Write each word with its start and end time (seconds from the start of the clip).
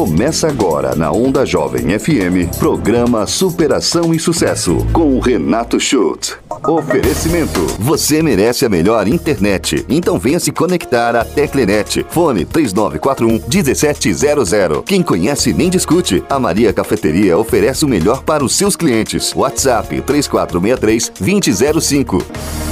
Começa 0.00 0.48
agora 0.48 0.94
na 0.94 1.12
Onda 1.12 1.44
Jovem 1.44 1.98
FM, 1.98 2.56
programa 2.58 3.26
Superação 3.26 4.14
e 4.14 4.18
Sucesso, 4.18 4.78
com 4.94 5.14
o 5.14 5.20
Renato 5.20 5.78
Schultz. 5.78 6.38
Oferecimento: 6.66 7.60
Você 7.78 8.22
merece 8.22 8.64
a 8.64 8.70
melhor 8.70 9.06
internet. 9.06 9.84
Então 9.90 10.18
venha 10.18 10.40
se 10.40 10.52
conectar 10.52 11.14
à 11.14 11.22
Teclenet. 11.22 12.06
Fone 12.08 12.46
3941 12.46 13.46
1700. 13.46 14.84
Quem 14.86 15.02
conhece 15.02 15.52
nem 15.52 15.68
discute. 15.68 16.24
A 16.30 16.38
Maria 16.38 16.72
Cafeteria 16.72 17.36
oferece 17.36 17.84
o 17.84 17.88
melhor 17.88 18.22
para 18.22 18.42
os 18.42 18.56
seus 18.56 18.76
clientes. 18.76 19.34
WhatsApp 19.36 20.00
3463 20.00 21.12
2005. 21.20 22.69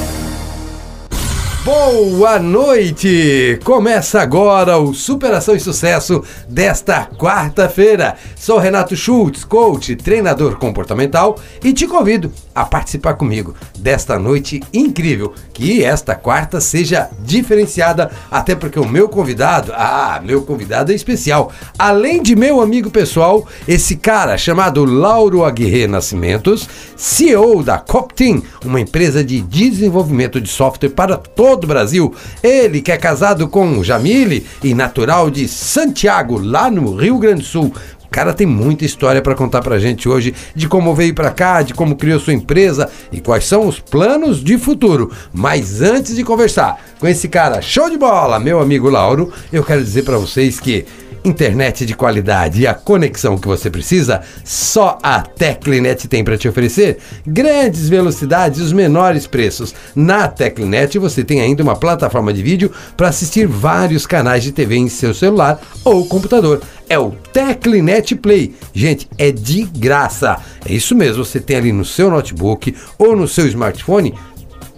Boa 1.71 2.39
noite! 2.39 3.61
Começa 3.62 4.23
agora 4.23 4.79
o 4.79 4.95
Superação 4.95 5.55
e 5.55 5.61
Sucesso 5.61 6.25
desta 6.48 7.05
quarta-feira. 7.05 8.17
Sou 8.35 8.59
Renato 8.59 8.96
Schultz, 8.96 9.45
coach, 9.45 9.95
treinador 9.95 10.57
comportamental 10.57 11.39
e 11.62 11.75
te 11.75 11.86
convido 11.86 12.32
a 12.54 12.64
participar 12.64 13.14
comigo 13.14 13.54
desta 13.79 14.18
noite 14.18 14.62
incrível. 14.73 15.35
Que 15.53 15.85
esta 15.85 16.14
quarta 16.14 16.59
seja 16.59 17.11
diferenciada, 17.21 18.11
até 18.31 18.54
porque 18.54 18.81
o 18.81 18.89
meu 18.89 19.07
convidado, 19.07 19.71
ah, 19.76 20.23
meu 20.25 20.40
convidado 20.43 20.90
é 20.90 20.95
especial. 20.95 21.53
Além 21.79 22.23
de 22.23 22.35
meu 22.35 22.62
amigo 22.62 22.90
pessoal, 22.90 23.46
esse 23.67 23.96
cara 23.96 24.39
chamado 24.39 24.87
Lauro 24.87 25.45
Aguirre 25.45 25.87
Nascimentos, 25.87 26.67
CEO 26.96 27.62
da 27.62 27.76
Coptin, 27.79 28.43
uma 28.64 28.81
empresa 28.81 29.23
de 29.23 29.43
desenvolvimento 29.43 30.40
de 30.40 30.48
software 30.48 30.89
para 30.89 31.18
todo 31.58 31.64
o 31.64 31.67
Brasil. 31.67 32.14
Ele 32.42 32.80
que 32.80 32.92
é 32.92 32.97
casado 32.97 33.48
com 33.48 33.83
Jamile 33.83 34.47
e 34.62 34.72
natural 34.75 35.28
de 35.28 35.48
Santiago, 35.48 36.39
lá 36.39 36.70
no 36.70 36.94
Rio 36.94 37.19
Grande 37.19 37.41
do 37.41 37.47
Sul. 37.47 37.75
O 38.05 38.11
cara 38.11 38.33
tem 38.33 38.47
muita 38.47 38.86
história 38.86 39.20
para 39.20 39.34
contar 39.34 39.61
pra 39.61 39.78
gente 39.78 40.09
hoje 40.09 40.34
de 40.55 40.67
como 40.67 40.95
veio 40.95 41.14
para 41.14 41.31
cá, 41.31 41.61
de 41.61 41.75
como 41.75 41.95
criou 41.95 42.19
sua 42.19 42.33
empresa 42.33 42.89
e 43.12 43.20
quais 43.20 43.45
são 43.45 43.67
os 43.67 43.81
planos 43.81 44.42
de 44.42 44.56
futuro. 44.56 45.12
Mas 45.31 45.83
antes 45.83 46.17
de 46.17 46.25
conversar 46.25 46.81
com 46.98 47.06
esse 47.06 47.29
cara 47.29 47.61
show 47.61 47.91
de 47.91 47.98
bola, 47.98 48.41
meu 48.41 48.61
amigo 48.61 48.89
Lauro, 48.89 49.31
eu 49.53 49.62
quero 49.62 49.84
dizer 49.84 50.05
para 50.05 50.17
vocês 50.17 50.59
que 50.59 50.86
internet 51.24 51.84
de 51.84 51.94
qualidade 51.94 52.62
e 52.62 52.66
a 52.66 52.74
conexão 52.74 53.38
que 53.38 53.48
você 53.48 53.70
precisa, 53.70 54.22
só 54.44 54.98
a 55.02 55.20
Teclinet 55.20 56.06
tem 56.08 56.24
para 56.24 56.38
te 56.38 56.48
oferecer. 56.48 56.98
Grandes 57.27 57.88
velocidades 57.88 58.61
e 58.61 58.62
os 58.62 58.72
menores 58.72 59.27
preços. 59.27 59.74
Na 59.94 60.28
Teclinet 60.28 60.98
você 60.98 61.24
tem 61.24 61.41
ainda 61.41 61.62
uma 61.62 61.77
plataforma 61.77 62.33
de 62.33 62.42
vídeo 62.42 62.70
para 62.96 63.08
assistir 63.08 63.46
vários 63.46 64.06
canais 64.06 64.42
de 64.42 64.52
TV 64.52 64.77
em 64.77 64.89
seu 64.89 65.12
celular 65.12 65.61
ou 65.84 66.06
computador. 66.06 66.62
É 66.89 66.98
o 66.98 67.11
Teclinet 67.33 68.14
Play. 68.16 68.55
Gente, 68.72 69.08
é 69.19 69.30
de 69.30 69.64
graça. 69.64 70.39
É 70.64 70.72
isso 70.72 70.94
mesmo, 70.94 71.24
você 71.24 71.41
tem 71.41 71.56
ali 71.56 71.72
no 71.72 71.84
seu 71.84 72.11
notebook 72.11 72.74
ou 72.98 73.14
no 73.16 73.28
seu 73.28 73.46
smartphone 73.46 74.14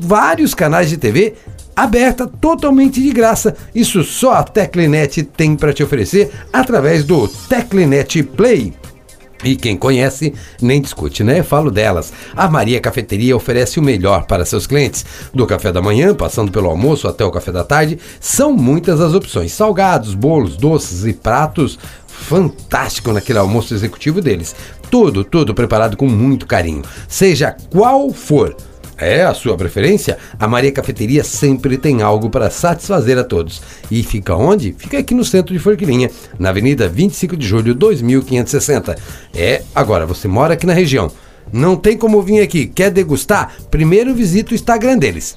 vários 0.00 0.54
canais 0.54 0.88
de 0.88 0.96
TV 0.96 1.34
aberta 1.82 2.26
totalmente 2.26 3.00
de 3.00 3.10
graça. 3.10 3.56
Isso 3.74 4.04
só 4.04 4.34
a 4.34 4.42
Teclinet 4.42 5.22
tem 5.22 5.56
para 5.56 5.72
te 5.72 5.82
oferecer 5.82 6.30
através 6.52 7.04
do 7.04 7.26
Teclinet 7.26 8.22
Play. 8.22 8.74
E 9.42 9.56
quem 9.56 9.74
conhece 9.74 10.34
nem 10.60 10.82
discute, 10.82 11.24
né? 11.24 11.42
Falo 11.42 11.70
delas. 11.70 12.12
A 12.36 12.46
Maria 12.48 12.78
Cafeteria 12.78 13.34
oferece 13.34 13.80
o 13.80 13.82
melhor 13.82 14.26
para 14.26 14.44
seus 14.44 14.66
clientes. 14.66 15.04
Do 15.32 15.46
café 15.46 15.72
da 15.72 15.80
manhã, 15.80 16.14
passando 16.14 16.52
pelo 16.52 16.68
almoço 16.68 17.08
até 17.08 17.24
o 17.24 17.30
café 17.30 17.50
da 17.50 17.64
tarde, 17.64 17.98
são 18.20 18.52
muitas 18.52 19.00
as 19.00 19.14
opções: 19.14 19.52
salgados, 19.52 20.14
bolos, 20.14 20.56
doces 20.56 21.06
e 21.06 21.14
pratos. 21.14 21.78
Fantástico 22.06 23.12
naquele 23.12 23.38
almoço 23.38 23.72
executivo 23.72 24.20
deles. 24.20 24.54
Tudo, 24.90 25.24
tudo 25.24 25.54
preparado 25.54 25.96
com 25.96 26.06
muito 26.06 26.46
carinho. 26.46 26.82
Seja 27.08 27.56
qual 27.70 28.12
for 28.12 28.54
é 29.00 29.22
a 29.22 29.34
sua 29.34 29.56
preferência? 29.56 30.18
A 30.38 30.46
Maria 30.46 30.70
Cafeteria 30.72 31.24
sempre 31.24 31.76
tem 31.76 32.02
algo 32.02 32.30
para 32.30 32.50
satisfazer 32.50 33.18
a 33.18 33.24
todos. 33.24 33.62
E 33.90 34.02
fica 34.02 34.36
onde? 34.36 34.74
Fica 34.76 34.98
aqui 34.98 35.14
no 35.14 35.24
centro 35.24 35.52
de 35.52 35.58
Forquilinha, 35.58 36.10
na 36.38 36.50
Avenida 36.50 36.88
25 36.88 37.36
de 37.36 37.46
Julho, 37.46 37.74
2560. 37.74 38.96
É, 39.34 39.62
agora 39.74 40.06
você 40.06 40.28
mora 40.28 40.54
aqui 40.54 40.66
na 40.66 40.72
região. 40.72 41.10
Não 41.52 41.76
tem 41.76 41.96
como 41.96 42.22
vir 42.22 42.40
aqui, 42.40 42.66
quer 42.66 42.90
degustar? 42.90 43.54
Primeiro 43.70 44.14
visita 44.14 44.52
o 44.52 44.54
Instagram 44.54 44.98
deles, 44.98 45.36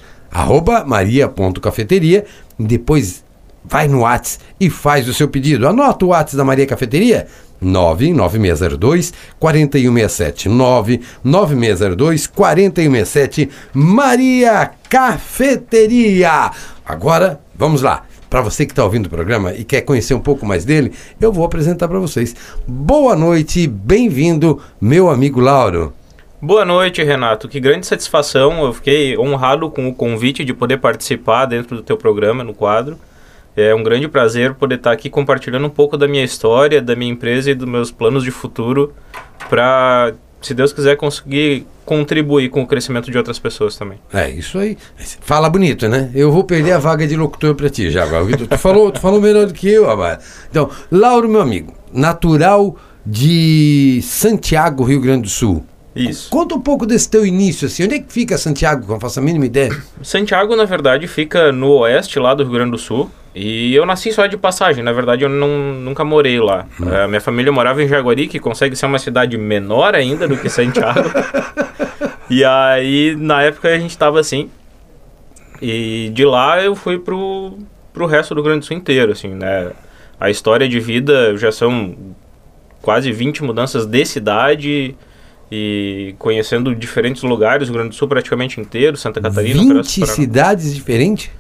maria.cafeteria, 0.86 2.26
depois 2.60 3.24
vai 3.64 3.88
no 3.88 4.02
Whats 4.02 4.40
e 4.60 4.70
faz 4.70 5.08
o 5.08 5.14
seu 5.14 5.28
pedido. 5.28 5.68
Anota 5.68 6.06
o 6.06 6.10
Whats 6.10 6.36
da 6.36 6.44
Maria 6.44 6.66
Cafeteria, 6.66 7.28
99602 7.62 9.14
4167 9.40 10.50
99602 10.50 12.28
4167 12.28 13.50
Maria 13.74 14.72
Cafeteria. 14.90 16.52
Agora, 16.86 17.40
vamos 17.56 17.82
lá. 17.82 18.04
Para 18.30 18.42
você 18.42 18.66
que 18.66 18.72
está 18.72 18.84
ouvindo 18.84 19.06
o 19.06 19.10
programa 19.12 19.54
e 19.54 19.64
quer 19.64 19.82
conhecer 19.82 20.16
um 20.16 20.20
pouco 20.20 20.44
mais 20.44 20.66
dele, 20.66 20.92
eu 21.22 21.32
vou 21.32 21.46
apresentar 21.46 21.88
para 21.88 22.00
vocês. 22.00 22.36
Boa 22.68 23.16
noite, 23.16 23.68
bem-vindo, 23.68 24.60
meu 24.82 25.08
amigo 25.10 25.40
Lauro. 25.40 25.94
Boa 26.42 26.66
noite, 26.66 27.04
Renato. 27.04 27.48
Que 27.48 27.60
grande 27.60 27.86
satisfação. 27.86 28.66
Eu 28.66 28.74
fiquei 28.74 29.18
honrado 29.18 29.70
com 29.70 29.88
o 29.88 29.94
convite 29.94 30.44
de 30.44 30.54
poder 30.54 30.78
participar 30.78 31.46
dentro 31.46 31.76
do 31.78 31.84
teu 31.84 31.96
programa 31.96 32.44
no 32.44 32.54
quadro. 32.56 32.98
É 33.56 33.74
um 33.74 33.84
grande 33.84 34.08
prazer 34.08 34.54
poder 34.56 34.76
estar 34.76 34.92
aqui 34.92 35.10
compartilhando 35.10 35.68
um 35.68 35.70
pouco 35.70 35.98
da 35.98 36.08
minha 36.08 36.24
história, 36.24 36.82
da 36.82 36.96
minha 36.96 37.12
empresa 37.12 37.52
e 37.52 37.56
dos 37.56 37.68
meus 37.68 37.92
planos 37.92 38.24
de 38.24 38.32
futuro 38.32 38.94
para, 39.50 40.14
se 40.42 40.54
Deus 40.54 40.74
quiser, 40.74 40.98
conseguir 40.98 41.66
contribuir 41.86 42.50
com 42.50 42.64
o 42.64 42.68
crescimento 42.68 43.12
de 43.12 43.18
outras 43.18 43.38
pessoas 43.38 43.76
também. 43.76 44.00
É 44.12 44.30
isso 44.30 44.58
aí. 44.58 44.78
Fala 45.22 45.50
bonito, 45.50 45.88
né? 45.88 46.10
Eu 46.16 46.32
vou 46.32 46.44
perder 46.44 46.72
a 46.72 46.80
vaga 46.80 47.06
de 47.06 47.16
locutor 47.16 47.54
para 47.56 47.70
ti 47.70 47.92
já. 47.92 48.08
Tu, 48.08 48.48
tu, 48.48 48.58
falou, 48.58 48.92
tu 48.92 49.00
falou 49.00 49.22
melhor 49.22 49.46
do 49.46 49.54
que 49.54 49.70
eu, 49.70 49.86
rapaz. 49.86 50.48
Então, 50.50 50.70
Lauro, 50.92 51.30
meu 51.30 51.42
amigo, 51.42 51.74
natural 51.92 52.76
de 53.06 54.00
Santiago, 54.02 54.84
Rio 54.84 55.02
Grande 55.02 55.24
do 55.24 55.30
Sul. 55.30 55.66
Isso. 55.96 56.30
Conta 56.30 56.56
um 56.56 56.62
pouco 56.62 56.86
desse 56.86 57.08
teu 57.08 57.26
início, 57.26 57.68
assim. 57.68 57.84
Onde 57.84 57.96
é 57.96 58.00
que 58.00 58.12
fica 58.12 58.38
Santiago, 58.38 58.84
que 58.84 58.90
eu 58.90 58.94
não 58.94 59.00
faço 59.00 59.20
a 59.20 59.22
mínima 59.22 59.46
ideia? 59.46 59.76
Santiago, 60.02 60.56
na 60.56 60.66
verdade, 60.66 61.08
fica 61.08 61.52
no 61.52 61.70
oeste, 61.80 62.18
lá 62.18 62.34
do 62.34 62.44
Rio 62.44 62.54
Grande 62.54 62.72
do 62.72 62.78
Sul. 62.78 63.12
E 63.36 63.74
eu 63.74 63.86
nasci 63.86 64.12
só 64.12 64.28
de 64.28 64.38
passagem, 64.38 64.84
na 64.84 64.92
verdade 64.92 65.24
eu 65.24 65.30
não, 65.30 65.74
nunca 65.74 66.04
morei 66.04 66.40
lá. 66.40 66.68
Hum. 66.80 66.86
Uh, 66.86 67.08
minha 67.08 67.22
família 67.22 67.52
morava 67.52 67.82
em 67.82 67.88
Jaguari, 67.88 68.28
que 68.28 68.40
consegue 68.40 68.76
ser 68.76 68.86
uma 68.86 69.00
cidade 69.00 69.38
menor 69.38 69.96
ainda 69.96 70.28
do 70.28 70.38
que 70.38 70.50
Santiago. 70.50 71.10
e 72.30 72.46
aí, 72.46 73.16
na 73.18 73.42
época, 73.42 73.70
a 73.70 73.80
gente 73.80 73.90
estava 73.90 74.20
assim. 74.20 74.50
E 75.60 76.12
de 76.14 76.26
lá 76.26 76.62
eu 76.62 76.76
fui 76.76 77.00
pro, 77.00 77.58
pro 77.92 78.06
resto 78.06 78.36
do 78.36 78.42
Rio 78.42 78.46
Grande 78.46 78.60
do 78.60 78.66
Sul 78.66 78.78
inteiro, 78.78 79.12
assim, 79.12 79.30
né? 79.30 79.72
A 80.20 80.30
história 80.30 80.70
de 80.70 80.80
vida 80.80 81.36
já 81.36 81.52
são 81.52 81.96
quase 82.82 83.12
20 83.12 83.44
mudanças 83.44 83.86
de 83.86 84.06
cidade 84.06 84.96
e 85.52 86.14
conhecendo 86.20 86.76
diferentes 86.76 87.24
lugares, 87.24 87.68
o 87.68 87.72
Rio 87.72 87.80
Grande 87.80 87.90
do 87.90 87.96
Sul 87.96 88.08
praticamente 88.08 88.60
inteiro, 88.60 88.96
Santa 88.96 89.22
Catarina. 89.22 89.76
20 89.76 90.06
cidades 90.06 90.76
diferentes? 90.76 91.32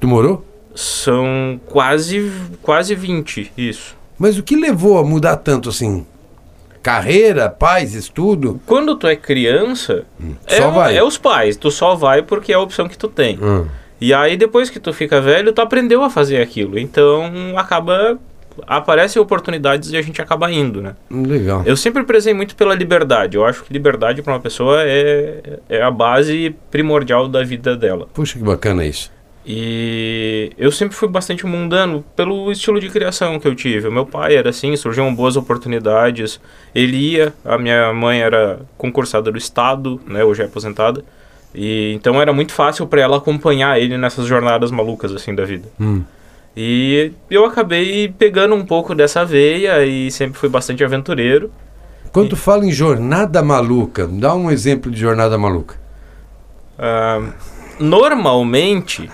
Tu 0.00 0.06
morou? 0.06 0.53
São 0.74 1.60
quase, 1.66 2.32
quase 2.62 2.94
20, 2.94 3.52
isso. 3.56 3.96
Mas 4.18 4.38
o 4.38 4.42
que 4.42 4.56
levou 4.56 4.98
a 4.98 5.04
mudar 5.04 5.36
tanto 5.36 5.68
assim? 5.68 6.06
Carreira, 6.82 7.48
pais, 7.48 7.94
estudo? 7.94 8.60
Quando 8.66 8.96
tu 8.96 9.06
é 9.06 9.16
criança, 9.16 10.04
hum, 10.20 10.34
é, 10.46 10.56
só 10.56 10.70
vai. 10.70 10.96
é 10.96 11.02
os 11.02 11.16
pais. 11.16 11.56
Tu 11.56 11.70
só 11.70 11.94
vai 11.94 12.22
porque 12.22 12.52
é 12.52 12.56
a 12.56 12.60
opção 12.60 12.88
que 12.88 12.98
tu 12.98 13.08
tem. 13.08 13.38
Hum. 13.42 13.66
E 14.00 14.12
aí, 14.12 14.36
depois 14.36 14.68
que 14.68 14.78
tu 14.78 14.92
fica 14.92 15.20
velho, 15.20 15.52
tu 15.52 15.62
aprendeu 15.62 16.02
a 16.02 16.10
fazer 16.10 16.42
aquilo. 16.42 16.78
Então, 16.78 17.56
acaba 17.56 18.18
aparecem 18.66 19.20
oportunidades 19.20 19.92
e 19.92 19.96
a 19.96 20.02
gente 20.02 20.20
acaba 20.20 20.50
indo, 20.50 20.80
né? 20.80 20.94
Legal. 21.10 21.62
Eu 21.66 21.76
sempre 21.76 22.04
prezei 22.04 22.34
muito 22.34 22.54
pela 22.54 22.74
liberdade. 22.74 23.36
Eu 23.36 23.44
acho 23.44 23.64
que 23.64 23.72
liberdade 23.72 24.22
para 24.22 24.34
uma 24.34 24.40
pessoa 24.40 24.82
é, 24.82 25.58
é 25.68 25.82
a 25.82 25.90
base 25.90 26.54
primordial 26.70 27.28
da 27.28 27.42
vida 27.42 27.76
dela. 27.76 28.08
Puxa, 28.12 28.38
que 28.38 28.44
bacana 28.44 28.84
isso. 28.84 29.10
E 29.46 30.52
eu 30.56 30.72
sempre 30.72 30.96
fui 30.96 31.06
bastante 31.06 31.44
mundano 31.44 32.02
pelo 32.16 32.50
estilo 32.50 32.80
de 32.80 32.88
criação 32.88 33.38
que 33.38 33.46
eu 33.46 33.54
tive. 33.54 33.88
O 33.88 33.92
meu 33.92 34.06
pai 34.06 34.36
era 34.36 34.48
assim, 34.48 34.74
surgiam 34.74 35.14
boas 35.14 35.36
oportunidades. 35.36 36.40
Ele 36.74 36.96
ia, 36.96 37.34
a 37.44 37.58
minha 37.58 37.92
mãe 37.92 38.20
era 38.20 38.60
concursada 38.78 39.30
do 39.30 39.36
estado, 39.36 40.00
né, 40.06 40.24
hoje 40.24 40.42
é 40.42 40.46
aposentada. 40.46 41.04
E 41.54 41.92
então 41.94 42.20
era 42.20 42.32
muito 42.32 42.52
fácil 42.52 42.86
para 42.86 43.02
ela 43.02 43.18
acompanhar 43.18 43.78
ele 43.78 43.98
nessas 43.98 44.26
jornadas 44.26 44.70
malucas 44.70 45.12
assim 45.12 45.34
da 45.34 45.44
vida. 45.44 45.68
Hum. 45.78 46.02
E 46.56 47.12
eu 47.30 47.44
acabei 47.44 48.08
pegando 48.08 48.54
um 48.54 48.64
pouco 48.64 48.94
dessa 48.94 49.24
veia 49.24 49.84
e 49.84 50.10
sempre 50.10 50.38
fui 50.38 50.48
bastante 50.48 50.82
aventureiro. 50.82 51.50
Quando 52.12 52.26
e... 52.26 52.30
tu 52.30 52.36
fala 52.36 52.64
em 52.64 52.72
jornada 52.72 53.42
maluca, 53.42 54.06
dá 54.06 54.34
um 54.34 54.50
exemplo 54.50 54.90
de 54.90 54.98
jornada 54.98 55.36
maluca. 55.36 55.76
Uh, 56.78 57.32
normalmente 57.80 59.08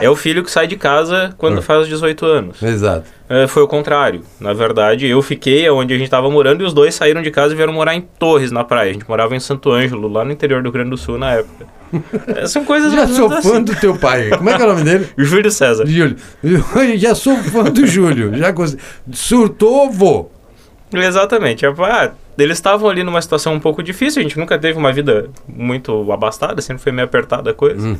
é 0.00 0.08
o 0.08 0.16
filho 0.16 0.42
que 0.42 0.50
sai 0.50 0.66
de 0.66 0.76
casa 0.76 1.34
quando 1.38 1.58
Hum. 1.58 1.62
faz 1.62 1.86
18 1.88 2.24
anos. 2.26 2.62
Exato. 2.62 3.04
É, 3.28 3.46
foi 3.46 3.62
o 3.62 3.68
contrário. 3.68 4.22
Na 4.38 4.52
verdade, 4.52 5.06
eu 5.06 5.22
fiquei 5.22 5.68
onde 5.70 5.94
a 5.94 5.96
gente 5.96 6.06
estava 6.06 6.30
morando 6.30 6.62
e 6.62 6.66
os 6.66 6.74
dois 6.74 6.94
saíram 6.94 7.22
de 7.22 7.30
casa 7.30 7.54
e 7.54 7.56
vieram 7.56 7.72
morar 7.72 7.94
em 7.94 8.00
Torres, 8.18 8.50
na 8.52 8.62
praia. 8.64 8.90
A 8.90 8.92
gente 8.92 9.08
morava 9.08 9.34
em 9.34 9.40
Santo 9.40 9.70
Ângelo, 9.70 10.06
lá 10.08 10.24
no 10.24 10.32
interior 10.32 10.60
do 10.62 10.66
Rio 10.66 10.72
Grande 10.72 10.90
do 10.90 10.96
Sul 10.98 11.16
na 11.18 11.32
época. 11.32 11.66
É, 12.36 12.46
São 12.46 12.64
coisas 12.64 12.92
Já 12.92 13.06
sou 13.06 13.28
menos 13.28 13.44
fã 13.44 13.52
assim. 13.52 13.64
do 13.64 13.74
teu 13.76 13.96
pai. 13.96 14.30
Como 14.30 14.48
é 14.48 14.56
que 14.56 14.62
é 14.62 14.64
o 14.64 14.68
nome 14.68 14.82
dele? 14.82 15.08
Júlio 15.16 15.50
César. 15.50 15.86
Júlio. 15.86 16.16
Eu 16.42 16.62
já 16.98 17.14
sou 17.14 17.36
fã 17.36 17.64
do 17.64 17.86
Júlio. 17.86 18.34
Já 18.36 18.52
cons- 18.52 18.76
Surtou, 19.12 19.90
vou. 19.90 20.32
Exatamente. 20.92 21.64
Ah, 21.66 22.12
eles 22.38 22.58
estavam 22.58 22.88
ali 22.88 23.02
numa 23.02 23.20
situação 23.20 23.54
um 23.54 23.60
pouco 23.60 23.82
difícil, 23.82 24.20
a 24.20 24.22
gente 24.22 24.38
nunca 24.38 24.58
teve 24.58 24.78
uma 24.78 24.92
vida 24.92 25.28
muito 25.46 26.10
abastada, 26.12 26.60
sempre 26.62 26.82
foi 26.82 26.92
meio 26.92 27.06
apertada 27.06 27.50
a 27.50 27.54
coisa. 27.54 27.88
Hum. 27.88 27.98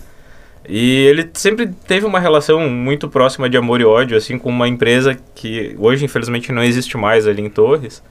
E 0.68 1.06
ele 1.06 1.28
sempre 1.34 1.66
teve 1.66 2.06
uma 2.06 2.20
relação 2.20 2.68
muito 2.68 3.08
próxima 3.08 3.50
de 3.50 3.56
amor 3.56 3.80
e 3.80 3.84
ódio, 3.84 4.16
assim, 4.16 4.38
com 4.38 4.48
uma 4.48 4.68
empresa 4.68 5.18
que 5.34 5.74
hoje, 5.78 6.04
infelizmente, 6.04 6.52
não 6.52 6.62
existe 6.62 6.96
mais 6.96 7.26
ali 7.26 7.42
em 7.42 7.50
Torres. 7.50 8.02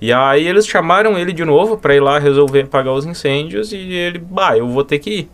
E 0.00 0.12
aí 0.12 0.46
eles 0.46 0.66
chamaram 0.66 1.18
ele 1.18 1.32
de 1.32 1.44
novo 1.44 1.76
para 1.76 1.94
ir 1.94 2.00
lá 2.00 2.18
resolver 2.20 2.62
apagar 2.62 2.94
os 2.94 3.04
incêndios 3.04 3.72
e 3.72 3.76
ele, 3.76 4.18
bah, 4.18 4.56
eu 4.56 4.68
vou 4.68 4.84
ter 4.84 5.00
que 5.00 5.10
ir. 5.10 5.30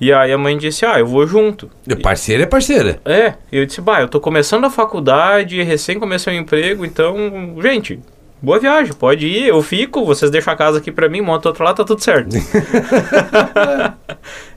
E 0.00 0.10
aí 0.12 0.32
a 0.32 0.38
mãe 0.38 0.56
disse, 0.56 0.86
ah, 0.86 0.98
eu 0.98 1.06
vou 1.06 1.26
junto. 1.26 1.70
Parceira 2.02 2.44
é 2.44 2.46
parceira. 2.46 2.98
É, 3.04 3.34
e 3.52 3.58
eu 3.58 3.66
disse, 3.66 3.82
bah, 3.82 4.00
eu 4.00 4.08
tô 4.08 4.18
começando 4.18 4.64
a 4.64 4.70
faculdade, 4.70 5.62
recém 5.62 6.00
comecei 6.00 6.34
o 6.34 6.40
emprego, 6.40 6.86
então, 6.86 7.14
gente, 7.62 8.00
boa 8.40 8.58
viagem, 8.58 8.94
pode 8.94 9.26
ir, 9.26 9.48
eu 9.48 9.60
fico, 9.62 10.04
vocês 10.06 10.30
deixam 10.30 10.54
a 10.54 10.56
casa 10.56 10.78
aqui 10.78 10.90
pra 10.90 11.06
mim, 11.08 11.20
monta 11.20 11.50
outro 11.50 11.62
lá, 11.64 11.74
tá 11.74 11.84
tudo 11.84 12.02
certo. 12.02 12.34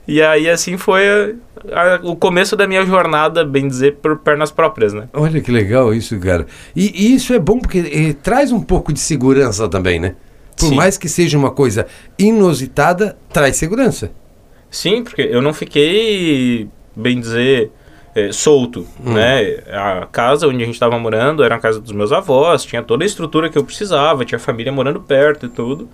e 0.08 0.22
aí, 0.22 0.48
assim, 0.48 0.78
foi 0.78 1.36
a- 1.70 1.96
a- 1.96 2.00
o 2.02 2.16
começo 2.16 2.56
da 2.56 2.66
minha 2.66 2.84
jornada, 2.86 3.44
bem 3.44 3.68
dizer, 3.68 3.96
por 3.96 4.18
pernas 4.18 4.50
próprias, 4.50 4.92
né? 4.92 5.08
Olha 5.12 5.40
que 5.40 5.50
legal 5.50 5.92
isso, 5.94 6.18
cara. 6.18 6.46
E, 6.74 7.06
e 7.08 7.14
isso 7.14 7.32
é 7.34 7.38
bom 7.38 7.58
porque 7.58 7.78
eh, 7.78 8.14
traz 8.22 8.52
um 8.52 8.60
pouco 8.60 8.92
de 8.92 9.00
segurança 9.00 9.68
também, 9.68 9.98
né? 10.00 10.14
Por 10.56 10.68
Sim. 10.68 10.76
mais 10.76 10.96
que 10.96 11.08
seja 11.08 11.36
uma 11.36 11.50
coisa 11.50 11.86
inusitada, 12.18 13.16
traz 13.32 13.56
segurança. 13.56 14.10
Sim, 14.74 15.04
porque 15.04 15.22
eu 15.22 15.40
não 15.40 15.52
fiquei, 15.54 16.68
bem 16.96 17.20
dizer, 17.20 17.70
eh, 18.14 18.32
solto, 18.32 18.84
né? 18.98 19.58
A 19.72 20.06
casa 20.10 20.48
onde 20.48 20.62
a 20.62 20.66
gente 20.66 20.74
estava 20.74 20.98
morando 20.98 21.44
era 21.44 21.54
a 21.54 21.58
casa 21.60 21.80
dos 21.80 21.92
meus 21.92 22.10
avós, 22.12 22.64
tinha 22.64 22.82
toda 22.82 23.04
a 23.04 23.06
estrutura 23.06 23.48
que 23.48 23.56
eu 23.56 23.64
precisava, 23.64 24.24
tinha 24.24 24.38
família 24.38 24.72
morando 24.72 25.00
perto 25.00 25.46
e 25.46 25.48
tudo. 25.48 25.88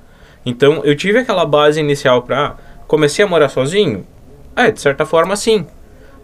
Então 0.46 0.80
eu 0.84 0.96
tive 0.96 1.18
aquela 1.18 1.44
base 1.44 1.78
inicial 1.78 2.22
para 2.22 2.56
comecei 2.88 3.22
a 3.24 3.28
morar 3.28 3.50
sozinho. 3.50 4.06
É, 4.56 4.70
de 4.70 4.80
certa 4.80 5.04
forma 5.04 5.36
sim. 5.36 5.66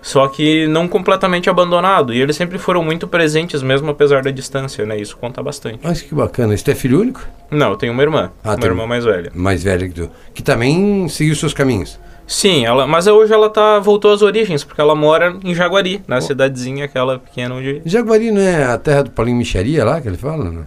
Só 0.00 0.26
que 0.28 0.66
não 0.68 0.86
completamente 0.88 1.50
abandonado. 1.50 2.14
E 2.14 2.20
eles 2.22 2.36
sempre 2.36 2.58
foram 2.58 2.82
muito 2.82 3.06
presentes, 3.08 3.62
mesmo 3.62 3.90
apesar 3.90 4.22
da 4.22 4.30
distância, 4.30 4.86
né? 4.86 4.96
Isso 4.98 5.16
conta 5.16 5.42
bastante. 5.42 5.80
Olha 5.84 5.94
que 5.94 6.14
bacana. 6.14 6.54
Isso 6.54 6.70
é 6.70 6.74
filho 6.74 7.00
único? 7.00 7.26
Não, 7.50 7.70
eu 7.72 7.76
tenho 7.76 7.92
uma 7.92 8.02
irmã. 8.02 8.30
Ah, 8.42 8.50
uma 8.50 8.56
tem- 8.56 8.68
irmã 8.70 8.86
mais 8.86 9.04
velha. 9.04 9.30
Mais 9.34 9.62
velha 9.64 9.88
que 9.88 9.94
tu. 9.94 10.10
Que 10.32 10.42
também 10.42 11.08
seguiu 11.08 11.34
seus 11.34 11.52
caminhos. 11.52 11.98
Sim, 12.26 12.64
ela, 12.66 12.86
mas 12.86 13.06
hoje 13.06 13.32
ela 13.32 13.48
tá, 13.48 13.78
voltou 13.78 14.12
às 14.12 14.20
origens, 14.20 14.64
porque 14.64 14.80
ela 14.80 14.94
mora 14.96 15.36
em 15.44 15.54
Jaguari, 15.54 16.02
na 16.08 16.20
cidadezinha 16.20 16.84
aquela 16.86 17.18
pequena 17.20 17.54
onde. 17.54 17.82
Jaguari 17.84 18.30
não 18.32 18.40
é 18.40 18.64
a 18.64 18.76
terra 18.76 19.02
do 19.04 19.10
Paulinho 19.12 19.36
Micharia 19.38 19.84
lá 19.84 20.00
que 20.00 20.08
ele 20.08 20.16
fala, 20.16 20.50
né? 20.50 20.64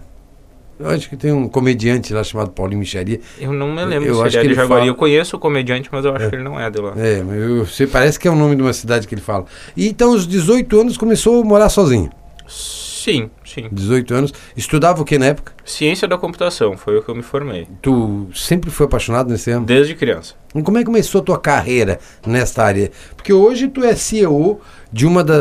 Eu 0.78 0.88
acho 0.88 1.10
que 1.10 1.16
tem 1.18 1.30
um 1.30 1.46
comediante 1.46 2.14
lá 2.14 2.24
chamado 2.24 2.52
Paulinho 2.52 2.78
Micharia. 2.80 3.20
Eu 3.38 3.52
não 3.52 3.70
me 3.70 3.84
lembro 3.84 4.08
Eu 4.08 4.14
se 4.14 4.22
acho 4.22 4.38
ele 4.38 4.46
é 4.46 4.48
de 4.48 4.54
Jaguari. 4.54 4.80
fala- 4.80 4.86
Eu 4.90 4.94
conheço 4.94 5.36
o 5.36 5.38
comediante, 5.38 5.90
mas 5.92 6.02
eu 6.06 6.16
acho 6.16 6.30
que 6.30 6.36
ele 6.36 6.42
não 6.42 6.58
é 6.58 6.70
de 6.70 6.80
lá. 6.80 6.94
É, 6.96 7.22
mas 7.22 7.36
eu 7.38 7.66
sei, 7.66 7.86
parece 7.86 8.18
que 8.18 8.26
é 8.26 8.30
o 8.30 8.34
nome 8.34 8.56
de 8.56 8.62
uma 8.62 8.72
cidade 8.72 9.06
que 9.06 9.14
ele 9.14 9.20
fala. 9.20 9.44
E 9.76 9.86
então, 9.86 10.12
aos 10.12 10.26
18 10.26 10.80
anos, 10.80 10.96
começou 10.96 11.42
a 11.42 11.44
morar 11.44 11.68
sozinho. 11.68 12.08
Sim, 12.48 12.89
sim. 13.02 13.30
18 13.72 14.14
anos. 14.14 14.34
Estudava 14.56 15.00
o 15.02 15.04
que 15.04 15.18
na 15.18 15.26
época? 15.26 15.52
Ciência 15.64 16.06
da 16.06 16.18
computação, 16.18 16.76
foi 16.76 16.98
o 16.98 17.02
que 17.02 17.08
eu 17.08 17.14
me 17.14 17.22
formei. 17.22 17.66
Tu 17.80 18.28
sempre 18.34 18.70
foi 18.70 18.86
apaixonado 18.86 19.30
nesse 19.30 19.50
ano? 19.50 19.64
Desde 19.66 19.94
criança. 19.94 20.34
E 20.54 20.62
Como 20.62 20.76
é 20.78 20.80
que 20.80 20.86
começou 20.86 21.20
a 21.20 21.24
tua 21.24 21.38
carreira 21.38 21.98
nesta 22.26 22.64
área? 22.64 22.90
Porque 23.16 23.32
hoje 23.32 23.68
tu 23.68 23.84
é 23.84 23.94
CEO 23.94 24.60
de 24.92 25.06
uma, 25.06 25.22
da, 25.22 25.36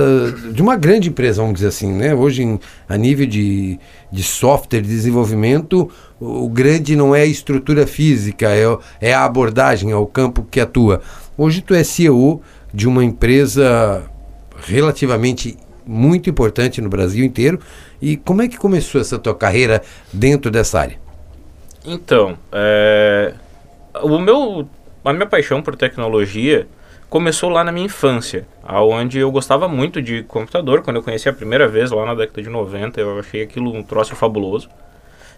de 0.53 0.61
uma 0.61 0.75
grande 0.75 1.09
empresa, 1.09 1.41
vamos 1.41 1.55
dizer 1.55 1.67
assim, 1.69 1.91
né? 1.91 2.13
Hoje, 2.13 2.43
em- 2.43 2.59
a 2.87 2.95
nível 2.95 3.25
de, 3.25 3.79
de 4.11 4.23
software, 4.23 4.81
de 4.81 4.87
desenvolvimento, 4.87 5.89
o 6.19 6.45
o 6.45 6.49
grande 6.49 6.95
não 6.97 7.15
é 7.15 7.21
a 7.21 7.25
estrutura 7.25 7.87
física, 7.87 8.47
é, 8.49 8.65
é 8.99 9.13
a 9.13 9.23
abordagem, 9.23 9.89
é 9.91 9.95
o 9.95 10.05
campo 10.05 10.45
que 10.49 10.59
atua. 10.59 11.01
Hoje 11.37 11.61
tu 11.61 11.73
é 11.73 11.83
CEO 11.83 12.41
de 12.73 12.87
uma 12.87 13.03
empresa 13.05 14.03
relativamente 14.65 15.57
muito 15.89 16.29
importante 16.29 16.79
no 16.79 16.87
Brasil 16.87 17.25
inteiro. 17.25 17.59
E 17.99 18.15
como 18.15 18.43
é 18.43 18.47
que 18.47 18.57
começou 18.57 19.01
essa 19.01 19.17
tua 19.17 19.33
carreira 19.33 19.81
dentro 20.13 20.51
dessa 20.51 20.79
área? 20.79 20.99
Então, 21.83 22.37
é, 22.51 23.33
o 24.03 24.19
meu, 24.19 24.69
a 25.03 25.11
minha 25.11 25.25
paixão 25.25 25.61
por 25.61 25.75
tecnologia 25.75 26.67
começou 27.09 27.49
lá 27.49 27.63
na 27.63 27.71
minha 27.71 27.87
infância, 27.87 28.45
aonde 28.63 29.17
eu 29.17 29.31
gostava 29.31 29.67
muito 29.67 29.99
de 30.01 30.21
computador. 30.23 30.83
Quando 30.83 30.97
eu 30.97 31.03
conheci 31.03 31.27
a 31.27 31.33
primeira 31.33 31.67
vez, 31.67 31.89
lá 31.89 32.05
na 32.05 32.13
década 32.13 32.41
de 32.43 32.49
90, 32.49 33.01
eu 33.01 33.19
achei 33.19 33.41
aquilo 33.41 33.73
um 33.73 33.81
troço 33.81 34.15
fabuloso. 34.15 34.69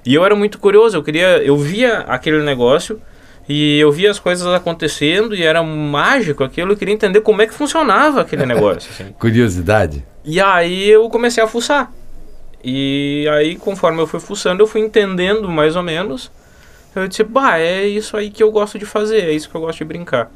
E 0.05 0.13
eu 0.13 0.25
era 0.25 0.35
muito 0.35 0.59
curioso, 0.59 0.97
eu 0.97 1.03
queria, 1.03 1.41
eu 1.41 1.55
via 1.55 1.99
aquele 1.99 2.43
negócio 2.43 2.99
e 3.47 3.79
eu 3.79 3.91
via 3.91 4.11
as 4.11 4.19
coisas 4.19 4.45
acontecendo 4.47 5.35
e 5.35 5.43
era 5.43 5.63
mágico 5.63 6.43
aquilo, 6.43 6.73
eu 6.73 6.77
queria 6.77 6.93
entender 6.93 7.21
como 7.21 7.41
é 7.41 7.47
que 7.47 7.53
funcionava 7.53 8.21
aquele 8.21 8.45
negócio. 8.47 8.89
assim. 8.91 9.13
Curiosidade. 9.13 10.03
E 10.23 10.39
aí 10.39 10.89
eu 10.89 11.09
comecei 11.09 11.43
a 11.43 11.47
fuçar. 11.47 11.91
E 12.63 13.27
aí, 13.31 13.55
conforme 13.55 14.01
eu 14.01 14.07
fui 14.07 14.19
fuçando, 14.19 14.61
eu 14.61 14.67
fui 14.67 14.81
entendendo 14.81 15.49
mais 15.49 15.75
ou 15.75 15.83
menos. 15.83 16.31
Eu 16.95 17.07
disse, 17.07 17.23
bah, 17.23 17.57
é 17.57 17.87
isso 17.87 18.15
aí 18.17 18.29
que 18.29 18.43
eu 18.43 18.51
gosto 18.51 18.77
de 18.77 18.85
fazer, 18.85 19.23
é 19.23 19.31
isso 19.31 19.49
que 19.49 19.55
eu 19.55 19.61
gosto 19.61 19.79
de 19.79 19.85
brincar. 19.85 20.31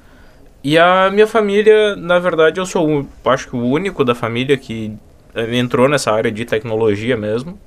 E 0.63 0.77
a 0.77 1.11
minha 1.11 1.27
família, 1.27 1.95
na 1.95 2.17
verdade, 2.17 2.59
eu 2.59 2.65
sou, 2.65 3.05
acho 3.25 3.49
que 3.49 3.55
o 3.55 3.63
único 3.63 4.03
da 4.03 4.15
família 4.15 4.57
que 4.57 4.97
eh, 5.35 5.57
entrou 5.57 5.89
nessa 5.89 6.11
área 6.11 6.31
de 6.31 6.45
tecnologia 6.45 7.17
mesmo. 7.17 7.59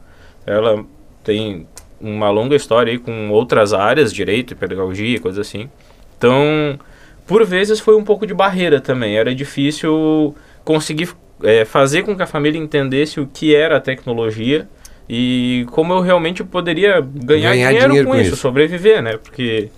Ela 0.47 0.85
tem 1.23 1.67
uma 2.01 2.31
longa 2.31 2.57
história 2.57 2.91
aí 2.91 2.99
com 2.99 3.31
outras 3.31 3.75
áreas, 3.75 4.13
direito, 4.13 4.57
pedagogia 4.57 5.17
e 5.17 5.21
coisas 5.21 5.47
assim. 5.47 5.69
Então, 6.17 6.79
por 7.27 7.45
vezes 7.45 7.79
foi 7.79 7.95
um 7.95 8.05
pouco 8.05 8.27
de 8.27 8.33
barreira 8.33 8.81
também. 8.81 9.17
Era 9.17 9.35
difícil 9.35 10.35
conseguir 10.65 11.11
é, 11.43 11.65
fazer 11.65 12.03
com 12.03 12.17
que 12.17 12.23
a 12.23 12.27
família 12.27 12.59
entendesse 12.59 13.21
o 13.21 13.27
que 13.27 13.55
era 13.55 13.77
a 13.77 13.81
tecnologia 13.81 14.69
e 15.09 15.67
como 15.71 15.93
eu 15.93 16.01
realmente 16.01 16.45
poderia 16.45 17.01
ganhar, 17.01 17.51
Ganhar 17.53 17.69
dinheiro, 17.71 17.89
dinheiro 17.89 18.09
com, 18.09 18.15
com 18.15 18.21
isso, 18.21 18.33
isso. 18.33 18.37
sobreviver, 18.43 19.03
né? 19.03 19.17
Porque 19.17 19.71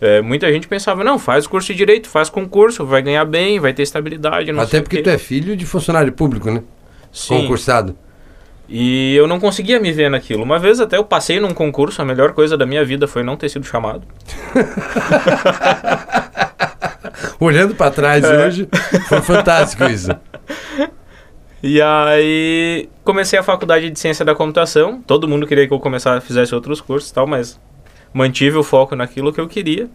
é, 0.00 0.20
muita 0.22 0.50
gente 0.52 0.66
pensava, 0.66 1.04
não, 1.04 1.18
faz 1.18 1.46
curso 1.46 1.72
de 1.72 1.78
direito, 1.78 2.08
faz 2.08 2.30
concurso, 2.30 2.86
vai 2.86 3.02
ganhar 3.02 3.24
bem, 3.24 3.60
vai 3.60 3.72
ter 3.72 3.82
estabilidade, 3.82 4.50
Até 4.52 4.80
porque 4.80 5.02
tu 5.02 5.10
é 5.10 5.18
filho 5.18 5.56
de 5.56 5.66
funcionário 5.66 6.12
público, 6.12 6.50
né? 6.50 6.62
Sim. 7.12 7.42
Concursado. 7.42 7.96
E 8.66 9.14
eu 9.14 9.26
não 9.26 9.38
conseguia 9.38 9.78
me 9.78 9.92
ver 9.92 10.08
naquilo. 10.08 10.42
Uma 10.42 10.58
vez 10.58 10.80
até 10.80 10.96
eu 10.96 11.04
passei 11.04 11.38
num 11.38 11.52
concurso, 11.52 12.00
a 12.00 12.04
melhor 12.04 12.32
coisa 12.32 12.56
da 12.56 12.64
minha 12.64 12.82
vida 12.84 13.06
foi 13.06 13.22
não 13.22 13.36
ter 13.36 13.50
sido 13.50 13.66
chamado. 13.66 14.02
Olhando 17.38 17.74
pra 17.74 17.90
trás 17.90 18.24
É. 18.24 18.46
hoje, 18.46 18.68
foi 19.08 19.20
fantástico 19.20 19.84
isso. 19.84 20.10
E 21.66 21.80
aí 21.80 22.90
comecei 23.02 23.38
a 23.38 23.42
faculdade 23.42 23.88
de 23.88 23.98
ciência 23.98 24.22
da 24.22 24.34
computação. 24.34 25.00
Todo 25.00 25.26
mundo 25.26 25.46
queria 25.46 25.66
que 25.66 25.72
eu 25.72 25.80
começasse, 25.80 26.26
fizesse 26.26 26.54
outros 26.54 26.78
cursos 26.78 27.08
e 27.08 27.14
tal, 27.14 27.26
mas 27.26 27.58
mantive 28.12 28.58
o 28.58 28.62
foco 28.62 28.94
naquilo 28.94 29.32
que 29.32 29.40
eu 29.40 29.48
queria. 29.48 29.88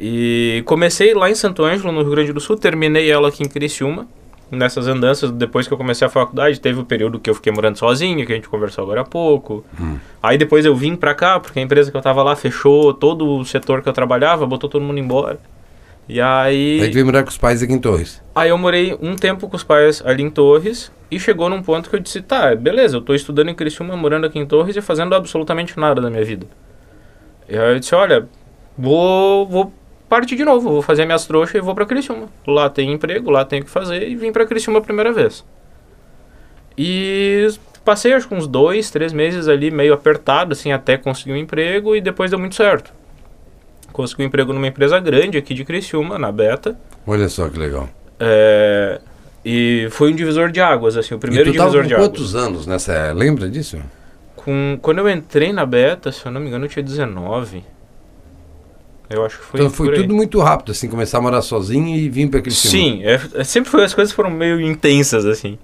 E 0.00 0.62
comecei 0.64 1.12
lá 1.12 1.28
em 1.28 1.34
Santo 1.34 1.62
Ângelo, 1.62 1.92
no 1.92 2.00
Rio 2.00 2.12
Grande 2.12 2.32
do 2.32 2.40
Sul, 2.40 2.56
terminei 2.56 3.10
ela 3.10 3.28
aqui 3.28 3.42
em 3.42 3.48
Criciúma. 3.48 4.08
Nessas 4.50 4.88
andanças, 4.88 5.30
depois 5.30 5.68
que 5.68 5.74
eu 5.74 5.76
comecei 5.76 6.06
a 6.06 6.10
faculdade, 6.10 6.58
teve 6.58 6.80
o 6.80 6.84
período 6.86 7.20
que 7.20 7.28
eu 7.28 7.34
fiquei 7.34 7.52
morando 7.52 7.76
sozinho, 7.76 8.24
que 8.24 8.32
a 8.32 8.36
gente 8.36 8.48
conversou 8.48 8.82
agora 8.82 9.02
há 9.02 9.04
pouco. 9.04 9.62
Aí 10.22 10.38
depois 10.38 10.64
eu 10.64 10.74
vim 10.74 10.96
pra 10.96 11.14
cá, 11.14 11.38
porque 11.38 11.58
a 11.58 11.62
empresa 11.62 11.90
que 11.90 11.96
eu 11.98 12.00
tava 12.00 12.22
lá 12.22 12.34
fechou 12.34 12.94
todo 12.94 13.26
o 13.26 13.44
setor 13.44 13.82
que 13.82 13.90
eu 13.90 13.92
trabalhava, 13.92 14.46
botou 14.46 14.70
todo 14.70 14.82
mundo 14.82 14.98
embora. 14.98 15.38
E 16.08 16.20
aí. 16.20 16.80
Aí 16.80 16.88
tu 16.88 16.94
veio 16.94 17.04
morar 17.04 17.22
com 17.22 17.28
os 17.28 17.36
pais 17.36 17.62
aqui 17.62 17.72
em 17.72 17.78
Torres. 17.78 18.22
Aí 18.34 18.48
eu 18.48 18.56
morei 18.56 18.96
um 19.00 19.14
tempo 19.14 19.48
com 19.48 19.56
os 19.56 19.62
pais 19.62 20.02
ali 20.04 20.22
em 20.22 20.30
Torres 20.30 20.90
e 21.10 21.20
chegou 21.20 21.50
num 21.50 21.62
ponto 21.62 21.90
que 21.90 21.96
eu 21.96 22.00
disse, 22.00 22.22
tá, 22.22 22.54
beleza, 22.54 22.96
eu 22.96 23.00
tô 23.00 23.14
estudando 23.14 23.50
em 23.50 23.54
Criciúma, 23.54 23.96
morando 23.96 24.26
aqui 24.26 24.38
em 24.38 24.46
Torres 24.46 24.76
e 24.76 24.80
fazendo 24.80 25.14
absolutamente 25.14 25.78
nada 25.78 26.00
da 26.00 26.08
minha 26.08 26.24
vida. 26.24 26.46
E 27.48 27.56
aí 27.58 27.74
eu 27.74 27.78
disse, 27.78 27.94
olha, 27.94 28.26
vou, 28.76 29.46
vou 29.46 29.72
partir 30.08 30.36
de 30.36 30.44
novo, 30.44 30.70
vou 30.70 30.82
fazer 30.82 31.04
minhas 31.04 31.26
trouxas 31.26 31.56
e 31.56 31.60
vou 31.60 31.74
pra 31.74 31.84
Criciúma. 31.84 32.28
Lá 32.46 32.70
tem 32.70 32.90
emprego, 32.90 33.30
lá 33.30 33.44
tem 33.44 33.60
o 33.60 33.64
que 33.64 33.70
fazer 33.70 34.08
e 34.08 34.16
vim 34.16 34.32
pra 34.32 34.46
Criciúma 34.46 34.78
a 34.78 34.82
primeira 34.82 35.12
vez. 35.12 35.44
E 36.76 37.48
passei 37.84 38.12
acho 38.14 38.28
que 38.28 38.34
uns 38.34 38.46
dois, 38.46 38.90
três 38.90 39.12
meses 39.12 39.48
ali 39.48 39.70
meio 39.70 39.92
apertado, 39.92 40.52
assim, 40.52 40.72
até 40.72 40.96
conseguir 40.96 41.32
um 41.32 41.36
emprego 41.36 41.94
e 41.94 42.00
depois 42.00 42.30
deu 42.30 42.38
muito 42.38 42.54
certo. 42.54 42.92
Consegui 43.98 44.22
um 44.22 44.26
emprego 44.26 44.52
numa 44.52 44.68
empresa 44.68 45.00
grande 45.00 45.36
aqui 45.36 45.52
de 45.52 45.64
Criciúma, 45.64 46.20
na 46.20 46.30
Beta. 46.30 46.78
Olha 47.04 47.28
só 47.28 47.48
que 47.48 47.58
legal. 47.58 47.88
É, 48.20 49.00
e 49.44 49.88
foi 49.90 50.12
um 50.12 50.14
divisor 50.14 50.52
de 50.52 50.60
águas, 50.60 50.96
assim, 50.96 51.16
o 51.16 51.18
primeiro 51.18 51.50
divisor 51.50 51.82
com 51.82 51.88
de 51.88 51.94
águas. 51.94 52.06
quantos 52.06 52.36
anos 52.36 52.64
nessa... 52.64 53.12
Lembra 53.12 53.50
disso? 53.50 53.76
Com, 54.36 54.78
quando 54.80 54.98
eu 54.98 55.10
entrei 55.10 55.52
na 55.52 55.66
beta, 55.66 56.12
se 56.12 56.24
eu 56.24 56.30
não 56.30 56.40
me 56.40 56.46
engano, 56.46 56.66
eu 56.66 56.68
tinha 56.68 56.80
19. 56.80 57.64
Eu 59.10 59.26
acho 59.26 59.36
que 59.36 59.44
foi 59.44 59.58
então 59.58 59.70
foi 59.72 59.92
tudo 59.92 60.14
muito 60.14 60.38
rápido, 60.38 60.70
assim, 60.70 60.86
começar 60.86 61.18
a 61.18 61.20
morar 61.20 61.42
sozinho 61.42 61.96
e 61.96 62.08
vir 62.08 62.30
para 62.30 62.38
aquele 62.38 62.54
Sim, 62.54 63.02
é, 63.02 63.20
é, 63.34 63.42
sempre 63.42 63.68
foi, 63.68 63.82
as 63.82 63.94
coisas 63.94 64.14
foram 64.14 64.30
meio 64.30 64.60
intensas, 64.60 65.26
assim. 65.26 65.58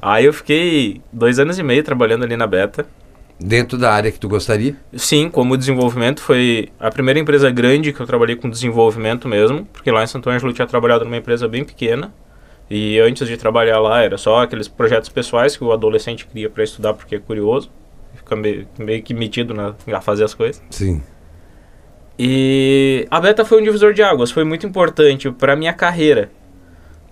Aí 0.00 0.24
eu 0.24 0.32
fiquei 0.32 1.02
dois 1.12 1.38
anos 1.38 1.58
e 1.58 1.62
meio 1.62 1.84
trabalhando 1.84 2.24
ali 2.24 2.34
na 2.34 2.46
beta. 2.46 2.86
Dentro 3.38 3.76
da 3.76 3.92
área 3.92 4.12
que 4.12 4.18
tu 4.18 4.28
gostaria? 4.28 4.76
Sim, 4.94 5.28
como 5.28 5.56
desenvolvimento 5.56 6.20
foi 6.20 6.68
a 6.78 6.90
primeira 6.90 7.18
empresa 7.18 7.50
grande 7.50 7.92
que 7.92 8.00
eu 8.00 8.06
trabalhei 8.06 8.36
com 8.36 8.48
desenvolvimento 8.48 9.28
mesmo, 9.28 9.64
porque 9.72 9.90
lá 9.90 10.04
em 10.04 10.06
Santo 10.06 10.30
Ângelo 10.30 10.50
eu 10.50 10.54
tinha 10.54 10.66
trabalhado 10.66 11.04
numa 11.04 11.16
empresa 11.16 11.48
bem 11.48 11.64
pequena. 11.64 12.12
E 12.70 12.98
antes 12.98 13.26
de 13.28 13.36
trabalhar 13.36 13.78
lá 13.80 14.02
era 14.02 14.16
só 14.16 14.42
aqueles 14.42 14.68
projetos 14.68 15.08
pessoais 15.08 15.56
que 15.56 15.64
o 15.64 15.72
adolescente 15.72 16.26
cria 16.26 16.48
para 16.48 16.64
estudar 16.64 16.94
porque 16.94 17.16
é 17.16 17.18
curioso, 17.18 17.70
fica 18.14 18.34
meio, 18.34 18.66
meio 18.78 19.02
que 19.02 19.12
metido 19.12 19.52
na, 19.52 19.74
a 19.92 20.00
fazer 20.00 20.24
as 20.24 20.32
coisas. 20.32 20.62
Sim. 20.70 21.02
E 22.18 23.06
a 23.10 23.20
beta 23.20 23.44
foi 23.44 23.60
um 23.60 23.64
divisor 23.64 23.92
de 23.92 24.02
águas, 24.02 24.30
foi 24.30 24.44
muito 24.44 24.66
importante 24.66 25.30
para 25.30 25.56
minha 25.56 25.72
carreira, 25.72 26.30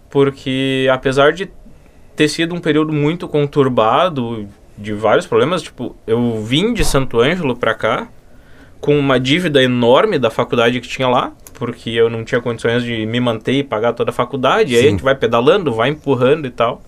porque 0.09 0.89
apesar 0.91 1.33
de 1.33 1.51
ter 2.15 2.29
sido 2.29 2.55
um 2.55 2.61
período 2.61 2.93
muito 2.93 3.27
conturbado, 3.27 4.49
de 4.77 4.93
vários 4.93 5.27
problemas, 5.27 5.63
tipo, 5.63 5.97
eu 6.07 6.41
vim 6.43 6.73
de 6.73 6.85
Santo 6.85 7.21
Ângelo 7.21 7.57
para 7.57 7.75
cá 7.75 8.09
com 8.81 8.99
uma 8.99 9.21
dívida 9.21 9.63
enorme 9.63 10.19
da 10.19 10.29
faculdade 10.29 10.81
que 10.81 10.89
tinha 10.89 11.09
lá, 11.09 11.33
porque 11.55 11.91
eu 11.91 12.11
não 12.11 12.25
tinha 12.25 12.41
condições 12.41 12.83
de 12.83 13.07
me 13.07 13.21
manter 13.21 13.53
e 13.53 13.63
pagar 13.63 13.93
toda 13.93 14.11
a 14.11 14.13
faculdade, 14.13 14.75
e 14.75 14.77
aí 14.77 14.87
a 14.87 14.91
gente 14.91 15.03
vai 15.03 15.15
pedalando, 15.15 15.73
vai 15.73 15.91
empurrando 15.91 16.47
e 16.47 16.51
tal. 16.51 16.83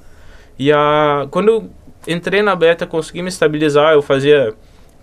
E 0.58 0.72
a 0.72 1.26
quando 1.30 1.48
eu 1.48 1.70
entrei 2.08 2.42
na 2.42 2.56
beta, 2.56 2.86
consegui 2.86 3.22
me 3.22 3.28
estabilizar, 3.28 3.92
eu 3.92 4.02
fazia 4.02 4.52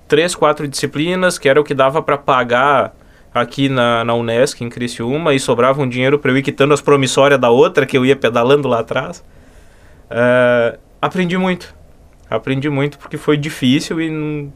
três, 0.08 0.36
quatro 0.36 0.68
disciplinas, 0.68 1.38
que 1.38 1.48
era 1.48 1.62
o 1.62 1.64
que 1.64 1.74
dava 1.74 2.02
para 2.02 2.18
pagar 2.18 2.94
aqui 3.34 3.70
na, 3.70 4.04
na 4.04 4.14
Unesc, 4.14 4.62
em 4.62 4.70
Criciúma, 4.70 5.34
e 5.34 5.40
sobrava 5.40 5.82
um 5.82 5.88
dinheiro 5.88 6.20
para 6.20 6.32
eu 6.32 6.38
ir 6.38 6.44
quitando 6.44 6.74
as 6.74 6.82
promissórias 6.82 7.40
da 7.40 7.50
outra, 7.50 7.86
que 7.86 7.98
eu 7.98 8.06
ia 8.06 8.16
pedalando 8.16 8.68
lá 8.68 8.80
atrás. 8.80 9.24
Uh, 10.12 10.78
aprendi 11.02 11.38
muito. 11.38 11.74
Aprendi 12.32 12.70
muito 12.70 12.98
porque 12.98 13.18
foi 13.18 13.36
difícil 13.36 14.00
e 14.00 14.10
não, 14.10 14.52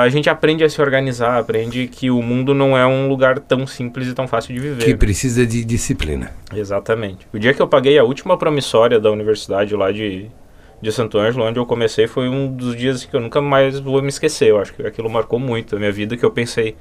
a 0.00 0.08
gente 0.08 0.30
aprende 0.30 0.64
a 0.64 0.70
se 0.70 0.80
organizar, 0.80 1.38
aprende 1.38 1.86
que 1.86 2.10
o 2.10 2.22
mundo 2.22 2.54
não 2.54 2.74
é 2.74 2.86
um 2.86 3.08
lugar 3.08 3.38
tão 3.38 3.66
simples 3.66 4.08
e 4.08 4.14
tão 4.14 4.26
fácil 4.26 4.54
de 4.54 4.60
viver. 4.60 4.82
Que 4.82 4.96
precisa 4.96 5.44
de 5.44 5.62
disciplina. 5.62 6.32
Exatamente. 6.54 7.28
O 7.30 7.38
dia 7.38 7.52
que 7.52 7.60
eu 7.60 7.68
paguei 7.68 7.98
a 7.98 8.02
última 8.02 8.38
promissória 8.38 8.98
da 8.98 9.10
universidade 9.10 9.76
lá 9.76 9.92
de, 9.92 10.30
de 10.80 10.90
Santo 10.90 11.18
Ângelo, 11.18 11.44
onde 11.44 11.58
eu 11.58 11.66
comecei, 11.66 12.06
foi 12.06 12.26
um 12.26 12.50
dos 12.50 12.74
dias 12.74 13.04
que 13.04 13.14
eu 13.14 13.20
nunca 13.20 13.42
mais 13.42 13.78
vou 13.78 14.00
me 14.00 14.08
esquecer. 14.08 14.48
Eu 14.48 14.58
acho 14.58 14.72
que 14.72 14.86
aquilo 14.86 15.10
marcou 15.10 15.38
muito 15.38 15.76
a 15.76 15.78
minha 15.78 15.92
vida, 15.92 16.16
que 16.16 16.24
eu 16.24 16.30
pensei, 16.30 16.74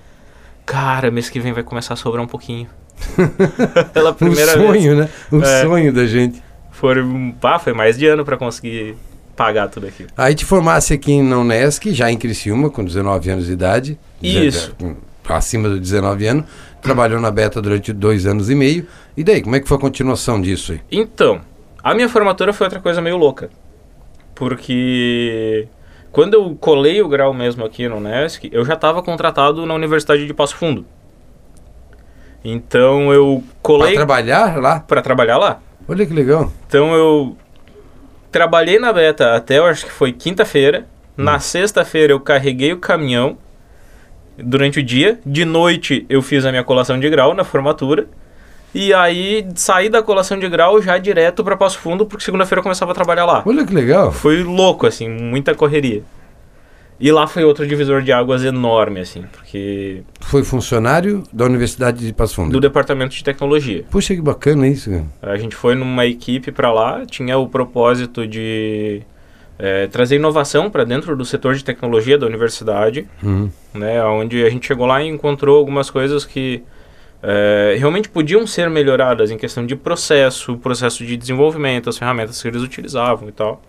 cara, 0.66 1.12
mês 1.12 1.30
que 1.30 1.42
vem 1.42 1.52
vai 1.52 1.64
começar 1.64 1.96
a 1.96 1.98
sobrar 1.98 2.24
um 2.24 2.28
pouquinho. 2.28 2.70
Pela 3.92 4.14
primeira 4.14 4.52
um 4.58 4.68
sonho, 4.68 4.96
vez. 4.96 4.98
né? 4.98 5.10
Um 5.34 5.42
é, 5.42 5.62
sonho 5.64 5.92
da 5.92 6.06
gente. 6.06 6.42
Foi, 6.72 6.96
pá, 7.42 7.60
foi 7.60 7.74
mais 7.74 7.98
de 7.98 8.08
ano 8.08 8.24
para 8.24 8.38
conseguir 8.38 8.96
pagar 9.36 9.68
tudo 9.70 9.88
aquilo. 9.88 10.10
Aí 10.16 10.36
te 10.36 10.46
formasse 10.46 10.94
aqui 10.94 11.22
na 11.22 11.38
Unesc, 11.38 11.94
já 11.94 12.12
em 12.12 12.18
Criciúma, 12.18 12.70
com 12.70 12.84
19 12.84 13.30
anos 13.30 13.46
de 13.46 13.54
idade. 13.54 14.00
Isso. 14.22 14.76
Acima 15.28 15.70
dos 15.70 15.80
19 15.80 16.28
anos. 16.28 16.46
Trabalhou 16.82 17.20
na 17.20 17.32
Beta 17.32 17.62
durante 17.62 17.94
dois 17.94 18.26
anos 18.26 18.50
e 18.50 18.56
meio. 18.56 18.88
E 19.16 19.24
daí, 19.24 19.42
como 19.42 19.56
é 19.56 19.60
que 19.60 19.68
foi 19.68 19.78
a 19.78 19.80
continuação 19.80 20.42
disso 20.42 20.74
aí? 20.74 20.82
Então, 20.92 21.42
a 21.84 21.94
minha 21.94 22.10
formatura 22.10 22.52
foi 22.54 22.66
outra 22.66 22.80
coisa 22.80 23.02
meio 23.02 23.18
louca. 23.18 23.50
Porque 24.36 25.68
quando 26.12 26.34
eu 26.34 26.56
colei 26.60 27.02
o 27.02 27.08
grau 27.08 27.34
mesmo 27.34 27.64
aqui 27.64 27.88
no 27.88 27.98
Unesc, 27.98 28.50
eu 28.52 28.66
já 28.66 28.74
estava 28.74 29.02
contratado 29.02 29.66
na 29.66 29.74
Universidade 29.74 30.28
de 30.28 30.34
Passo 30.34 30.58
Fundo. 30.58 30.86
Então 32.44 33.14
eu 33.14 33.44
colei. 33.62 33.94
Para 33.94 34.06
trabalhar 34.06 34.60
lá? 34.60 34.80
Para 34.80 35.02
trabalhar 35.02 35.38
lá. 35.38 35.60
Olha 35.88 36.06
que 36.06 36.14
legal. 36.14 36.52
Então 36.68 36.94
eu 36.94 37.38
trabalhei 38.32 38.80
na 38.80 38.94
beta 38.94 39.36
até 39.36 39.60
eu 39.60 39.66
acho 39.66 39.86
que 39.86 39.92
foi 39.92 40.12
quinta-feira. 40.12 40.86
Hum. 41.18 41.24
Na 41.24 41.40
sexta-feira 41.40 42.14
eu 42.14 42.20
carreguei 42.20 42.74
o 42.74 42.78
caminhão 42.78 43.38
durante 44.38 44.80
o 44.80 44.84
dia. 44.84 45.20
De 45.26 45.46
noite 45.46 46.06
eu 46.10 46.22
fiz 46.22 46.46
a 46.46 46.52
minha 46.52 46.64
colação 46.64 47.00
de 47.00 47.10
grau 47.10 47.34
na 47.34 47.44
formatura. 47.44 48.08
E 48.74 48.94
aí 48.94 49.46
saí 49.56 49.90
da 49.90 50.02
colação 50.02 50.40
de 50.40 50.48
grau 50.48 50.82
já 50.82 50.98
direto 50.98 51.44
para 51.44 51.58
Passo 51.58 51.78
Fundo, 51.78 52.06
porque 52.06 52.24
segunda-feira 52.24 52.60
eu 52.60 52.64
começava 52.64 52.92
a 52.92 52.96
trabalhar 52.96 53.26
lá. 53.26 53.44
Olha 53.46 53.66
que 53.66 53.74
legal. 53.74 54.14
Foi 54.14 54.42
louco, 54.44 54.88
assim, 54.88 55.10
muita 55.10 55.54
correria. 55.54 56.04
E 57.02 57.12
lá 57.12 57.26
foi 57.26 57.44
outro 57.44 57.66
divisor 57.66 58.04
de 58.04 58.12
águas 58.12 58.44
enorme, 58.44 59.00
assim, 59.00 59.24
porque... 59.32 60.04
Foi 60.20 60.44
funcionário 60.44 61.24
da 61.34 61.46
Universidade 61.46 62.06
de 62.06 62.14
Passo 62.14 62.36
Fundo? 62.36 62.52
Do 62.52 62.60
Departamento 62.60 63.16
de 63.16 63.24
Tecnologia. 63.24 63.84
Puxa, 63.90 64.14
que 64.14 64.22
bacana 64.22 64.68
isso, 64.68 64.92
cara. 64.92 65.34
A 65.34 65.36
gente 65.36 65.56
foi 65.56 65.74
numa 65.74 66.06
equipe 66.06 66.52
para 66.52 66.72
lá, 66.72 67.04
tinha 67.04 67.40
o 67.40 67.50
propósito 67.50 68.28
de 68.28 69.02
é, 69.58 69.88
trazer 69.88 70.18
inovação 70.18 70.70
para 70.70 70.84
dentro 70.84 71.16
do 71.16 71.26
setor 71.26 71.56
de 71.56 71.64
tecnologia 71.64 72.20
da 72.20 72.28
universidade, 72.28 73.08
uhum. 73.24 73.50
né, 73.74 74.04
onde 74.04 74.44
a 74.44 74.50
gente 74.52 74.68
chegou 74.68 74.86
lá 74.86 75.02
e 75.02 75.08
encontrou 75.08 75.58
algumas 75.58 75.90
coisas 75.90 76.24
que 76.24 76.62
é, 77.24 77.76
realmente 77.80 78.10
podiam 78.10 78.46
ser 78.46 78.70
melhoradas 78.70 79.32
em 79.32 79.38
questão 79.38 79.66
de 79.66 79.76
processo, 79.76 80.56
processo 80.58 81.04
de 81.04 81.18
desenvolvimento, 81.18 81.90
as 81.90 81.98
ferramentas 81.98 82.42
que 82.42 82.48
eles 82.48 82.62
utilizavam 82.62 83.28
e 83.28 83.32
tal. 83.32 83.62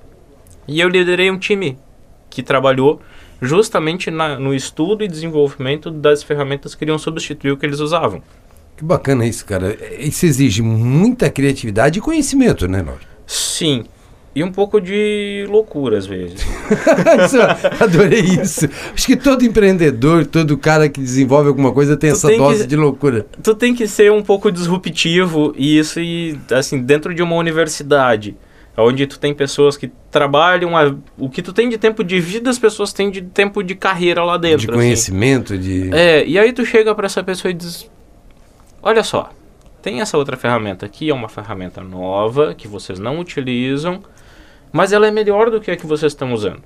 E 0.68 0.80
eu 0.80 0.88
liderei 0.88 1.30
um 1.30 1.38
time 1.38 1.78
que 2.30 2.42
trabalhou 2.42 3.00
justamente 3.42 4.10
na, 4.10 4.38
no 4.38 4.54
estudo 4.54 5.02
e 5.02 5.08
desenvolvimento 5.08 5.90
das 5.90 6.22
ferramentas 6.22 6.74
que 6.74 6.84
iriam 6.84 6.98
substituir 6.98 7.50
o 7.50 7.56
que 7.56 7.66
eles 7.66 7.80
usavam. 7.80 8.22
Que 8.76 8.84
bacana 8.84 9.26
isso, 9.26 9.44
cara. 9.44 9.76
Isso 9.98 10.24
exige 10.24 10.62
muita 10.62 11.28
criatividade 11.28 11.98
e 11.98 12.02
conhecimento, 12.02 12.68
né, 12.68 12.80
Laura? 12.80 13.02
Sim. 13.26 13.84
E 14.34 14.42
um 14.42 14.50
pouco 14.50 14.80
de 14.80 15.44
loucura 15.50 15.98
às 15.98 16.06
vezes. 16.06 16.40
adorei 17.78 18.20
isso. 18.20 18.66
Acho 18.94 19.06
que 19.06 19.16
todo 19.16 19.44
empreendedor, 19.44 20.24
todo 20.24 20.56
cara 20.56 20.88
que 20.88 21.00
desenvolve 21.00 21.48
alguma 21.48 21.70
coisa 21.70 21.98
tem 21.98 22.08
tu 22.08 22.16
essa 22.16 22.28
tem 22.28 22.38
dose 22.38 22.62
que, 22.62 22.66
de 22.66 22.76
loucura. 22.76 23.26
Tu 23.42 23.54
tem 23.54 23.74
que 23.74 23.86
ser 23.86 24.10
um 24.10 24.22
pouco 24.22 24.50
disruptivo 24.50 25.52
e 25.54 25.78
isso 25.78 26.00
e 26.00 26.38
assim 26.50 26.80
dentro 26.80 27.14
de 27.14 27.22
uma 27.22 27.36
universidade 27.36 28.34
onde 28.76 29.06
tu 29.06 29.18
tem 29.18 29.34
pessoas 29.34 29.76
que 29.76 29.90
trabalham 30.10 30.76
a, 30.76 30.94
o 31.18 31.28
que 31.28 31.42
tu 31.42 31.52
tem 31.52 31.68
de 31.68 31.76
tempo 31.76 32.02
de 32.02 32.18
vida 32.20 32.48
as 32.48 32.58
pessoas 32.58 32.92
têm 32.92 33.10
de 33.10 33.20
tempo 33.22 33.62
de 33.62 33.74
carreira 33.74 34.24
lá 34.24 34.36
dentro 34.36 34.60
de 34.60 34.70
assim. 34.70 34.78
conhecimento 34.78 35.52
assim. 35.54 35.62
de 35.62 35.94
é 35.94 36.26
e 36.26 36.38
aí 36.38 36.52
tu 36.52 36.64
chega 36.64 36.94
para 36.94 37.06
essa 37.06 37.22
pessoa 37.22 37.50
e 37.50 37.54
diz 37.54 37.90
olha 38.82 39.02
só 39.04 39.30
tem 39.82 40.00
essa 40.00 40.16
outra 40.16 40.36
ferramenta 40.36 40.86
aqui 40.86 41.10
é 41.10 41.14
uma 41.14 41.28
ferramenta 41.28 41.82
nova 41.82 42.54
que 42.54 42.66
vocês 42.66 42.98
não 42.98 43.18
utilizam 43.18 44.02
mas 44.72 44.92
ela 44.92 45.06
é 45.06 45.10
melhor 45.10 45.50
do 45.50 45.60
que 45.60 45.70
a 45.70 45.76
que 45.76 45.86
vocês 45.86 46.12
estão 46.12 46.32
usando 46.32 46.62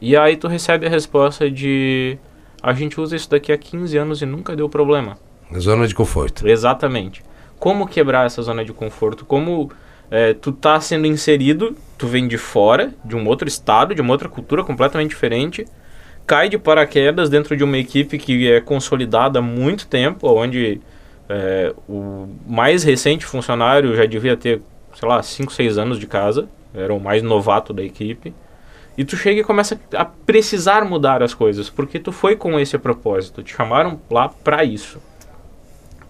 e 0.00 0.16
aí 0.16 0.36
tu 0.36 0.48
recebe 0.48 0.86
a 0.86 0.90
resposta 0.90 1.50
de 1.50 2.16
a 2.62 2.72
gente 2.72 2.98
usa 2.98 3.14
isso 3.14 3.28
daqui 3.28 3.52
há 3.52 3.58
15 3.58 3.98
anos 3.98 4.22
e 4.22 4.26
nunca 4.26 4.56
deu 4.56 4.70
problema 4.70 5.18
zona 5.58 5.86
de 5.86 5.94
conforto 5.94 6.48
exatamente 6.48 7.22
como 7.58 7.86
quebrar 7.86 8.24
essa 8.24 8.40
zona 8.40 8.64
de 8.64 8.72
conforto 8.72 9.26
como 9.26 9.70
é, 10.12 10.34
tu 10.34 10.52
tá 10.52 10.78
sendo 10.78 11.06
inserido, 11.06 11.74
tu 11.96 12.06
vem 12.06 12.28
de 12.28 12.36
fora, 12.36 12.92
de 13.02 13.16
um 13.16 13.26
outro 13.26 13.48
estado, 13.48 13.94
de 13.94 14.02
uma 14.02 14.12
outra 14.12 14.28
cultura 14.28 14.62
completamente 14.62 15.08
diferente, 15.08 15.64
cai 16.26 16.50
de 16.50 16.58
paraquedas 16.58 17.30
dentro 17.30 17.56
de 17.56 17.64
uma 17.64 17.78
equipe 17.78 18.18
que 18.18 18.52
é 18.52 18.60
consolidada 18.60 19.38
há 19.38 19.42
muito 19.42 19.86
tempo, 19.86 20.28
onde 20.28 20.82
é, 21.30 21.74
o 21.88 22.28
mais 22.46 22.84
recente 22.84 23.24
funcionário 23.24 23.96
já 23.96 24.04
devia 24.04 24.36
ter, 24.36 24.60
sei 24.94 25.08
lá, 25.08 25.22
5, 25.22 25.50
6 25.50 25.78
anos 25.78 25.98
de 25.98 26.06
casa, 26.06 26.46
era 26.74 26.92
o 26.92 27.00
mais 27.00 27.22
novato 27.22 27.72
da 27.72 27.82
equipe. 27.82 28.34
E 28.98 29.06
tu 29.06 29.16
chega 29.16 29.40
e 29.40 29.44
começa 29.44 29.80
a 29.94 30.04
precisar 30.04 30.84
mudar 30.84 31.22
as 31.22 31.32
coisas, 31.32 31.70
porque 31.70 31.98
tu 31.98 32.12
foi 32.12 32.36
com 32.36 32.60
esse 32.60 32.76
propósito, 32.76 33.42
te 33.42 33.56
chamaram 33.56 33.98
lá 34.10 34.28
para 34.28 34.62
isso. 34.62 35.00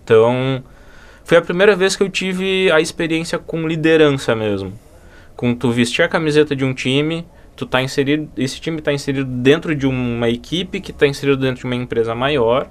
Então, 0.03 0.61
foi 1.25 1.39
a 1.39 1.43
primeira 1.43 1.77
vez 1.77 1.97
que 1.97 2.03
eu 2.03 2.09
tive 2.09 2.71
a 2.71 2.81
experiência 2.81 3.39
com 3.39 3.67
liderança 3.67 4.35
mesmo. 4.35 4.73
Com 5.37 5.55
tu 5.55 5.71
vestir 5.71 6.03
a 6.03 6.09
camiseta 6.09 6.55
de 6.55 6.65
um 6.65 6.75
time, 6.75 7.27
tu 7.57 7.67
tá 7.67 7.83
inserido, 7.83 8.29
esse 8.37 8.61
time 8.61 8.79
está 8.79 8.93
inserido 8.93 9.25
dentro 9.25 9.75
de 9.75 9.87
uma 9.87 10.29
equipe 10.29 10.81
que 10.81 10.91
está 10.91 11.07
inserido 11.07 11.39
dentro 11.39 11.61
de 11.61 11.67
uma 11.67 11.77
empresa 11.77 12.15
maior. 12.15 12.71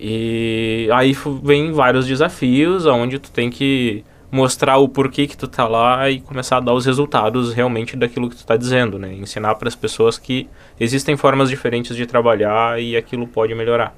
E 0.00 0.88
aí 0.92 1.16
vem 1.42 1.72
vários 1.72 2.06
desafios, 2.06 2.86
onde 2.86 3.18
tu 3.18 3.30
tem 3.30 3.50
que 3.50 4.04
mostrar 4.30 4.76
o 4.78 4.88
porquê 4.88 5.26
que 5.26 5.36
tu 5.36 5.48
tá 5.48 5.66
lá 5.66 6.10
e 6.10 6.20
começar 6.20 6.58
a 6.58 6.60
dar 6.60 6.74
os 6.74 6.84
resultados 6.84 7.52
realmente 7.52 7.96
daquilo 7.96 8.28
que 8.28 8.36
tu 8.36 8.44
tá 8.44 8.56
dizendo, 8.56 8.98
né? 8.98 9.14
Ensinar 9.14 9.54
para 9.54 9.68
as 9.68 9.74
pessoas 9.74 10.18
que 10.18 10.48
existem 10.78 11.16
formas 11.16 11.48
diferentes 11.48 11.96
de 11.96 12.06
trabalhar 12.06 12.80
e 12.80 12.96
aquilo 12.96 13.26
pode 13.26 13.54
melhorar. 13.54 13.96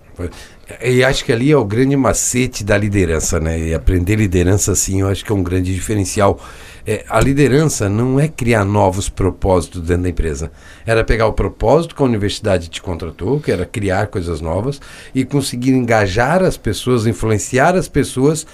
E 0.82 1.02
acho 1.02 1.24
que 1.24 1.32
ali 1.32 1.50
é 1.50 1.56
o 1.56 1.64
grande 1.64 1.96
macete 1.96 2.62
da 2.62 2.76
liderança, 2.76 3.40
né? 3.40 3.58
E 3.58 3.74
aprender 3.74 4.16
liderança, 4.16 4.74
sim, 4.74 5.00
eu 5.00 5.08
acho 5.08 5.24
que 5.24 5.32
é 5.32 5.34
um 5.34 5.42
grande 5.42 5.74
diferencial. 5.74 6.38
É, 6.86 7.04
a 7.08 7.20
liderança 7.20 7.88
não 7.88 8.18
é 8.20 8.28
criar 8.28 8.64
novos 8.64 9.08
propósitos 9.08 9.82
dentro 9.82 10.04
da 10.04 10.08
empresa. 10.08 10.52
Era 10.86 11.02
pegar 11.02 11.26
o 11.26 11.32
propósito 11.32 11.94
que 11.94 12.02
a 12.02 12.06
universidade 12.06 12.68
te 12.68 12.80
contratou, 12.80 13.40
que 13.40 13.50
era 13.50 13.66
criar 13.66 14.06
coisas 14.08 14.40
novas, 14.40 14.80
e 15.14 15.24
conseguir 15.24 15.72
engajar 15.72 16.42
as 16.42 16.56
pessoas, 16.56 17.06
influenciar 17.06 17.74
as 17.74 17.88
pessoas 17.88 18.46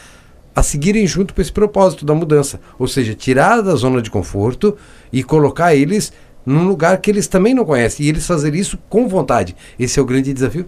a 0.57 0.63
seguirem 0.63 1.07
junto 1.07 1.35
com 1.35 1.43
esse 1.43 1.53
propósito 1.53 2.07
da 2.07 2.15
mudança. 2.15 2.59
Ou 2.79 2.89
seja, 2.89 3.15
tirar 3.15 3.61
da 3.61 3.75
zona 3.75 4.01
de 4.01 4.11
conforto 4.11 4.75
e 5.13 5.23
colocar 5.23 5.75
eles 5.75 6.11
num 6.47 6.67
lugar 6.67 6.99
que 6.99 7.11
eles 7.11 7.27
também 7.27 7.53
não 7.53 7.67
conhecem. 7.67 8.07
E 8.07 8.09
eles 8.09 8.27
fazer 8.27 8.55
isso 8.55 8.79
com 8.89 9.07
vontade. 9.07 9.55
Esse 9.79 9.99
é 9.99 10.03
o 10.03 10.07
grande 10.07 10.33
desafio? 10.33 10.67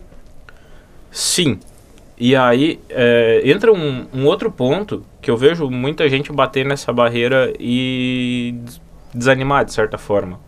Sim. 1.10 1.58
E 2.18 2.36
aí 2.36 2.78
é, 2.90 3.40
entra 3.44 3.72
um, 3.72 4.06
um, 4.12 4.26
outro 4.26 4.50
ponto 4.50 5.04
que 5.22 5.30
eu 5.30 5.38
vejo 5.38 5.70
muita 5.70 6.06
gente 6.06 6.30
bater 6.32 6.66
nessa 6.66 6.92
barreira 6.92 7.54
e 7.58 8.56
desanimar 9.14 9.64
de 9.64 9.72
certa 9.72 9.96
forma. 9.96 10.38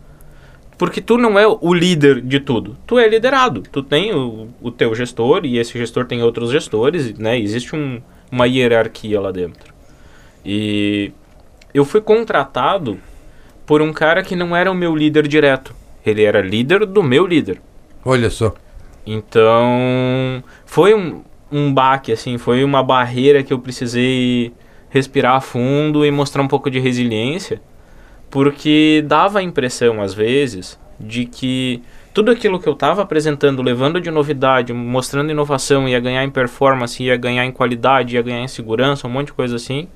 Porque 0.77 1.01
tu 1.01 1.17
não 1.17 1.39
é 1.39 1.47
o 1.47 1.73
líder 1.73 2.21
de 2.21 2.39
tudo. 2.39 2.77
Tu 2.85 2.99
é 2.99 3.07
liderado. 3.07 3.63
Tu 3.71 3.81
tem 3.81 4.13
o, 4.13 4.49
o 4.61 4.69
teu 4.69 4.93
gestor 4.93 5.45
e 5.45 5.57
esse 5.57 5.75
gestor 5.79 6.05
tem 6.05 6.21
outros 6.21 6.51
gestores, 6.51 7.17
né? 7.17 7.39
Existe 7.39 7.75
um, 7.75 8.01
uma 8.31 8.47
hierarquia 8.47 9.19
lá 9.19 9.31
dentro. 9.31 9.73
E 10.45 11.11
eu 11.73 11.85
fui 11.85 12.01
contratado 12.01 12.99
por 13.65 13.81
um 13.81 13.93
cara 13.93 14.23
que 14.23 14.35
não 14.35 14.55
era 14.55 14.71
o 14.71 14.75
meu 14.75 14.95
líder 14.95 15.27
direto. 15.27 15.75
Ele 16.05 16.23
era 16.23 16.41
líder 16.41 16.85
do 16.85 17.03
meu 17.03 17.27
líder. 17.27 17.61
Olha 18.03 18.29
só. 18.29 18.53
Então, 19.05 20.43
foi 20.65 20.93
um, 20.93 21.21
um 21.51 21.73
baque, 21.73 22.11
assim, 22.11 22.37
foi 22.37 22.63
uma 22.63 22.83
barreira 22.83 23.43
que 23.43 23.53
eu 23.53 23.59
precisei 23.59 24.53
respirar 24.89 25.35
a 25.35 25.41
fundo 25.41 26.05
e 26.05 26.11
mostrar 26.11 26.41
um 26.41 26.47
pouco 26.47 26.69
de 26.69 26.79
resiliência, 26.79 27.61
porque 28.29 29.03
dava 29.07 29.39
a 29.39 29.43
impressão, 29.43 30.01
às 30.01 30.13
vezes, 30.13 30.79
de 30.99 31.25
que 31.25 31.81
tudo 32.13 32.31
aquilo 32.31 32.59
que 32.59 32.67
eu 32.67 32.73
estava 32.73 33.01
apresentando, 33.01 33.61
levando 33.61 34.01
de 34.01 34.11
novidade, 34.11 34.73
mostrando 34.73 35.31
inovação, 35.31 35.87
ia 35.87 35.99
ganhar 35.99 36.23
em 36.23 36.29
performance, 36.29 37.01
ia 37.01 37.15
ganhar 37.15 37.45
em 37.45 37.51
qualidade, 37.51 38.15
ia 38.15 38.21
ganhar 38.21 38.41
em 38.41 38.47
segurança, 38.47 39.07
um 39.07 39.09
monte 39.09 39.27
de 39.27 39.33
coisa 39.33 39.55
assim, 39.55 39.87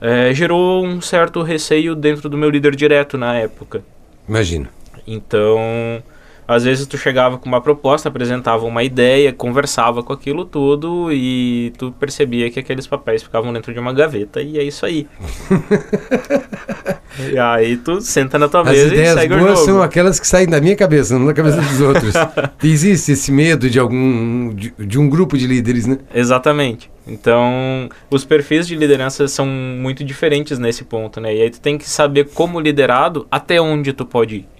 é, 0.00 0.32
gerou 0.32 0.84
um 0.84 1.00
certo 1.00 1.42
receio 1.42 1.94
dentro 1.94 2.28
do 2.28 2.36
meu 2.36 2.48
líder 2.48 2.74
direto 2.74 3.18
na 3.18 3.34
época. 3.34 3.82
Imagina. 4.28 4.68
Então, 5.06 6.02
às 6.46 6.64
vezes 6.64 6.86
tu 6.86 6.96
chegava 6.96 7.38
com 7.38 7.48
uma 7.48 7.60
proposta, 7.60 8.08
apresentava 8.08 8.64
uma 8.64 8.82
ideia, 8.82 9.32
conversava 9.32 10.02
com 10.02 10.12
aquilo 10.12 10.44
tudo 10.44 11.12
e 11.12 11.72
tu 11.78 11.92
percebia 11.92 12.50
que 12.50 12.60
aqueles 12.60 12.86
papéis 12.86 13.22
ficavam 13.22 13.52
dentro 13.52 13.72
de 13.72 13.78
uma 13.80 13.92
gaveta 13.92 14.40
e 14.40 14.58
é 14.58 14.62
isso 14.62 14.86
aí. 14.86 15.08
e 17.32 17.38
aí 17.38 17.76
tu 17.76 18.00
senta 18.00 18.38
na 18.38 18.48
tua 18.48 18.62
As 18.62 18.68
mesa 18.68 18.86
ideias 18.86 19.16
e 19.16 19.20
segue 19.20 19.36
boas 19.36 19.44
o 19.44 19.54
jogo. 19.54 19.66
são 19.66 19.82
aquelas 19.82 20.20
que 20.20 20.26
saem 20.26 20.48
da 20.48 20.60
minha 20.60 20.76
cabeça, 20.76 21.18
não 21.18 21.26
da 21.26 21.34
cabeça 21.34 21.60
dos 21.60 21.80
outros. 21.82 22.14
Existe 22.62 23.12
esse 23.12 23.32
medo 23.32 23.68
de 23.68 23.78
algum 23.78 24.54
de, 24.54 24.72
de 24.78 24.98
um 24.98 25.08
grupo 25.08 25.36
de 25.36 25.46
líderes, 25.46 25.86
né? 25.86 25.98
Exatamente. 26.14 26.90
Então, 27.06 27.88
os 28.10 28.24
perfis 28.24 28.66
de 28.66 28.74
liderança 28.74 29.28
são 29.28 29.46
muito 29.46 30.02
diferentes 30.02 30.58
nesse 30.58 30.84
ponto, 30.84 31.20
né? 31.20 31.34
E 31.34 31.42
aí 31.42 31.50
tu 31.50 31.60
tem 31.60 31.78
que 31.78 31.88
saber 31.88 32.28
como 32.34 32.58
liderado 32.58 33.26
até 33.30 33.60
onde 33.60 33.92
tu 33.92 34.04
pode 34.04 34.36
ir. 34.36 34.55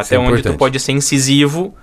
Isso 0.00 0.14
é 0.14 0.16
Até 0.16 0.26
onde 0.26 0.42
tu 0.42 0.54
pode 0.54 0.78
ser 0.80 0.92
incisivo 0.92 1.74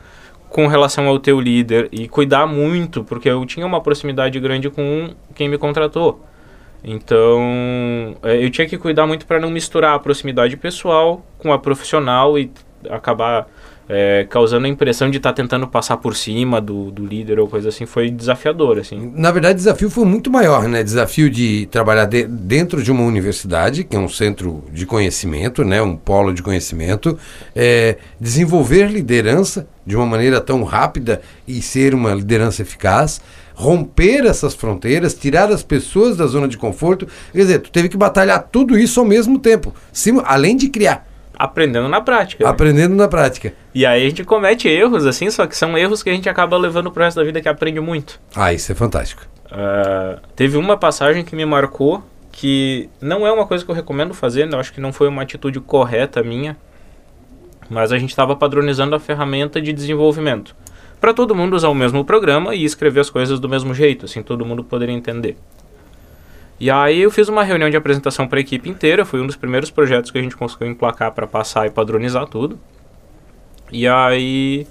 com 0.50 0.68
relação 0.68 1.08
ao 1.08 1.18
teu 1.18 1.40
líder 1.40 1.90
e 1.92 2.08
cuidar 2.08 2.46
muito, 2.46 3.04
porque 3.04 3.28
eu 3.30 3.44
tinha 3.46 3.66
uma 3.66 3.82
proximidade 3.82 4.40
grande 4.40 4.70
com 4.70 5.10
quem 5.34 5.50
me 5.50 5.58
contratou. 5.58 6.24
Então, 6.84 8.16
eh, 8.22 8.46
eu 8.46 8.50
tinha 8.52 8.68
que 8.68 8.78
cuidar 8.78 9.08
muito 9.08 9.26
para 9.26 9.40
não 9.40 9.50
misturar 9.50 9.96
a 9.96 10.00
proximidade 10.00 10.56
pessoal 10.58 11.26
com 11.40 11.52
a 11.52 11.58
profissional 11.58 12.38
e 12.38 12.52
acabar 12.90 13.48
eh, 13.94 14.26
causando 14.30 14.66
a 14.66 14.70
impressão 14.70 15.10
de 15.12 15.18
estar 15.18 15.32
tentando 15.34 15.68
passar 15.68 15.98
por 15.98 16.16
cima 16.16 16.60
do, 16.60 16.90
do 16.92 17.06
líder 17.06 17.40
ou 17.40 17.48
coisa 17.48 17.70
assim. 17.70 17.86
Foi 17.86 18.10
desafiador, 18.10 18.80
assim. 18.80 19.12
Na 19.16 19.30
verdade, 19.32 19.54
o 19.54 19.58
desafio 19.58 19.90
foi 19.90 20.04
muito 20.06 20.32
maior, 20.32 20.68
né? 20.68 20.82
Desafio 20.84 21.30
de 21.30 21.68
trabalhar 21.68 22.06
de- 22.06 22.26
dentro 22.26 22.82
de 22.82 22.92
uma 22.92 23.04
universidade, 23.04 23.84
que 23.84 23.96
é 23.96 24.00
um 24.00 24.10
centro 24.10 24.64
de 24.72 24.86
conhecimento, 24.86 25.64
né? 25.64 25.82
Um 25.82 25.96
polo 25.96 26.34
de 26.34 26.42
conhecimento, 26.42 27.18
é, 27.56 27.98
desenvolver 28.20 28.88
liderança 28.92 29.68
de 29.86 29.96
uma 29.96 30.06
maneira 30.06 30.42
tão 30.42 30.64
rápida 30.64 31.22
e 31.48 31.62
ser 31.62 31.94
uma 31.94 32.14
liderança 32.14 32.62
eficaz, 32.62 33.22
romper 33.54 34.26
essas 34.26 34.54
fronteiras, 34.56 35.14
tirar 35.14 35.52
as 35.52 35.62
pessoas 35.62 36.18
da 36.18 36.26
zona 36.26 36.48
de 36.48 36.58
conforto. 36.58 37.08
Quer 37.32 37.38
dizer, 37.38 37.60
tu 37.60 37.70
teve 37.72 37.90
que 37.90 37.98
batalhar 37.98 38.48
tudo 38.52 38.80
isso 38.80 39.00
ao 39.00 39.06
mesmo 39.06 39.38
tempo, 39.38 39.74
sim, 39.92 40.20
além 40.26 40.56
de 40.58 40.70
criar, 40.70 41.06
Aprendendo 41.38 41.90
na 41.90 42.02
prática. 42.02 42.44
né? 42.44 42.50
aprendendo 42.50 42.96
na 42.96 43.08
prática. 43.08 43.54
E 43.74 43.86
aí 43.86 44.06
a 44.06 44.10
gente 44.10 44.24
comete 44.24 44.68
erros, 44.68 45.06
assim, 45.06 45.30
só 45.30 45.48
que 45.48 45.58
são 45.58 45.78
erros 45.78 46.04
que 46.04 46.10
a 46.10 46.14
gente 46.14 46.30
acaba 46.30 46.58
levando 46.58 46.92
pro 46.92 47.04
resto 47.04 47.18
da 47.18 47.24
vida 47.24 47.42
que 47.42 47.50
aprende 47.50 47.80
muito. 47.80 48.20
Ah, 48.36 48.54
isso 48.54 48.72
é 48.72 48.76
fantástico. 48.76 49.24
Ah, 49.52 50.20
teve 50.36 50.58
uma 50.58 50.78
passagem 50.78 51.24
que 51.24 51.36
me 51.36 51.46
marcou 51.46 52.04
que 52.32 52.90
não 53.00 53.28
é 53.28 53.32
uma 53.32 53.46
coisa 53.46 53.64
que 53.64 53.70
eu 53.70 53.76
recomendo 53.76 54.14
fazer, 54.14 54.52
eu 54.52 54.60
acho 54.60 54.74
que 54.74 54.82
não 54.82 54.92
foi 54.92 55.08
uma 55.08 55.22
atitude 55.22 55.60
correta 55.60 56.24
minha, 56.24 56.58
mas 57.70 57.92
a 57.92 57.98
gente 57.98 58.10
estava 58.10 58.36
padronizando 58.36 58.96
a 58.96 59.00
ferramenta 59.00 59.62
de 59.62 59.72
desenvolvimento 59.72 60.56
para 61.00 61.14
todo 61.14 61.36
mundo 61.36 61.54
usar 61.54 61.68
o 61.68 61.76
mesmo 61.76 62.06
programa 62.06 62.56
e 62.56 62.64
escrever 62.64 63.02
as 63.02 63.10
coisas 63.10 63.40
do 63.40 63.50
mesmo 63.50 63.74
jeito, 63.74 64.06
assim 64.06 64.24
todo 64.24 64.46
mundo 64.46 64.64
poderia 64.64 64.96
entender. 64.96 65.38
E 66.64 66.72
aí 66.72 67.02
eu 67.02 67.12
fiz 67.12 67.28
uma 67.28 67.44
reunião 67.44 67.70
de 67.70 67.76
apresentação 67.76 68.26
para 68.26 68.40
a 68.40 68.40
equipe 68.40 68.70
inteira, 68.70 69.04
foi 69.04 69.20
um 69.20 69.28
dos 69.28 69.36
primeiros 69.36 69.70
projetos 69.70 70.10
que 70.10 70.18
a 70.18 70.22
gente 70.22 70.38
conseguiu 70.38 70.70
emplacar 70.70 71.12
para 71.12 71.28
passar 71.28 71.68
e 71.68 71.70
padronizar 71.70 72.26
tudo. 72.26 72.58
E 73.70 73.86
aí 73.86 74.66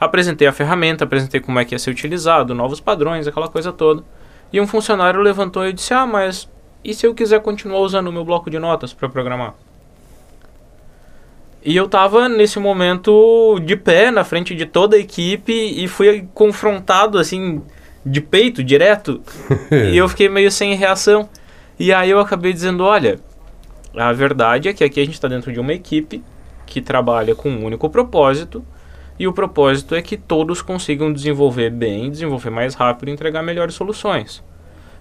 apresentei 0.00 0.48
a 0.48 0.52
ferramenta, 0.52 1.04
apresentei 1.04 1.38
como 1.38 1.58
é 1.58 1.66
que 1.66 1.74
ia 1.74 1.78
ser 1.78 1.90
utilizado, 1.90 2.54
novos 2.54 2.80
padrões, 2.80 3.26
aquela 3.26 3.46
coisa 3.46 3.70
toda. 3.70 4.02
E 4.50 4.58
um 4.58 4.66
funcionário 4.66 5.20
levantou 5.20 5.66
e 5.66 5.72
disse: 5.74 5.92
"Ah, 5.92 6.06
mas 6.06 6.48
e 6.82 6.94
se 6.94 7.06
eu 7.06 7.14
quiser 7.14 7.42
continuar 7.42 7.80
usando 7.80 8.06
o 8.06 8.12
meu 8.12 8.24
bloco 8.24 8.48
de 8.48 8.58
notas 8.58 8.94
para 8.94 9.06
programar?" 9.06 9.52
E 11.62 11.76
eu 11.76 11.86
tava 11.90 12.26
nesse 12.26 12.58
momento 12.58 13.60
de 13.66 13.76
pé 13.76 14.10
na 14.10 14.24
frente 14.24 14.54
de 14.54 14.64
toda 14.64 14.96
a 14.96 14.98
equipe 14.98 15.52
e 15.52 15.86
fui 15.88 16.26
confrontado 16.32 17.18
assim 17.18 17.60
de 18.10 18.20
peito 18.20 18.62
direto. 18.62 19.20
e 19.70 19.96
eu 19.96 20.08
fiquei 20.08 20.28
meio 20.28 20.50
sem 20.50 20.74
reação. 20.74 21.28
E 21.78 21.92
aí 21.92 22.10
eu 22.10 22.18
acabei 22.18 22.52
dizendo, 22.52 22.84
olha, 22.84 23.20
a 23.96 24.12
verdade 24.12 24.68
é 24.68 24.72
que 24.72 24.84
aqui 24.84 25.00
a 25.00 25.04
gente 25.04 25.14
está 25.14 25.28
dentro 25.28 25.52
de 25.52 25.60
uma 25.60 25.72
equipe 25.72 26.22
que 26.66 26.80
trabalha 26.80 27.34
com 27.34 27.48
um 27.48 27.64
único 27.64 27.88
propósito. 27.88 28.64
E 29.18 29.26
o 29.26 29.32
propósito 29.32 29.94
é 29.94 30.02
que 30.02 30.16
todos 30.16 30.62
consigam 30.62 31.12
desenvolver 31.12 31.70
bem, 31.70 32.10
desenvolver 32.10 32.50
mais 32.50 32.74
rápido 32.74 33.08
e 33.08 33.12
entregar 33.12 33.42
melhores 33.42 33.74
soluções. 33.74 34.44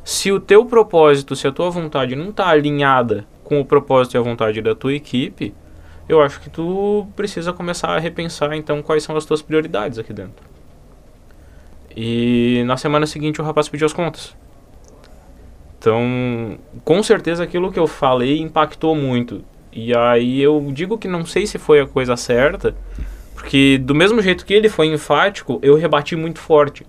Se 0.04 0.32
o 0.32 0.40
teu 0.40 0.66
propósito, 0.66 1.36
se 1.36 1.48
a 1.48 1.52
tua 1.52 1.70
vontade 1.70 2.16
não 2.16 2.30
está 2.30 2.48
alinhada 2.48 3.26
com 3.44 3.60
o 3.60 3.66
propósito 3.66 4.16
e 4.16 4.18
a 4.18 4.22
vontade 4.22 4.62
da 4.62 4.74
tua 4.74 4.94
equipe, 4.94 5.54
eu 6.10 6.22
acho 6.22 6.40
que 6.40 6.50
tu 6.50 7.06
precisa 7.16 7.54
começar 7.54 7.90
a 7.90 8.00
repensar 8.00 8.54
então 8.54 8.82
quais 8.82 9.04
são 9.04 9.16
as 9.16 9.26
tuas 9.26 9.42
prioridades 9.42 10.00
aqui 10.00 10.14
dentro. 10.14 10.57
E 12.00 12.62
na 12.68 12.78
semana 12.78 13.08
seguinte 13.08 13.42
o 13.42 13.44
rapaz 13.44 13.68
pediu 13.68 13.88
as 13.88 13.92
contas. 13.92 14.36
Então, 15.80 16.60
com 16.86 17.02
certeza 17.02 17.44
aquilo 17.44 17.72
que 17.72 17.80
eu 17.80 17.88
falei 17.88 18.40
impactou 18.40 18.96
muito. 18.96 19.44
E 19.74 19.98
aí 19.98 20.40
eu 20.40 20.70
digo 20.72 20.96
que 20.96 21.08
não 21.08 21.26
sei 21.26 21.48
se 21.48 21.58
foi 21.58 21.80
a 21.80 21.88
coisa 21.88 22.16
certa, 22.16 22.76
porque 23.34 23.80
do 23.80 23.96
mesmo 23.96 24.22
jeito 24.22 24.46
que 24.46 24.54
ele 24.54 24.70
foi 24.70 24.86
enfático, 24.94 25.60
eu 25.64 25.76
rebati 25.76 26.16
muito 26.16 26.38
forte. 26.38 26.86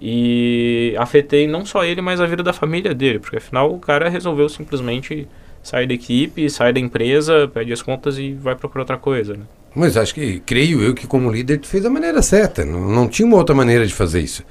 E 0.00 0.94
afetei 0.96 1.48
não 1.48 1.66
só 1.66 1.84
ele, 1.84 2.00
mas 2.00 2.20
a 2.20 2.26
vida 2.26 2.44
da 2.44 2.52
família 2.52 2.94
dele, 2.94 3.18
porque 3.18 3.38
afinal 3.38 3.74
o 3.74 3.80
cara 3.80 4.08
resolveu 4.08 4.48
simplesmente 4.48 5.26
sair 5.60 5.88
da 5.88 5.94
equipe, 5.94 6.48
sair 6.48 6.72
da 6.72 6.78
empresa, 6.78 7.50
pede 7.52 7.72
as 7.72 7.82
contas 7.82 8.16
e 8.16 8.32
vai 8.34 8.54
procurar 8.54 8.82
outra 8.82 8.96
coisa, 8.96 9.34
né? 9.34 9.42
Mas 9.74 9.96
acho 9.96 10.14
que, 10.14 10.40
creio 10.40 10.82
eu, 10.82 10.94
que 10.94 11.06
como 11.06 11.30
líder 11.30 11.58
tu 11.58 11.68
fez 11.68 11.82
da 11.82 11.90
maneira 11.90 12.22
certa. 12.22 12.64
Não, 12.64 12.80
não 12.80 13.08
tinha 13.08 13.26
uma 13.26 13.36
outra 13.36 13.54
maneira 13.54 13.86
de 13.86 13.94
fazer 13.94 14.20
isso, 14.20 14.42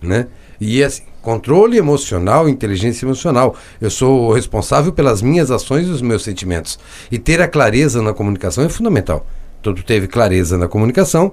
né? 0.00 0.26
E 0.60 0.82
assim, 0.82 1.02
controle 1.20 1.76
emocional, 1.76 2.48
inteligência 2.48 3.04
emocional. 3.04 3.56
Eu 3.80 3.90
sou 3.90 4.32
responsável 4.32 4.92
pelas 4.92 5.20
minhas 5.22 5.50
ações 5.50 5.86
e 5.86 5.90
os 5.90 6.02
meus 6.02 6.22
sentimentos. 6.22 6.78
E 7.10 7.18
ter 7.18 7.40
a 7.40 7.48
clareza 7.48 8.02
na 8.02 8.12
comunicação 8.12 8.64
é 8.64 8.68
fundamental. 8.68 9.26
Então 9.60 9.74
tu 9.74 9.82
teve 9.82 10.06
clareza 10.06 10.56
na 10.56 10.68
comunicação 10.68 11.32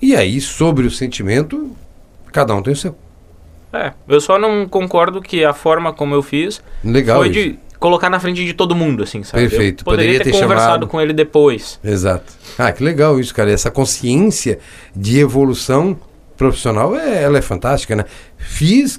e 0.00 0.14
aí 0.14 0.40
sobre 0.40 0.86
o 0.86 0.90
sentimento, 0.90 1.70
cada 2.32 2.54
um 2.54 2.62
tem 2.62 2.72
o 2.72 2.76
seu. 2.76 2.94
É, 3.72 3.92
eu 4.06 4.20
só 4.20 4.38
não 4.38 4.68
concordo 4.68 5.20
que 5.20 5.44
a 5.44 5.52
forma 5.52 5.92
como 5.92 6.14
eu 6.14 6.22
fiz 6.22 6.62
Legal 6.84 7.18
foi 7.18 7.30
isso. 7.30 7.34
de 7.34 7.58
colocar 7.84 8.08
na 8.08 8.18
frente 8.18 8.42
de 8.42 8.54
todo 8.54 8.74
mundo, 8.74 9.02
assim, 9.02 9.22
sabe? 9.22 9.42
Perfeito. 9.46 9.82
Eu 9.82 9.84
poderia, 9.84 10.12
Poderia 10.14 10.24
ter, 10.24 10.32
ter 10.32 10.40
conversado 10.42 10.66
chamado. 10.72 10.86
com 10.88 10.98
ele 11.00 11.12
depois. 11.12 11.78
Exato. 11.84 12.32
Ah, 12.58 12.72
que 12.72 12.82
legal 12.82 13.20
isso, 13.20 13.34
cara. 13.34 13.50
Essa 13.50 13.70
consciência 13.70 14.58
de 14.96 15.18
evolução 15.20 15.94
profissional, 16.34 16.96
é, 16.96 17.22
ela 17.22 17.36
é 17.36 17.42
fantástica, 17.42 17.94
né? 17.94 18.06
Fiz, 18.38 18.98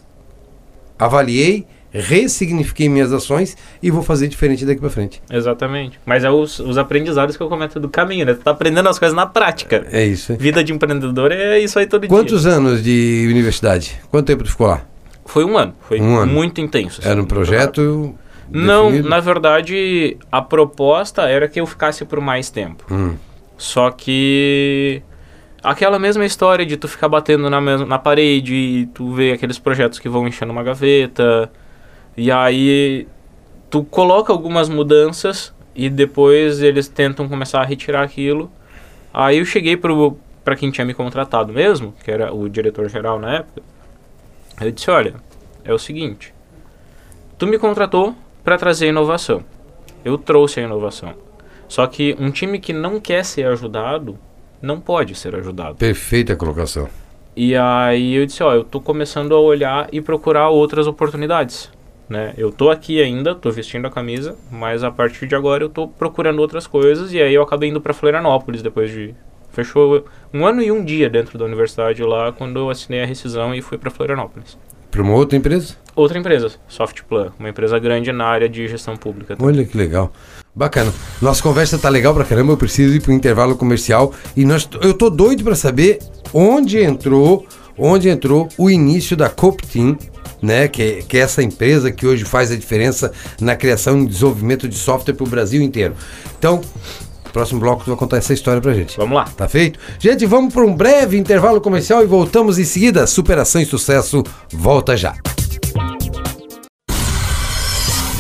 avaliei, 1.00 1.66
ressignifiquei 1.92 2.88
minhas 2.90 3.12
ações 3.12 3.58
e 3.82 3.90
vou 3.90 4.04
fazer 4.04 4.28
diferente 4.28 4.66
daqui 4.66 4.80
pra 4.82 4.90
frente. 4.90 5.22
Exatamente. 5.32 6.00
Mas 6.06 6.24
é 6.24 6.30
os, 6.30 6.60
os 6.60 6.78
aprendizados 6.78 7.36
que 7.36 7.42
eu 7.42 7.48
comento 7.50 7.80
do 7.80 7.90
caminho, 7.90 8.26
né? 8.26 8.34
Tu 8.36 8.42
tá 8.42 8.52
aprendendo 8.52 8.88
as 8.88 9.00
coisas 9.00 9.16
na 9.16 9.26
prática. 9.26 9.86
É 9.92 10.04
isso. 10.06 10.32
hein? 10.32 10.38
Vida 10.40 10.64
de 10.64 10.72
empreendedor 10.74 11.32
é 11.32 11.58
isso 11.60 11.80
aí 11.80 11.88
todo 11.88 12.02
dia. 12.02 12.10
Quantos 12.10 12.46
anos 12.46 12.84
de 12.84 13.26
universidade? 13.30 14.00
Quanto 14.12 14.28
tempo 14.28 14.44
tu 14.44 14.50
ficou 14.52 14.68
lá? 14.68 14.82
Foi 15.26 15.44
um 15.44 15.58
ano. 15.58 15.74
Foi 15.88 16.00
Um 16.00 16.18
ano. 16.18 16.32
muito 16.32 16.62
intenso. 16.62 17.00
assim, 17.02 17.10
Era 17.10 17.20
um 17.20 17.26
projeto. 17.26 18.14
Não, 18.50 18.86
definido? 18.86 19.10
na 19.10 19.20
verdade, 19.20 20.18
a 20.32 20.42
proposta 20.42 21.24
era 21.24 21.48
que 21.48 21.60
eu 21.60 21.66
ficasse 21.66 22.06
por 22.06 22.20
mais 22.22 22.50
tempo. 22.50 22.84
Hum, 22.94 23.16
Só 23.58 23.90
que 23.92 25.02
aquela 25.64 25.98
mesma 25.98 26.26
história 26.26 26.66
de 26.66 26.78
tu 26.78 26.88
ficar 26.88 27.10
batendo 27.10 27.50
na, 27.50 27.60
mesma, 27.60 27.86
na 27.86 27.98
parede 27.98 28.54
e 28.54 28.86
tu 28.88 29.14
vê 29.14 29.32
aqueles 29.32 29.58
projetos 29.58 29.98
que 30.00 30.08
vão 30.08 30.28
enchendo 30.28 30.52
uma 30.52 30.64
gaveta. 30.64 31.52
E 32.16 32.32
aí 32.32 33.08
tu 33.70 33.84
coloca 33.84 34.32
algumas 34.32 34.70
mudanças 34.70 35.54
e 35.76 35.90
depois 35.90 36.62
eles 36.62 36.88
tentam 36.88 37.28
começar 37.28 37.62
a 37.62 37.66
retirar 37.66 38.04
aquilo. 38.04 38.52
Aí 39.14 39.38
eu 39.40 39.46
cheguei 39.46 39.76
pro 39.76 40.18
para 40.44 40.56
quem 40.56 40.70
tinha 40.70 40.86
me 40.86 40.94
contratado 40.94 41.52
mesmo, 41.52 41.96
que 42.04 42.12
era 42.12 42.32
o 42.32 42.48
diretor 42.48 42.88
geral 42.88 43.20
na 43.20 43.38
época. 43.38 43.64
Eu 44.62 44.72
disse: 44.72 44.92
"Olha, 44.92 45.16
é 45.64 45.74
o 45.74 45.80
seguinte, 45.80 46.32
tu 47.38 47.48
me 47.48 47.58
contratou 47.58 48.16
para 48.46 48.58
trazer 48.60 48.88
inovação. 48.88 49.44
Eu 50.06 50.20
trouxe 50.20 50.60
a 50.60 50.64
inovação. 50.64 51.16
Só 51.68 51.88
que 51.88 52.16
um 52.20 52.30
time 52.30 52.60
que 52.60 52.72
não 52.72 53.00
quer 53.00 53.26
ser 53.26 53.48
ajudado 53.48 54.20
não 54.62 54.80
pode 54.80 55.16
ser 55.16 55.36
ajudado. 55.36 55.76
perfeita 55.76 56.36
colocação. 56.36 56.88
E 57.36 57.56
aí 57.56 58.14
eu 58.14 58.26
disse, 58.26 58.44
ó, 58.44 58.54
eu 58.54 58.64
tô 58.64 58.80
começando 58.80 59.34
a 59.36 59.40
olhar 59.40 59.90
e 59.92 60.00
procurar 60.00 60.50
outras 60.50 60.86
oportunidades, 60.88 61.70
né? 62.08 62.34
Eu 62.38 62.52
tô 62.52 62.70
aqui 62.70 63.02
ainda, 63.02 63.36
tô 63.36 63.52
vestindo 63.52 63.88
a 63.88 63.92
camisa, 63.92 64.38
mas 64.50 64.84
a 64.84 64.92
partir 64.92 65.28
de 65.28 65.36
agora 65.36 65.64
eu 65.64 65.70
tô 65.70 65.88
procurando 65.88 66.40
outras 66.40 66.66
coisas 66.68 67.12
e 67.12 67.22
aí 67.22 67.34
eu 67.34 67.42
acabei 67.42 67.70
indo 67.70 67.82
para 67.82 67.94
Florianópolis 67.94 68.62
depois 68.62 68.92
de 68.92 69.14
fechou 69.52 70.06
um 70.34 70.46
ano 70.46 70.62
e 70.62 70.72
um 70.72 70.84
dia 70.86 71.10
dentro 71.10 71.38
da 71.38 71.46
universidade 71.46 72.04
lá 72.04 72.32
quando 72.32 72.60
eu 72.60 72.70
assinei 72.70 73.02
a 73.02 73.06
rescisão 73.06 73.56
e 73.56 73.62
fui 73.62 73.78
para 73.78 73.90
Florianópolis. 73.90 74.58
Para 74.92 75.02
uma 75.02 75.14
outra 75.14 75.38
empresa? 75.38 75.76
Outra 75.96 76.20
empresa, 76.20 76.52
Softplan, 76.68 77.32
uma 77.40 77.50
empresa 77.50 77.80
grande 77.80 78.12
na 78.12 78.26
área 78.26 78.50
de 78.50 78.68
gestão 78.68 78.98
pública. 78.98 79.38
Olha 79.40 79.64
que 79.64 79.78
legal. 79.78 80.12
Bacana. 80.54 80.94
Nossa 81.22 81.42
conversa 81.42 81.78
tá 81.78 81.88
legal 81.88 82.14
pra 82.14 82.26
caramba. 82.26 82.52
Eu 82.52 82.58
preciso 82.58 82.94
ir 82.94 83.02
pro 83.02 83.14
intervalo 83.14 83.56
comercial 83.56 84.14
e 84.36 84.44
nós, 84.44 84.68
eu 84.82 84.94
tô 84.94 85.10
doido 85.10 85.44
pra 85.44 85.56
saber 85.56 86.00
onde 86.34 86.80
entrou, 86.80 87.46
onde 87.78 88.10
entrou 88.10 88.50
o 88.58 88.70
início 88.70 89.16
da 89.16 89.30
Copteam, 89.30 89.98
né? 90.42 90.68
Que, 90.68 91.04
que 91.04 91.18
é 91.18 91.22
essa 91.22 91.42
empresa 91.42 91.92
que 91.92 92.06
hoje 92.06 92.26
faz 92.26 92.52
a 92.52 92.56
diferença 92.58 93.14
na 93.40 93.56
criação 93.56 94.02
e 94.02 94.06
desenvolvimento 94.06 94.68
de 94.68 94.76
software 94.76 95.14
pro 95.14 95.26
Brasil 95.26 95.62
inteiro. 95.62 95.96
Então, 96.38 96.60
próximo 97.32 97.60
bloco 97.60 97.84
tu 97.84 97.90
vai 97.90 97.98
contar 97.98 98.18
essa 98.18 98.34
história 98.34 98.62
pra 98.62 98.74
gente. 98.74 98.98
Vamos 98.98 99.16
lá. 99.16 99.26
Tá 99.26 99.48
feito? 99.48 99.80
Gente, 100.00 100.26
vamos 100.26 100.54
para 100.54 100.64
um 100.64 100.74
breve 100.76 101.18
intervalo 101.18 101.62
comercial 101.62 102.04
e 102.04 102.06
voltamos 102.06 102.60
em 102.60 102.66
seguida. 102.66 103.08
Superação 103.08 103.62
e 103.62 103.66
sucesso 103.66 104.24
volta 104.52 104.96
já. 104.96 105.16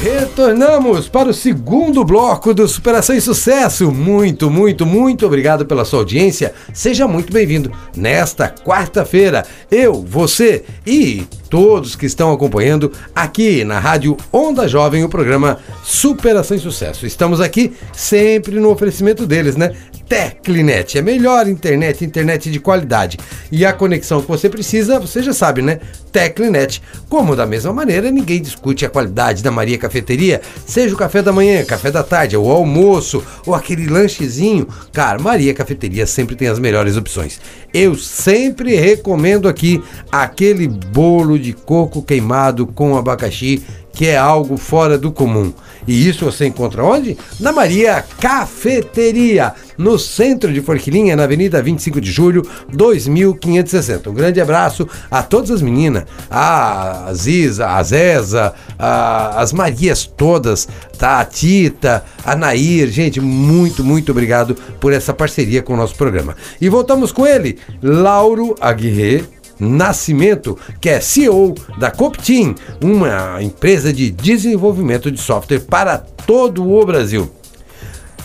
Retornamos 0.05 1.09
para 1.09 1.29
o 1.29 1.33
segundo 1.33 2.05
bloco 2.05 2.53
do 2.53 2.67
Superação 2.67 3.15
e 3.15 3.21
Sucesso. 3.21 3.91
Muito, 3.91 4.51
muito, 4.51 4.85
muito 4.85 5.25
obrigado 5.25 5.65
pela 5.65 5.83
sua 5.83 5.97
audiência. 5.97 6.53
Seja 6.71 7.07
muito 7.07 7.33
bem-vindo. 7.33 7.71
Nesta 7.97 8.47
quarta-feira, 8.47 9.43
eu, 9.71 10.05
você 10.07 10.63
e 10.85 11.25
todos 11.49 11.95
que 11.95 12.05
estão 12.05 12.31
acompanhando 12.31 12.91
aqui 13.15 13.63
na 13.63 13.79
Rádio 13.79 14.15
Onda 14.31 14.67
Jovem 14.67 15.03
o 15.03 15.09
programa 15.09 15.57
Superação 15.83 16.55
e 16.55 16.59
Sucesso. 16.59 17.07
Estamos 17.07 17.41
aqui 17.41 17.73
sempre 17.91 18.59
no 18.59 18.69
oferecimento 18.69 19.25
deles, 19.25 19.55
né? 19.55 19.73
Teclinet, 20.07 20.99
a 20.99 21.01
melhor 21.01 21.47
internet, 21.47 22.05
internet 22.05 22.51
de 22.51 22.59
qualidade. 22.59 23.17
E 23.51 23.65
a 23.65 23.73
conexão 23.73 24.21
que 24.21 24.27
você 24.27 24.47
precisa, 24.49 24.99
você 24.99 25.23
já 25.23 25.33
sabe, 25.33 25.61
né? 25.61 25.79
Teclinet. 26.11 26.81
Como 27.09 27.35
da 27.35 27.45
mesma 27.45 27.73
maneira, 27.73 28.11
ninguém 28.11 28.41
discute 28.41 28.85
a 28.85 28.89
qualidade 28.89 29.43
da 29.43 29.51
Maria 29.51 29.77
Cafeteria, 29.77 30.41
seja 30.65 30.93
o 30.93 30.97
café 30.97 31.21
da 31.21 31.31
manhã, 31.31 31.63
café 31.65 31.89
da 31.89 32.03
tarde, 32.03 32.37
o 32.37 32.49
almoço, 32.51 33.23
ou 33.45 33.55
aquele 33.55 33.87
lanchezinho. 33.87 34.67
Cara, 34.93 35.19
Maria 35.19 35.53
Cafeteria 35.53 36.05
sempre 36.05 36.35
tem 36.35 36.47
as 36.47 36.59
melhores 36.59 36.97
opções. 36.97 37.39
Eu 37.73 37.95
sempre 37.95 38.75
recomendo 38.75 39.47
aqui 39.47 39.83
aquele 40.11 40.67
bolo 40.67 41.37
de 41.39 41.53
coco 41.53 42.01
queimado 42.01 42.67
com 42.67 42.95
abacaxi 42.95 43.63
que 43.95 44.07
é 44.07 44.17
algo 44.17 44.57
fora 44.57 44.97
do 44.97 45.11
comum. 45.11 45.53
E 45.87 46.07
isso 46.09 46.25
você 46.25 46.45
encontra 46.47 46.83
onde? 46.83 47.17
Na 47.39 47.51
Maria 47.51 48.03
Cafeteria, 48.19 49.53
no 49.77 49.99
centro 49.99 50.51
de 50.51 50.61
Forquilinha, 50.61 51.15
na 51.15 51.23
Avenida 51.23 51.61
25 51.61 52.01
de 52.01 52.11
Julho, 52.11 52.41
2560. 52.71 54.09
Um 54.09 54.13
grande 54.13 54.41
abraço 54.41 54.87
a 55.11 55.21
todas 55.21 55.51
as 55.51 55.61
meninas, 55.61 56.05
a 56.29 57.11
Ziza, 57.13 57.67
a 57.67 57.83
Zeza, 57.83 58.53
a- 58.79 59.41
as 59.41 59.53
Marias 59.53 60.05
todas, 60.05 60.67
tá? 60.97 61.19
A 61.19 61.25
Tita, 61.25 62.03
a 62.23 62.35
Nair. 62.35 62.87
Gente, 62.89 63.19
muito, 63.21 63.83
muito 63.83 64.11
obrigado 64.11 64.55
por 64.79 64.91
essa 64.93 65.13
parceria 65.13 65.61
com 65.61 65.73
o 65.73 65.77
nosso 65.77 65.95
programa. 65.95 66.35
E 66.59 66.67
voltamos 66.69 67.11
com 67.11 67.27
ele, 67.27 67.57
Lauro 67.81 68.55
Aguirre. 68.59 69.34
Nascimento, 69.59 70.57
que 70.81 70.89
é 70.89 70.99
CEO 70.99 71.55
da 71.77 71.91
Copteam, 71.91 72.55
uma 72.81 73.41
empresa 73.41 73.91
de 73.93 74.11
desenvolvimento 74.11 75.09
de 75.11 75.19
software 75.19 75.59
para 75.59 75.97
todo 75.97 76.67
o 76.69 76.85
Brasil. 76.85 77.31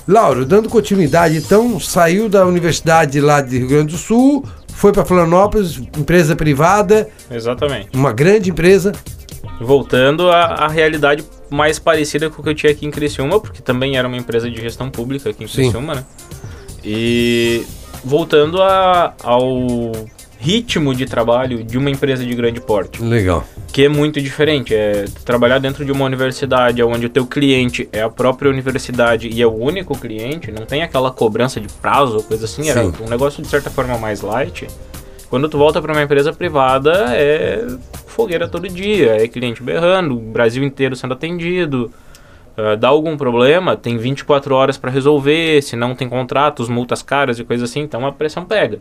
Lauro, 0.09 0.45
dando 0.45 0.69
continuidade, 0.69 1.37
então, 1.37 1.79
saiu 1.79 2.29
da 2.29 2.45
universidade 2.45 3.21
lá 3.21 3.41
de 3.41 3.59
Rio 3.59 3.69
Grande 3.69 3.93
do 3.93 3.99
Sul, 3.99 4.45
foi 4.69 4.93
para 4.93 5.05
Florianópolis, 5.05 5.77
empresa 5.97 6.35
privada, 6.35 7.09
Exatamente. 7.31 7.91
uma 7.95 8.13
grande 8.13 8.51
empresa. 8.51 8.93
Voltando 9.61 10.31
à, 10.31 10.43
à 10.65 10.69
realidade 10.69 11.23
mais 11.51 11.79
parecida 11.79 12.31
com 12.31 12.41
o 12.41 12.45
que 12.45 12.51
eu 12.51 12.55
tinha 12.55 12.73
aqui 12.73 12.87
em 12.87 12.91
Criciúma, 12.91 13.39
porque 13.39 13.61
também 13.61 13.97
era 13.97 14.09
uma 14.09 14.17
empresa 14.17 14.51
de 14.51 14.59
gestão 14.61 14.91
pública 14.91 15.31
aqui 15.31 15.45
em 15.45 15.47
Sim. 15.47 15.63
Criciúma, 15.65 15.95
né? 15.97 16.05
E 16.83 17.63
voltando 18.03 18.63
a- 18.63 19.13
ao 19.23 19.93
ritmo 20.41 20.95
de 20.95 21.05
trabalho 21.05 21.63
de 21.63 21.77
uma 21.77 21.91
empresa 21.91 22.25
de 22.25 22.35
grande 22.35 22.63
porte, 22.63 23.03
Legal. 23.03 23.45
que 23.71 23.85
é 23.85 23.89
muito 23.91 24.21
diferente. 24.23 24.75
É 24.75 25.05
trabalhar 25.23 25.59
dentro 25.59 25.85
de 25.85 25.93
uma 25.93 26.05
universidade 26.07 26.83
onde 26.83 27.05
o 27.05 27.11
teu 27.11 27.27
cliente 27.27 27.87
é 27.93 28.01
a 28.01 28.09
própria 28.09 28.51
universidade 28.51 29.29
e 29.29 29.43
é 29.43 29.47
o 29.47 29.55
único 29.55 29.97
cliente, 29.99 30.51
não 30.51 30.65
tem 30.65 30.83
aquela 30.83 31.11
cobrança 31.11 31.61
de 31.61 31.69
prazo 31.69 32.17
ou 32.17 32.23
coisa 32.23 32.47
assim, 32.47 32.71
era 32.71 32.83
um 32.83 33.09
negócio 33.09 33.43
de 33.43 33.49
certa 33.49 33.69
forma 33.69 33.99
mais 33.99 34.23
light. 34.23 34.67
Quando 35.29 35.47
tu 35.49 35.59
volta 35.59 35.81
para 35.81 35.93
uma 35.93 36.03
empresa 36.03 36.33
privada, 36.33 37.15
é 37.15 37.65
fogueira 38.07 38.49
todo 38.49 38.67
dia, 38.67 39.23
é 39.23 39.29
cliente 39.29 39.63
berrando, 39.63 40.17
o 40.17 40.21
Brasil 40.21 40.65
inteiro 40.65 40.97
sendo 40.97 41.13
atendido. 41.13 41.93
Ah, 42.57 42.75
dá 42.75 42.89
algum 42.89 43.17
problema, 43.17 43.77
tem 43.77 43.97
24 43.97 44.55
horas 44.55 44.77
para 44.77 44.91
resolver, 44.91 45.63
se 45.63 45.77
não 45.77 45.95
tem 45.95 46.09
contratos, 46.09 46.69
multas 46.69 47.03
caras 47.03 47.39
e 47.39 47.45
coisa 47.45 47.65
assim, 47.65 47.81
então 47.81 48.07
a 48.07 48.13
pressão 48.13 48.45
pega. 48.45 48.81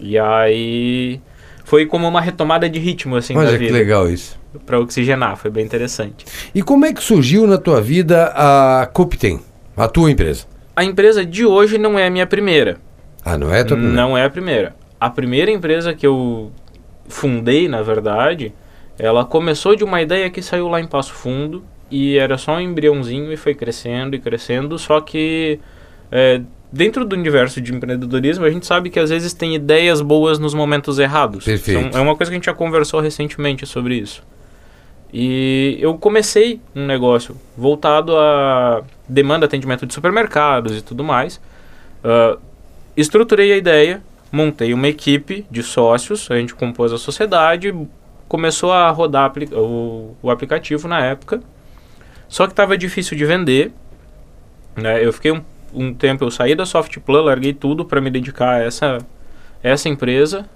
E 0.00 0.18
aí 0.18 1.20
foi 1.64 1.86
como 1.86 2.06
uma 2.08 2.20
retomada 2.20 2.68
de 2.68 2.78
ritmo 2.78 3.16
assim 3.16 3.34
da 3.34 3.40
Olha 3.40 3.50
que 3.52 3.58
vida, 3.58 3.72
legal 3.72 4.08
isso. 4.08 4.38
para 4.64 4.78
oxigenar, 4.80 5.36
foi 5.36 5.50
bem 5.50 5.64
interessante. 5.64 6.24
E 6.54 6.62
como 6.62 6.86
é 6.86 6.92
que 6.92 7.02
surgiu 7.02 7.46
na 7.46 7.58
tua 7.58 7.80
vida 7.80 8.32
a 8.34 8.88
Copteam, 8.92 9.40
a 9.76 9.88
tua 9.88 10.10
empresa? 10.10 10.46
A 10.74 10.84
empresa 10.84 11.24
de 11.26 11.44
hoje 11.44 11.76
não 11.76 11.98
é 11.98 12.06
a 12.06 12.10
minha 12.10 12.26
primeira. 12.26 12.78
Ah, 13.24 13.36
não 13.36 13.52
é 13.52 13.60
a 13.60 13.64
tua 13.64 13.76
primeira? 13.76 14.00
Não 14.00 14.16
é 14.16 14.24
a 14.24 14.30
primeira. 14.30 14.76
A 15.00 15.10
primeira 15.10 15.50
empresa 15.50 15.92
que 15.92 16.06
eu 16.06 16.50
fundei, 17.08 17.68
na 17.68 17.82
verdade, 17.82 18.52
ela 18.98 19.24
começou 19.24 19.76
de 19.76 19.84
uma 19.84 20.00
ideia 20.00 20.30
que 20.30 20.40
saiu 20.42 20.68
lá 20.68 20.80
em 20.80 20.86
Passo 20.86 21.12
Fundo 21.14 21.62
e 21.90 22.18
era 22.18 22.36
só 22.38 22.56
um 22.56 22.60
embriãozinho 22.60 23.32
e 23.32 23.36
foi 23.36 23.54
crescendo 23.54 24.14
e 24.14 24.18
crescendo, 24.18 24.78
só 24.78 25.00
que 25.00 25.60
é, 26.10 26.40
dentro 26.72 27.04
do 27.04 27.14
universo 27.14 27.60
de 27.60 27.74
empreendedorismo 27.74 28.44
a 28.44 28.50
gente 28.50 28.66
sabe 28.66 28.90
que 28.90 28.98
às 28.98 29.10
vezes 29.10 29.32
tem 29.32 29.54
ideias 29.54 30.00
boas 30.00 30.38
nos 30.38 30.54
momentos 30.54 30.98
errados. 30.98 31.44
Perfeito. 31.44 31.80
Então, 31.80 32.00
é 32.00 32.02
uma 32.02 32.14
coisa 32.14 32.30
que 32.30 32.34
a 32.34 32.38
gente 32.38 32.46
já 32.46 32.54
conversou 32.54 33.00
recentemente 33.00 33.66
sobre 33.66 33.96
isso. 33.96 34.22
E 35.12 35.78
eu 35.80 35.96
comecei 35.96 36.60
um 36.74 36.86
negócio 36.86 37.36
voltado 37.56 38.16
a 38.16 38.82
demanda, 39.08 39.46
atendimento 39.46 39.86
de 39.86 39.94
supermercados 39.94 40.76
e 40.76 40.82
tudo 40.82 41.02
mais. 41.02 41.40
Ah, 42.04 42.36
estruturei 42.96 43.52
a 43.52 43.56
ideia, 43.56 44.02
montei 44.30 44.74
uma 44.74 44.88
equipe 44.88 45.46
de 45.50 45.62
sócios, 45.62 46.30
a 46.30 46.36
gente 46.36 46.54
compôs 46.54 46.92
a 46.92 46.98
sociedade, 46.98 47.74
começou 48.28 48.70
a 48.70 48.90
rodar 48.90 49.32
o, 49.52 50.14
o 50.20 50.30
aplicativo 50.30 50.86
na 50.86 51.00
época. 51.00 51.40
Só 52.28 52.46
que 52.46 52.52
estava 52.52 52.76
difícil 52.76 53.16
de 53.16 53.24
vender. 53.24 53.72
Né? 54.76 55.04
Eu 55.04 55.12
fiquei 55.12 55.32
um, 55.32 55.42
um 55.72 55.92
tempo, 55.92 56.24
eu 56.24 56.30
saí 56.30 56.54
da 56.54 56.66
Softplan, 56.66 57.22
larguei 57.22 57.52
tudo 57.52 57.84
para 57.84 58.00
me 58.00 58.10
dedicar 58.10 58.56
a 58.56 58.62
essa, 58.62 58.98
essa 59.62 59.88
empresa 59.88 60.48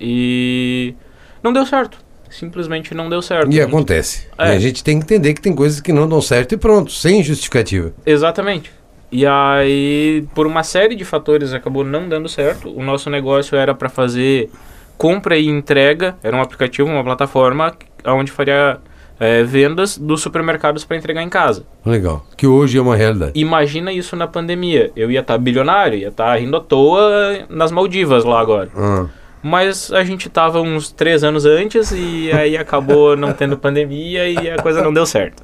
e 0.00 0.94
não 1.42 1.52
deu 1.52 1.66
certo. 1.66 1.98
Simplesmente 2.30 2.94
não 2.94 3.08
deu 3.08 3.22
certo. 3.22 3.50
E 3.50 3.60
acontece. 3.60 4.28
É. 4.36 4.52
E 4.52 4.56
a 4.56 4.58
gente 4.58 4.84
tem 4.84 4.98
que 4.98 5.04
entender 5.04 5.34
que 5.34 5.40
tem 5.40 5.54
coisas 5.54 5.80
que 5.80 5.92
não 5.92 6.08
dão 6.08 6.20
certo 6.20 6.54
e 6.54 6.58
pronto, 6.58 6.92
sem 6.92 7.22
justificativa. 7.22 7.92
Exatamente. 8.04 8.70
E 9.10 9.26
aí, 9.26 10.26
por 10.34 10.46
uma 10.46 10.62
série 10.62 10.94
de 10.94 11.04
fatores, 11.04 11.54
acabou 11.54 11.82
não 11.82 12.08
dando 12.08 12.28
certo. 12.28 12.70
O 12.70 12.82
nosso 12.82 13.08
negócio 13.08 13.56
era 13.56 13.74
para 13.74 13.88
fazer 13.88 14.50
compra 14.98 15.38
e 15.38 15.46
entrega. 15.46 16.16
Era 16.22 16.36
um 16.36 16.42
aplicativo, 16.42 16.88
uma 16.88 17.02
plataforma 17.02 17.74
onde 18.04 18.30
faria 18.30 18.78
é, 19.20 19.42
vendas 19.42 19.98
dos 19.98 20.20
supermercados 20.22 20.84
para 20.84 20.96
entregar 20.96 21.22
em 21.22 21.28
casa. 21.28 21.64
Legal. 21.84 22.24
Que 22.36 22.46
hoje 22.46 22.78
é 22.78 22.80
uma 22.80 22.94
realidade. 22.96 23.32
Imagina 23.34 23.92
isso 23.92 24.14
na 24.16 24.26
pandemia. 24.26 24.92
Eu 24.94 25.10
ia 25.10 25.20
estar 25.20 25.36
bilionário, 25.38 25.98
ia 25.98 26.08
estar 26.08 26.34
rindo 26.38 26.56
à 26.56 26.60
toa 26.60 27.46
nas 27.48 27.72
Maldivas 27.72 28.24
lá 28.24 28.40
agora. 28.40 28.68
Ah, 28.76 29.06
Mas 29.42 29.92
a 29.92 30.04
gente 30.04 30.28
tava 30.28 30.60
uns 30.60 30.90
três 30.92 31.24
anos 31.24 31.44
antes 31.44 31.90
e 31.92 32.30
aí 32.32 32.56
acabou 32.56 33.14
não 33.18 33.32
tendo 33.32 33.56
pandemia 33.58 34.28
e 34.28 34.50
a 34.50 34.56
coisa 34.62 34.82
não 34.82 34.92
deu 34.92 35.04
certo. 35.06 35.42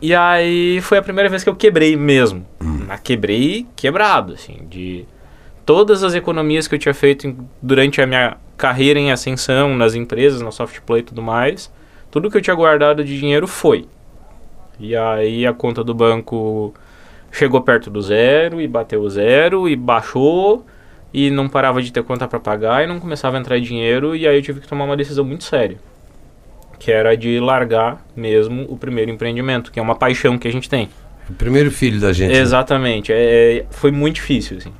E 0.00 0.14
aí 0.14 0.80
foi 0.82 0.98
a 0.98 1.02
primeira 1.02 1.28
vez 1.28 1.42
que 1.42 1.48
eu 1.48 1.56
quebrei 1.56 1.96
mesmo. 1.96 2.46
Mas 2.60 3.00
quebrei 3.00 3.66
quebrado, 3.74 4.34
assim, 4.34 4.58
de 4.68 5.06
todas 5.64 6.04
as 6.04 6.14
economias 6.14 6.68
que 6.68 6.74
eu 6.74 6.78
tinha 6.78 6.94
feito 6.94 7.26
em- 7.26 7.36
durante 7.60 8.00
a 8.00 8.06
minha 8.06 8.36
carreira 8.56 8.98
em 9.00 9.10
ascensão, 9.10 9.74
nas 9.74 9.94
empresas, 9.94 10.40
na 10.40 10.50
Softplay 10.50 11.00
e 11.00 11.04
tudo 11.04 11.20
mais, 11.22 11.72
tudo 12.16 12.30
que 12.30 12.38
eu 12.38 12.40
tinha 12.40 12.56
guardado 12.56 13.04
de 13.04 13.18
dinheiro 13.18 13.46
foi. 13.46 13.84
E 14.80 14.96
aí 14.96 15.46
a 15.46 15.52
conta 15.52 15.84
do 15.84 15.92
banco 15.92 16.72
chegou 17.30 17.60
perto 17.60 17.90
do 17.90 18.00
zero 18.00 18.58
e 18.58 18.66
bateu 18.66 19.02
o 19.02 19.10
zero 19.10 19.68
e 19.68 19.76
baixou 19.76 20.64
e 21.12 21.30
não 21.30 21.46
parava 21.46 21.82
de 21.82 21.92
ter 21.92 22.02
conta 22.02 22.26
para 22.26 22.40
pagar 22.40 22.82
e 22.82 22.86
não 22.86 22.98
começava 22.98 23.36
a 23.36 23.40
entrar 23.40 23.60
dinheiro 23.60 24.16
e 24.16 24.26
aí 24.26 24.34
eu 24.34 24.40
tive 24.42 24.60
que 24.62 24.66
tomar 24.66 24.86
uma 24.86 24.96
decisão 24.96 25.26
muito 25.26 25.44
séria, 25.44 25.76
que 26.78 26.90
era 26.90 27.14
de 27.14 27.38
largar 27.38 28.02
mesmo 28.16 28.64
o 28.66 28.78
primeiro 28.78 29.10
empreendimento, 29.10 29.70
que 29.70 29.78
é 29.78 29.82
uma 29.82 29.94
paixão 29.94 30.38
que 30.38 30.48
a 30.48 30.52
gente 30.52 30.70
tem. 30.70 30.88
o 31.28 31.34
primeiro 31.34 31.70
filho 31.70 32.00
da 32.00 32.14
gente. 32.14 32.32
né? 32.32 32.38
Exatamente, 32.38 33.12
é, 33.12 33.58
é- 33.58 33.66
foi 33.70 33.90
muito 33.90 34.14
difícil 34.14 34.56
assim. 34.56 34.72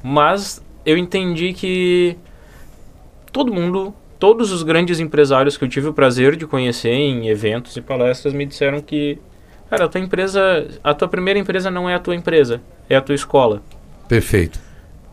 Mas 0.00 0.62
eu 0.86 0.96
entendi 0.96 1.52
que 1.54 2.16
todo 3.32 3.52
mundo, 3.52 3.92
todos 4.24 4.50
os 4.50 4.62
grandes 4.62 5.00
empresários 5.00 5.54
que 5.58 5.64
eu 5.64 5.68
tive 5.68 5.86
o 5.88 5.92
prazer 5.92 6.34
de 6.34 6.46
conhecer 6.46 6.88
em 6.94 7.28
eventos 7.28 7.76
e 7.76 7.82
palestras 7.82 8.32
me 8.32 8.46
disseram 8.46 8.80
que 8.80 9.18
cara, 9.68 9.84
a 9.84 9.88
tua 9.88 10.00
empresa, 10.00 10.66
a 10.82 10.94
tua 10.94 11.08
primeira 11.08 11.38
empresa 11.38 11.70
não 11.70 11.90
é 11.90 11.94
a 11.94 11.98
tua 11.98 12.14
empresa, 12.14 12.62
é 12.88 12.96
a 12.96 13.02
tua 13.02 13.14
escola. 13.14 13.60
Perfeito. 14.08 14.58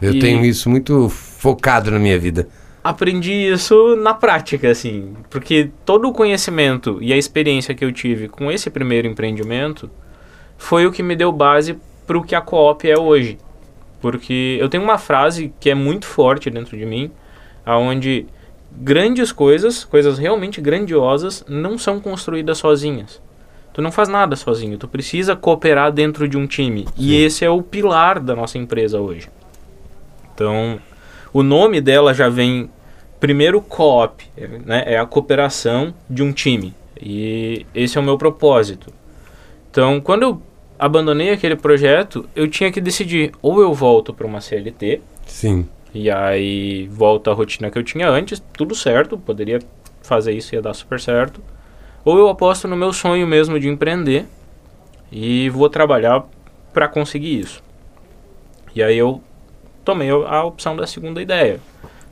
Eu 0.02 0.13
E- 0.13 0.19
tenho 0.19 0.45
isso 0.45 0.69
muito 0.69 1.10
focado 1.10 1.91
na 1.91 2.00
minha 2.00 2.17
vida. 2.17 2.47
aprendi 2.82 3.34
isso 3.34 3.97
na 3.97 4.13
prática, 4.13 4.71
assim, 4.71 5.13
porque 5.30 5.69
todo 5.86 6.08
o 6.08 6.13
conhecimento 6.13 6.97
e 7.02 7.12
a 7.12 7.17
experiência 7.17 7.76
que 7.76 7.84
eu 7.84 7.91
tive 7.91 8.30
com 8.30 8.50
esse 8.50 8.69
primeiro 8.69 9.10
empreendimento 9.10 9.91
foi 10.58 10.86
o 10.86 10.91
que 10.93 11.04
me 11.04 11.17
deu 11.17 11.34
base 11.34 11.78
para 12.08 12.17
o 12.17 12.24
que 12.24 12.34
a 12.34 12.39
Coop 12.39 12.89
é 12.89 12.97
hoje. 12.97 13.38
Porque 14.00 14.58
eu 14.58 14.69
tenho 14.69 14.84
uma 14.84 14.97
frase 14.97 15.54
que 15.60 15.69
é 15.69 15.76
muito 15.76 16.06
forte 16.08 16.50
dentro 16.50 16.78
de 16.78 16.86
mim, 16.86 17.12
aonde 17.65 18.26
grandes 18.71 19.31
coisas, 19.31 19.84
coisas 19.84 20.17
realmente 20.17 20.62
grandiosas, 20.62 21.43
não 21.47 21.77
são 21.77 21.99
construídas 21.99 22.57
sozinhas. 22.57 23.21
Tu 23.73 23.81
não 23.81 23.91
faz 23.91 24.10
nada 24.10 24.36
sozinho, 24.36 24.77
tu 24.77 24.88
precisa 24.88 25.36
cooperar 25.36 25.91
dentro 25.91 26.27
de 26.27 26.38
um 26.38 26.45
time. 26.45 26.88
E 26.97 27.15
esse 27.15 27.45
é 27.45 27.49
o 27.49 27.62
pilar 27.62 28.19
da 28.19 28.36
nossa 28.36 28.57
empresa 28.57 28.99
hoje. 28.99 29.29
Então, 30.34 30.79
o 31.31 31.41
nome 31.41 31.79
dela 31.79 32.13
já 32.13 32.27
vem 32.27 32.69
primeiro 33.19 33.62
co-op, 33.62 34.25
é, 34.36 34.47
né? 34.47 34.84
É 34.88 34.97
a 34.97 35.05
cooperação 35.05 35.93
de 36.10 36.21
um 36.21 36.34
time. 36.34 36.73
E 37.01 37.65
esse 37.73 37.97
é 37.97 38.01
o 38.01 38.03
meu 38.03 38.17
propósito. 38.17 38.91
Então, 39.69 40.01
quando 40.01 40.23
eu 40.23 40.41
abandonei 40.77 41.29
aquele 41.29 41.55
projeto, 41.55 42.27
eu 42.36 42.47
tinha 42.47 42.71
que 42.71 42.81
decidir 42.81 43.31
ou 43.41 43.62
eu 43.62 43.73
volto 43.73 44.13
para 44.13 44.27
uma 44.27 44.41
CLT 44.41 45.01
Sim. 45.25 45.67
E 45.93 46.10
aí 46.10 46.88
volto 46.88 47.30
à 47.30 47.34
rotina 47.34 47.69
que 47.69 47.77
eu 47.77 47.84
tinha 47.84 48.10
antes, 48.10 48.41
tudo 48.54 48.73
certo, 48.73 49.17
poderia 49.17 49.60
fazer 50.01 50.34
isso 50.34 50.56
ia 50.56 50.62
dar 50.62 50.73
super 50.73 50.99
certo. 50.99 51.41
Ou 52.04 52.17
eu 52.17 52.30
aposto 52.30 52.67
no 52.67 52.75
meu 52.75 52.93
sonho 52.93 53.27
mesmo 53.27 53.60
de 53.60 53.67
empreender 53.67 54.25
e 55.12 55.49
vou 55.49 55.69
trabalhar 55.69 56.23
para 56.73 56.88
conseguir 56.88 57.39
isso. 57.39 57.62
E 58.73 58.82
aí 58.82 58.97
eu 58.97 59.21
tomei 59.84 60.10
a 60.10 60.43
opção 60.43 60.75
da 60.75 60.88
segunda 60.88 61.21
ideia. 61.21 61.60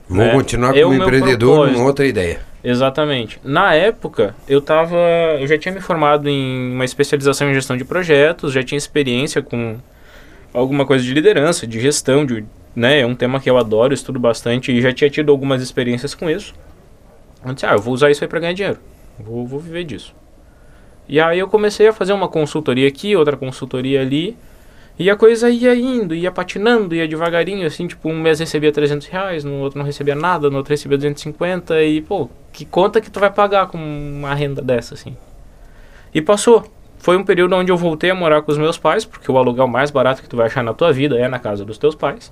Vou 0.08 0.26
né? 0.26 0.32
continuar 0.32 0.76
É 0.76 0.84
como 0.84 0.96
empreendedor 0.96 1.72
numa 1.72 1.86
outra 1.86 2.06
ideia. 2.06 2.42
Exatamente. 2.64 3.40
Na 3.44 3.74
época, 3.74 4.36
eu 4.48 4.62
tava, 4.62 4.98
eu 5.40 5.48
já 5.48 5.58
tinha 5.58 5.74
me 5.74 5.80
formado 5.80 6.28
em 6.28 6.74
uma 6.74 6.84
especialização 6.84 7.50
em 7.50 7.54
gestão 7.54 7.78
de 7.78 7.86
projetos, 7.86 8.52
já 8.52 8.62
tinha 8.62 8.78
experiência 8.78 9.42
com 9.42 9.78
alguma 10.54 10.86
coisa 10.86 11.04
de 11.04 11.14
liderança, 11.14 11.66
de 11.66 11.80
gestão, 11.80 12.26
de, 12.26 12.44
né, 12.80 13.02
é 13.02 13.06
um 13.06 13.14
tema 13.14 13.40
que 13.40 13.50
eu 13.50 13.58
adoro, 13.58 13.94
estudo 13.94 14.20
bastante 14.20 14.72
e 14.72 14.82
já 14.82 14.92
tinha 14.94 15.10
tido 15.10 15.32
algumas 15.32 15.62
experiências 15.62 16.16
com 16.16 16.30
isso. 16.30 16.54
Eu 17.46 17.54
disse, 17.54 17.66
ah, 17.66 17.74
eu 17.74 17.80
vou 17.80 17.94
usar 17.94 18.10
isso 18.10 18.24
aí 18.24 18.28
para 18.28 18.40
ganhar 18.40 18.54
dinheiro. 18.54 18.80
Vou, 19.20 19.46
vou 19.46 19.60
viver 19.60 19.84
disso. 19.84 20.16
E 21.08 21.20
aí 21.20 21.40
eu 21.40 21.48
comecei 21.48 21.88
a 21.88 21.94
fazer 21.94 22.14
uma 22.14 22.28
consultoria 22.28 22.88
aqui, 22.88 23.16
outra 23.16 23.36
consultoria 23.36 24.02
ali. 24.02 24.38
E 24.98 25.10
a 25.10 25.16
coisa 25.16 25.50
ia 25.50 25.74
indo, 25.76 26.14
ia 26.14 26.32
patinando, 26.32 26.94
ia 26.94 27.08
devagarinho, 27.08 27.66
assim, 27.66 27.88
tipo, 27.88 28.10
um 28.10 28.20
mês 28.20 28.40
recebia 28.40 28.72
300 28.72 29.08
reais, 29.08 29.44
no 29.44 29.60
outro 29.60 29.80
não 29.80 29.86
recebia 29.86 30.14
nada, 30.14 30.50
no 30.50 30.58
outro 30.58 30.72
recebia 30.72 30.98
250, 30.98 31.82
e, 31.84 32.02
pô, 32.02 32.30
que 32.52 32.66
conta 32.66 33.00
que 33.00 33.10
tu 33.10 33.18
vai 33.18 33.32
pagar 33.32 33.68
com 33.68 33.78
uma 33.78 34.34
renda 34.34 34.62
dessa, 34.62 34.94
assim? 34.94 35.16
E 36.14 36.22
passou. 36.22 36.66
Foi 36.98 37.16
um 37.16 37.24
período 37.24 37.56
onde 37.56 37.72
eu 37.72 37.78
voltei 37.78 38.10
a 38.10 38.16
morar 38.16 38.42
com 38.42 38.52
os 38.52 38.58
meus 38.58 38.78
pais, 38.78 39.06
porque 39.06 39.32
o 39.32 39.38
aluguel 39.38 39.68
mais 39.68 39.90
barato 39.90 40.22
que 40.22 40.28
tu 40.28 40.36
vai 40.36 40.48
achar 40.48 40.64
na 40.64 40.74
tua 40.74 40.92
vida 40.92 41.18
é 41.18 41.30
na 41.30 41.40
casa 41.40 41.64
dos 41.64 41.78
teus 41.78 41.96
pais. 41.96 42.30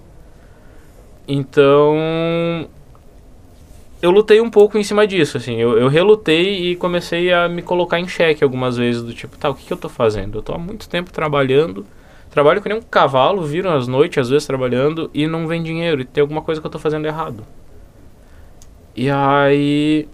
Então, 1.27 2.67
eu 4.01 4.11
lutei 4.11 4.39
um 4.39 4.49
pouco 4.49 4.77
em 4.77 4.83
cima 4.83 5.05
disso, 5.05 5.37
assim, 5.37 5.55
eu, 5.55 5.77
eu 5.77 5.87
relutei 5.89 6.71
e 6.71 6.75
comecei 6.75 7.33
a 7.33 7.49
me 7.49 7.61
colocar 7.61 7.99
em 7.99 8.07
xeque 8.07 8.43
algumas 8.43 8.77
vezes, 8.77 9.03
do 9.03 9.13
tipo, 9.13 9.37
tá, 9.37 9.49
o 9.49 9.55
que, 9.55 9.65
que 9.65 9.73
eu 9.73 9.77
tô 9.77 9.89
fazendo? 9.89 10.37
Eu 10.37 10.41
tô 10.41 10.53
há 10.53 10.57
muito 10.57 10.87
tempo 10.87 11.11
trabalhando, 11.11 11.85
trabalho 12.29 12.61
que 12.61 12.69
nem 12.69 12.77
um 12.77 12.81
cavalo, 12.81 13.43
viram 13.43 13.75
as 13.75 13.87
noites, 13.87 14.19
às 14.19 14.29
vezes, 14.29 14.47
trabalhando, 14.47 15.09
e 15.13 15.27
não 15.27 15.47
vem 15.47 15.61
dinheiro, 15.61 16.01
e 16.01 16.05
tem 16.05 16.21
alguma 16.21 16.41
coisa 16.41 16.61
que 16.61 16.67
eu 16.67 16.71
tô 16.71 16.79
fazendo 16.79 17.05
errado. 17.05 17.43
E 18.95 19.09
aí, 19.09 20.07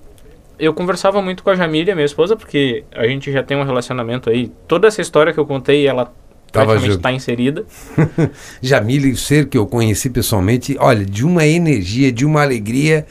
eu 0.58 0.74
conversava 0.74 1.22
muito 1.22 1.44
com 1.44 1.50
a 1.50 1.56
Jamília, 1.56 1.94
minha 1.94 2.06
esposa, 2.06 2.36
porque 2.36 2.84
a 2.96 3.06
gente 3.06 3.32
já 3.32 3.44
tem 3.44 3.58
um 3.58 3.64
relacionamento 3.64 4.30
aí, 4.30 4.52
toda 4.68 4.88
essa 4.88 5.02
história 5.02 5.34
que 5.34 5.40
eu 5.40 5.46
contei, 5.46 5.86
ela 5.86 6.12
praticamente 6.54 6.98
está 6.98 7.12
inserida. 7.12 7.66
Jamile, 8.62 9.12
o 9.12 9.18
ser 9.18 9.48
que 9.48 9.58
eu 9.58 9.66
conheci 9.66 10.10
pessoalmente, 10.10 10.78
olha, 10.80 11.06
de 11.06 11.26
uma 11.26 11.46
energia, 11.46 12.12
de 12.12 12.26
uma 12.26 12.42
alegria. 12.42 13.06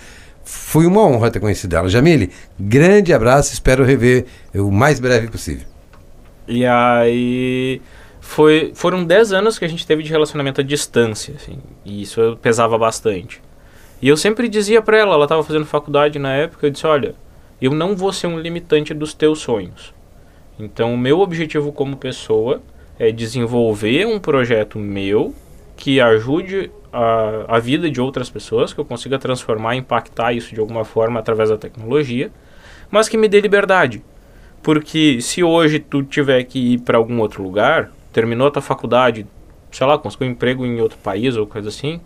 Foi 0.45 0.87
uma 0.87 1.03
honra 1.03 1.31
ter 1.31 1.41
conhecido 1.41 1.77
ela. 1.77 1.89
Jamile, 1.89 2.31
grande 2.59 3.13
abraço, 3.13 3.53
espero 3.53 3.85
rever 3.85 4.27
o 4.55 4.71
mais 4.71 4.99
breve 4.99 5.29
possível. 5.29 5.67
E 6.49 6.67
aí 6.67 7.81
foi, 8.21 8.73
foram 8.75 9.05
10 9.05 9.33
anos 9.33 9.59
que 9.59 9.65
a 9.65 9.69
gente 9.69 9.87
teve 9.87 10.03
de 10.03 10.11
relacionamento 10.11 10.61
à 10.61 10.65
distância, 10.65 11.35
assim, 11.37 11.59
e 11.85 12.03
isso 12.03 12.39
pesava 12.43 12.77
bastante. 12.77 13.41
E 14.01 14.09
eu 14.09 14.17
sempre 14.17 14.49
dizia 14.49 14.83
pra 14.83 14.99
ela, 14.99 15.15
ela 15.15 15.25
estava 15.25 15.45
fazendo 15.45 15.65
faculdade 15.65 16.19
na 16.19 16.33
época, 16.33 16.67
eu 16.67 16.71
disse, 16.71 16.87
olha, 16.87 17.15
eu 17.61 17.73
não 17.73 17.95
vou 17.95 18.13
ser 18.13 18.27
um 18.27 18.39
limitante 18.39 18.93
dos 18.93 19.15
teus 19.15 19.39
sonhos. 19.39 19.95
Então, 20.59 20.93
o 20.93 20.99
meu 20.99 21.21
objetivo 21.21 21.73
como 21.73 21.97
pessoa 21.97 22.61
é 22.99 23.11
desenvolver 23.11 24.07
um 24.07 24.19
projeto 24.19 24.79
meu 24.79 25.35
que 25.77 26.01
ajude 26.01 26.71
a, 26.93 27.57
a 27.57 27.59
vida 27.59 27.91
de 27.91 28.01
outras 28.01 28.29
pessoas, 28.29 28.73
que 28.73 28.79
eu 28.79 28.85
consiga 28.85 29.19
transformar, 29.19 29.75
impactar 29.75 30.33
isso 30.33 30.55
de 30.55 30.61
alguma 30.61 30.85
forma 30.85 31.19
através 31.19 31.49
da 31.49 31.57
tecnologia, 31.57 32.31
mas 32.91 33.09
que 33.09 33.17
me 33.17 33.29
dê 33.29 33.41
liberdade. 33.41 34.03
Porque 34.63 35.21
se 35.21 35.43
hoje 35.43 35.81
tu 35.81 36.03
tiver 36.03 36.45
que 36.45 36.75
ir 36.75 36.81
para 36.81 36.99
algum 36.99 37.19
outro 37.19 37.43
lugar, 37.43 37.91
terminou 38.13 38.47
a 38.47 38.51
tua 38.51 38.63
faculdade, 38.63 39.27
sei 39.73 39.87
lá, 39.87 39.99
conseguiu 39.99 40.29
um 40.29 40.31
emprego 40.31 40.65
em 40.65 40.81
outro 40.81 40.99
país 40.99 41.37
ou 41.37 41.47
coisa 41.47 41.69
assim, 41.69 42.01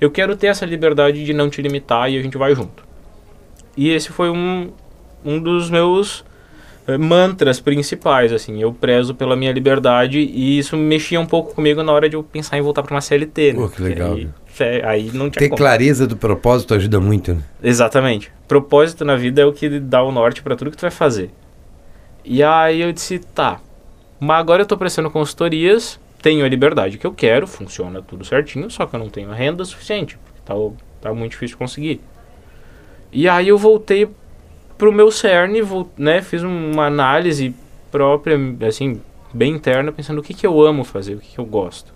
eu 0.00 0.10
quero 0.10 0.36
ter 0.36 0.48
essa 0.48 0.66
liberdade 0.66 1.24
de 1.24 1.32
não 1.32 1.48
te 1.48 1.62
limitar 1.62 2.10
e 2.10 2.18
a 2.18 2.22
gente 2.22 2.36
vai 2.36 2.54
junto. 2.54 2.84
E 3.76 3.88
esse 3.88 4.10
foi 4.10 4.28
um, 4.28 4.72
um 5.24 5.40
dos 5.40 5.70
meus 5.70 6.24
mantras 6.98 7.60
principais, 7.60 8.32
assim, 8.32 8.60
eu 8.60 8.72
prezo 8.72 9.14
pela 9.14 9.36
minha 9.36 9.52
liberdade 9.52 10.18
e 10.18 10.58
isso 10.58 10.76
mexia 10.76 11.20
um 11.20 11.26
pouco 11.26 11.54
comigo 11.54 11.82
na 11.82 11.92
hora 11.92 12.08
de 12.08 12.16
eu 12.16 12.22
pensar 12.22 12.58
em 12.58 12.62
voltar 12.62 12.82
para 12.82 12.94
uma 12.94 13.00
CLT, 13.00 13.52
né? 13.54 13.58
Pô, 13.60 13.68
que 13.68 13.82
legal, 13.82 14.14
Aí, 14.14 14.82
aí 14.84 15.10
não 15.12 15.30
tinha 15.30 15.38
Ter 15.38 15.48
como. 15.48 15.56
clareza 15.56 16.06
do 16.06 16.16
propósito 16.16 16.74
ajuda 16.74 17.00
muito, 17.00 17.34
né? 17.34 17.42
Exatamente. 17.62 18.30
Propósito 18.46 19.04
na 19.04 19.16
vida 19.16 19.40
é 19.42 19.44
o 19.46 19.52
que 19.52 19.80
dá 19.80 20.02
o 20.02 20.12
norte 20.12 20.42
para 20.42 20.56
tudo 20.56 20.70
que 20.70 20.76
tu 20.76 20.82
vai 20.82 20.90
fazer. 20.90 21.30
E 22.24 22.42
aí 22.42 22.80
eu 22.80 22.92
disse, 22.92 23.18
tá, 23.18 23.60
Mas 24.20 24.38
agora 24.38 24.60
eu 24.62 24.64
estou 24.64 24.78
prestando 24.78 25.10
consultorias, 25.10 25.98
tenho 26.20 26.44
a 26.44 26.48
liberdade 26.48 26.98
que 26.98 27.06
eu 27.06 27.12
quero, 27.12 27.46
funciona 27.46 28.02
tudo 28.02 28.24
certinho, 28.24 28.70
só 28.70 28.86
que 28.86 28.94
eu 28.94 29.00
não 29.00 29.08
tenho 29.08 29.30
renda 29.32 29.64
suficiente, 29.64 30.18
tá, 30.44 30.54
tá 31.00 31.12
muito 31.14 31.32
difícil 31.32 31.54
de 31.54 31.58
conseguir. 31.58 32.00
E 33.10 33.28
aí 33.28 33.48
eu 33.48 33.58
voltei 33.58 34.08
pro 34.76 34.92
meu 34.92 35.10
CERN, 35.10 35.62
vou, 35.62 35.90
né, 35.96 36.22
fiz 36.22 36.42
uma 36.42 36.86
análise 36.86 37.54
própria, 37.90 38.38
assim, 38.66 39.00
bem 39.32 39.54
interna, 39.54 39.92
pensando 39.92 40.18
o 40.18 40.22
que, 40.22 40.34
que 40.34 40.46
eu 40.46 40.60
amo 40.62 40.84
fazer, 40.84 41.14
o 41.14 41.18
que, 41.18 41.34
que 41.34 41.38
eu 41.38 41.44
gosto. 41.44 41.92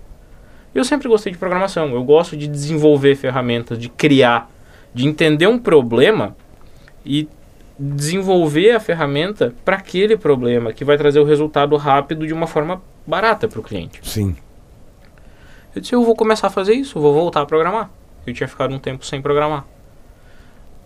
Eu 0.74 0.84
sempre 0.84 1.08
gostei 1.08 1.32
de 1.32 1.38
programação, 1.38 1.90
eu 1.92 2.04
gosto 2.04 2.36
de 2.36 2.46
desenvolver 2.46 3.14
ferramentas, 3.14 3.78
de 3.78 3.88
criar, 3.88 4.50
de 4.92 5.06
entender 5.06 5.46
um 5.46 5.58
problema 5.58 6.36
e 7.04 7.28
desenvolver 7.78 8.72
a 8.72 8.80
ferramenta 8.80 9.54
para 9.64 9.76
aquele 9.76 10.16
problema 10.16 10.72
que 10.72 10.84
vai 10.84 10.96
trazer 10.96 11.20
o 11.20 11.24
resultado 11.24 11.76
rápido 11.76 12.26
de 12.26 12.32
uma 12.32 12.46
forma 12.46 12.82
barata 13.06 13.46
para 13.48 13.60
o 13.60 13.62
cliente. 13.62 14.00
Sim. 14.02 14.36
Eu 15.74 15.80
disse, 15.80 15.94
eu 15.94 16.02
vou 16.02 16.16
começar 16.16 16.46
a 16.46 16.50
fazer 16.50 16.74
isso, 16.74 16.98
vou 16.98 17.12
voltar 17.12 17.42
a 17.42 17.46
programar. 17.46 17.90
Eu 18.26 18.32
tinha 18.32 18.48
ficado 18.48 18.74
um 18.74 18.78
tempo 18.78 19.04
sem 19.04 19.20
programar. 19.20 19.64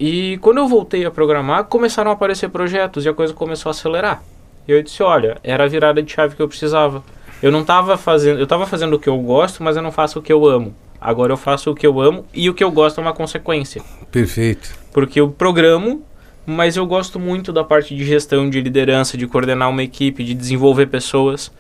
E 0.01 0.39
quando 0.39 0.57
eu 0.57 0.67
voltei 0.67 1.05
a 1.05 1.11
programar, 1.11 1.65
começaram 1.65 2.11
a 2.11 2.15
aparecer 2.15 2.49
projetos 2.49 3.05
e 3.05 3.09
a 3.11 3.13
coisa 3.13 3.35
começou 3.35 3.69
a 3.69 3.73
acelerar. 3.73 4.23
E 4.67 4.73
eu 4.73 4.83
disse, 4.83 5.03
olha, 5.03 5.37
era 5.45 5.65
a 5.65 5.67
virada 5.67 6.03
de 6.03 6.11
chave 6.11 6.35
que 6.35 6.41
eu 6.41 6.49
precisava. 6.49 7.05
Eu 7.43 7.53
não 7.53 7.61
estava 7.61 7.99
fazendo, 7.99 8.39
eu 8.39 8.45
estava 8.45 8.67
fazendo 8.67 8.97
o 8.97 8.99
que 8.99 9.11
eu 9.11 9.19
gosto, 9.19 9.63
mas 9.63 9.77
eu 9.77 9.83
não 9.83 9.93
faço 9.93 10.19
o 10.19 10.23
que 10.23 10.33
eu 10.33 10.47
amo. 10.47 10.75
Agora 10.99 11.35
eu 11.35 11.37
faço 11.37 11.71
o 11.71 11.75
que 11.75 11.87
eu 11.87 12.01
amo 12.01 12.25
e 12.33 12.49
o 12.49 12.55
que 12.55 12.65
eu 12.65 12.71
gosto 12.71 12.99
é 12.99 13.03
uma 13.03 13.13
consequência. 13.13 13.83
Perfeito. 14.11 14.75
Porque 14.91 15.21
eu 15.21 15.29
programo, 15.29 16.03
mas 16.47 16.79
eu 16.79 16.87
gosto 16.87 17.21
muito 17.21 17.53
da 17.53 17.63
parte 17.63 17.95
de 17.95 18.03
gestão, 18.03 18.49
de 18.49 18.59
liderança, 18.59 19.19
de 19.19 19.27
coordenar 19.27 19.69
uma 19.69 19.83
equipe, 19.83 20.25
de 20.25 20.33
desenvolver 20.33 20.87
pessoas. 20.87 21.53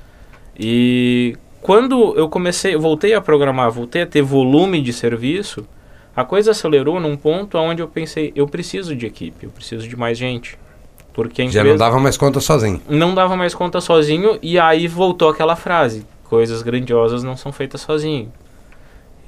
E 0.59 1.37
quando 1.61 2.14
eu 2.16 2.26
comecei, 2.26 2.74
eu 2.74 2.81
voltei 2.81 3.12
a 3.12 3.20
programar, 3.20 3.70
voltei 3.70 4.00
a 4.00 4.07
ter 4.07 4.22
volume 4.22 4.81
de 4.81 4.94
serviço, 4.94 5.66
a 6.20 6.24
coisa 6.24 6.50
acelerou 6.50 7.00
num 7.00 7.16
ponto 7.16 7.56
onde 7.56 7.80
eu 7.80 7.88
pensei, 7.88 8.33
eu 8.37 8.46
preciso 8.46 8.94
de 8.94 9.06
equipe, 9.06 9.44
eu 9.44 9.50
preciso 9.50 9.88
de 9.88 9.96
mais 9.96 10.18
gente. 10.18 10.59
Porque 11.12 11.48
Já 11.48 11.64
não 11.64 11.76
dava 11.76 11.98
mais 11.98 12.16
conta 12.16 12.40
sozinho. 12.40 12.80
Não 12.88 13.14
dava 13.14 13.37
mais 13.37 13.54
conta 13.54 13.80
sozinho 13.80 14.38
e 14.40 14.59
aí 14.59 14.87
voltou 14.87 15.28
aquela 15.28 15.56
frase: 15.56 16.06
coisas 16.24 16.62
grandiosas 16.62 17.22
não 17.22 17.37
são 17.37 17.52
feitas 17.52 17.80
sozinho. 17.80 18.33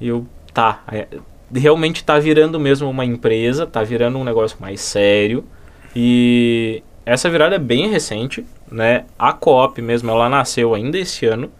E 0.00 0.08
eu, 0.08 0.26
tá, 0.52 0.82
é, 0.92 1.08
realmente 1.52 2.04
tá 2.04 2.18
virando 2.18 2.60
mesmo 2.60 2.88
uma 2.88 3.04
empresa, 3.04 3.66
tá 3.66 3.82
virando 3.82 4.18
um 4.18 4.24
negócio 4.24 4.56
mais 4.60 4.80
sério. 4.80 5.44
E 5.94 6.82
essa 7.04 7.28
virada 7.28 7.56
é 7.56 7.58
bem 7.58 7.88
recente, 7.88 8.46
né? 8.70 9.04
A 9.18 9.32
Coop 9.32 9.80
mesmo, 9.82 10.10
ela 10.10 10.28
nasceu 10.28 10.74
ainda 10.74 10.98
esse 10.98 11.26
ano. 11.26 11.50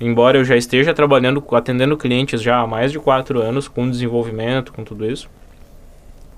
Embora 0.00 0.38
eu 0.38 0.44
já 0.44 0.56
esteja 0.56 0.94
trabalhando, 0.94 1.42
atendendo 1.52 1.96
clientes 1.96 2.40
já 2.40 2.60
há 2.60 2.66
mais 2.66 2.92
de 2.92 2.98
quatro 2.98 3.40
anos, 3.40 3.66
com 3.66 3.90
desenvolvimento, 3.90 4.72
com 4.72 4.84
tudo 4.84 5.04
isso. 5.04 5.28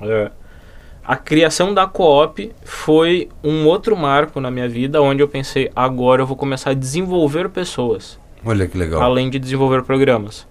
É, 0.00 0.30
a 1.04 1.16
criação 1.16 1.74
da 1.74 1.86
Coop 1.86 2.52
foi 2.64 3.28
um 3.42 3.66
outro 3.66 3.96
marco 3.96 4.40
na 4.40 4.50
minha 4.50 4.68
vida, 4.68 5.02
onde 5.02 5.22
eu 5.22 5.28
pensei, 5.28 5.70
agora 5.74 6.22
eu 6.22 6.26
vou 6.26 6.36
começar 6.36 6.70
a 6.70 6.74
desenvolver 6.74 7.48
pessoas. 7.48 8.18
Olha 8.44 8.66
que 8.66 8.78
legal. 8.78 9.02
Além 9.02 9.28
de 9.28 9.38
desenvolver 9.38 9.82
programas. 9.82 10.46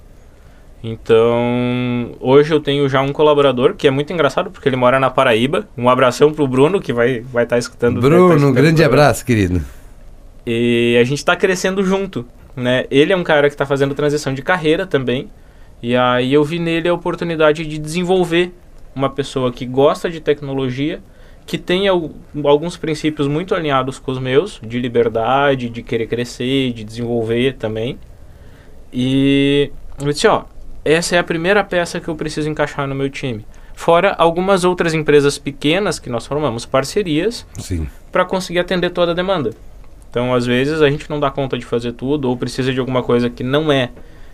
Então, 0.83 2.11
hoje 2.19 2.53
eu 2.53 2.59
tenho 2.59 2.87
já 2.87 3.01
um 3.01 3.11
colaborador 3.11 3.73
que 3.73 3.87
é 3.87 3.91
muito 3.91 4.13
engraçado 4.13 4.49
porque 4.49 4.69
ele 4.69 4.77
mora 4.77 4.99
na 4.99 5.09
Paraíba. 5.09 5.67
Um 5.77 5.89
abração 5.89 6.31
pro 6.31 6.47
Bruno 6.47 6.79
que 6.79 6.93
vai 6.93 7.19
vai 7.19 7.43
estar 7.43 7.55
tá 7.55 7.59
escutando. 7.59 7.99
Bruno, 7.99 8.39
tá 8.39 8.45
um 8.47 8.53
grande 8.53 8.83
abraço, 8.83 9.25
querido. 9.25 9.61
E 10.45 10.97
a 10.99 11.03
gente 11.03 11.17
está 11.17 11.35
crescendo 11.35 11.83
junto, 11.83 12.25
né? 12.55 12.85
Ele 12.89 13.13
é 13.13 13.15
um 13.15 13.23
cara 13.23 13.47
que 13.47 13.53
está 13.53 13.65
fazendo 13.65 13.93
transição 13.95 14.33
de 14.33 14.41
carreira 14.41 14.85
também. 14.85 15.29
E 15.81 15.95
aí 15.95 16.33
eu 16.33 16.43
vi 16.43 16.59
nele 16.59 16.89
a 16.89 16.93
oportunidade 16.93 17.65
de 17.65 17.77
desenvolver 17.77 18.53
uma 18.93 19.09
pessoa 19.09 19.51
que 19.51 19.65
gosta 19.65 20.09
de 20.09 20.19
tecnologia, 20.19 21.01
que 21.45 21.57
tem 21.57 21.87
alguns 21.87 22.77
princípios 22.77 23.27
muito 23.27 23.55
alinhados 23.55 23.97
com 23.97 24.11
os 24.11 24.19
meus, 24.19 24.59
de 24.61 24.79
liberdade, 24.79 25.69
de 25.69 25.81
querer 25.81 26.07
crescer, 26.07 26.73
de 26.73 26.83
desenvolver 26.83 27.53
também. 27.53 27.97
E 28.91 29.71
eu 29.99 30.11
disse, 30.11 30.27
ó, 30.27 30.43
essa 30.83 31.15
é 31.15 31.19
a 31.19 31.23
primeira 31.23 31.63
peça 31.63 31.99
que 31.99 32.07
eu 32.07 32.15
preciso 32.15 32.49
encaixar 32.49 32.87
no 32.87 32.93
meu 32.93 33.09
time. 33.09 33.45
Fora 33.73 34.13
algumas 34.17 34.65
outras 34.65 34.93
empresas 34.93 35.37
pequenas 35.37 35.99
que 35.99 36.09
nós 36.09 36.27
formamos 36.27 36.65
parcerias 36.65 37.47
para 38.11 38.25
conseguir 38.25 38.59
atender 38.59 38.89
toda 38.89 39.13
a 39.13 39.15
demanda. 39.15 39.51
Então, 40.09 40.33
às 40.33 40.45
vezes, 40.45 40.81
a 40.81 40.89
gente 40.89 41.09
não 41.09 41.19
dá 41.19 41.29
conta 41.29 41.57
de 41.57 41.65
fazer 41.65 41.91
tudo 41.93 42.29
ou 42.29 42.35
precisa 42.35 42.73
de 42.73 42.79
alguma 42.79 43.03
coisa 43.03 43.29
que 43.29 43.43
não 43.43 43.71
é 43.71 43.89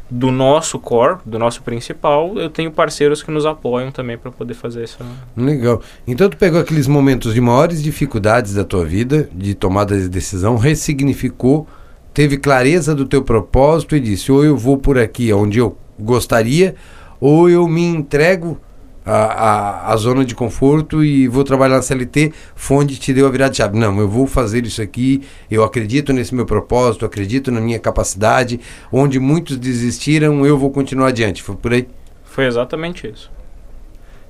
do 0.10 0.32
nosso 0.32 0.78
core, 0.78 1.18
do 1.26 1.40
nosso 1.40 1.64
principal, 1.64 2.38
eu 2.38 2.50
tenho 2.50 2.72
parceiros 2.72 3.24
que 3.24 3.32
nos 3.32 3.46
apoiam 3.46 3.92
também 3.92 4.18
para 4.18 4.32
poder 4.32 4.54
fazer 4.54 4.84
isso. 4.84 5.00
Legal. 5.36 5.82
Então 6.06 6.30
tu 6.30 6.38
pegou 6.38 6.60
aqueles 6.60 6.88
momentos 6.88 7.34
de 7.34 7.42
maiores 7.42 7.82
dificuldades 7.82 8.54
da 8.54 8.64
tua 8.64 8.86
vida, 8.86 9.28
de 9.34 9.56
tomada 9.56 10.00
de 10.00 10.08
decisão, 10.08 10.58
ressignificou, 10.58 11.68
teve 12.14 12.38
clareza 12.38 12.94
do 12.94 13.06
teu 13.06 13.24
propósito 13.24 13.96
e 13.96 14.00
disse: 14.00 14.32
ou 14.32 14.46
eu 14.46 14.56
vou 14.56 14.78
por 14.78 14.98
aqui 14.98 15.34
onde 15.34 15.58
eu 15.58 15.76
gostaria, 16.00 16.76
ou 17.20 17.50
eu 17.50 17.68
me 17.68 17.84
entrego 17.84 18.60
a, 19.06 19.14
a, 19.14 19.94
a, 19.94 19.98
zona 19.98 20.26
de 20.26 20.34
conforto 20.34 21.04
e 21.04 21.28
vou 21.28 21.44
trabalhar 21.44 21.76
na 21.76 21.82
CLT, 21.82 22.34
Fonte 22.56 23.00
te 23.00 23.14
deu 23.14 23.28
a 23.28 23.30
virada 23.30 23.52
de 23.52 23.58
chave. 23.58 23.78
Não, 23.78 24.00
eu 24.00 24.10
vou 24.10 24.26
fazer 24.26 24.66
isso 24.66 24.82
aqui, 24.82 25.22
eu 25.50 25.64
acredito 25.64 26.12
nesse 26.12 26.34
meu 26.34 26.46
propósito, 26.46 27.06
acredito 27.06 27.52
na 27.52 27.62
minha 27.62 27.80
capacidade. 27.80 28.60
Onde 28.92 29.20
muitos 29.20 29.58
desistiram, 29.58 30.46
eu 30.46 30.58
vou 30.58 30.72
continuar 30.72 31.10
adiante. 31.10 31.44
Foi 31.44 31.56
por 31.56 31.74
aí? 31.74 31.88
Foi 32.24 32.46
exatamente 32.46 33.08
isso. 33.08 33.32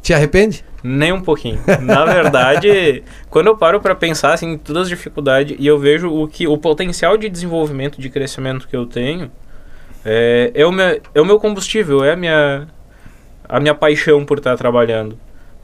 Te 0.01 0.13
arrepende? 0.13 0.63
Nem 0.83 1.11
um 1.11 1.21
pouquinho. 1.21 1.59
Na 1.81 2.05
verdade, 2.05 3.01
quando 3.27 3.47
eu 3.47 3.57
paro 3.57 3.79
para 3.79 3.95
pensar 3.95 4.33
assim, 4.33 4.51
em 4.51 4.57
todas 4.57 4.83
as 4.83 4.89
dificuldades 4.89 5.57
e 5.59 5.65
eu 5.65 5.79
vejo 5.79 6.09
o 6.09 6.27
que 6.27 6.47
o 6.47 6.55
potencial 6.59 7.17
de 7.17 7.27
desenvolvimento, 7.27 7.99
de 7.99 8.07
crescimento 8.07 8.67
que 8.67 8.75
eu 8.75 8.85
tenho, 8.85 9.31
é, 10.05 10.51
é, 10.53 10.63
o, 10.63 10.71
meu, 10.71 11.01
é 11.15 11.19
o 11.19 11.25
meu 11.25 11.39
combustível, 11.39 12.03
é 12.03 12.11
a 12.11 12.15
minha, 12.15 12.67
a 13.47 13.59
minha 13.59 13.75
paixão 13.75 14.25
por 14.25 14.37
estar 14.37 14.55
trabalhando. 14.57 15.17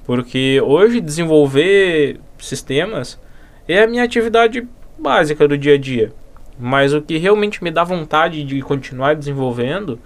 Porque 0.06 0.60
hoje 0.62 1.00
desenvolver 1.00 2.20
sistemas 2.40 3.20
é 3.68 3.84
a 3.84 3.88
minha 3.88 4.04
atividade 4.04 4.68
básica 4.98 5.48
do 5.48 5.58
dia 5.58 5.76
a 5.76 5.78
dia. 5.78 6.12
Mas 6.60 6.94
o 6.94 7.02
que 7.02 7.18
realmente 7.18 7.64
me 7.64 7.72
dá 7.72 7.84
vontade 7.84 8.44
de 8.44 8.62
continuar 8.62 9.16
desenvolvendo 9.16 10.00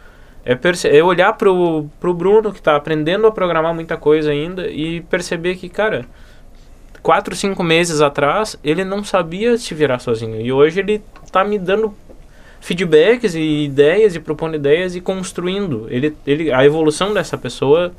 é, 0.45 0.57
é 0.97 1.03
olhar 1.03 1.33
para 1.33 1.51
o 1.51 2.13
Bruno 2.13 2.51
que 2.51 2.59
está 2.59 2.75
aprendendo 2.75 3.25
a 3.25 3.31
programar 3.31 3.73
muita 3.73 3.97
coisa 3.97 4.31
ainda 4.31 4.67
e 4.67 5.01
perceber 5.01 5.55
que, 5.55 5.67
cara, 5.67 6.05
quatro, 7.01 7.35
cinco 7.35 7.63
meses 7.63 7.99
atrás 7.99 8.57
ele 8.63 8.83
não 8.83 9.03
sabia 9.03 9.57
se 9.57 9.73
virar 9.73 9.99
sozinho. 9.99 10.39
E 10.39 10.51
hoje 10.51 10.79
ele 10.79 11.01
está 11.23 11.43
me 11.43 11.57
dando 11.57 11.93
feedbacks 12.65 13.35
e 13.35 13.65
ideias 13.65 14.15
e 14.15 14.19
propondo 14.19 14.55
ideias 14.55 14.95
e 14.95 15.01
construindo. 15.01 15.85
Ele, 15.87 16.15
ele, 16.25 16.51
a 16.51 16.65
evolução 16.65 17.13
dessa 17.13 17.37
pessoa 17.37 17.91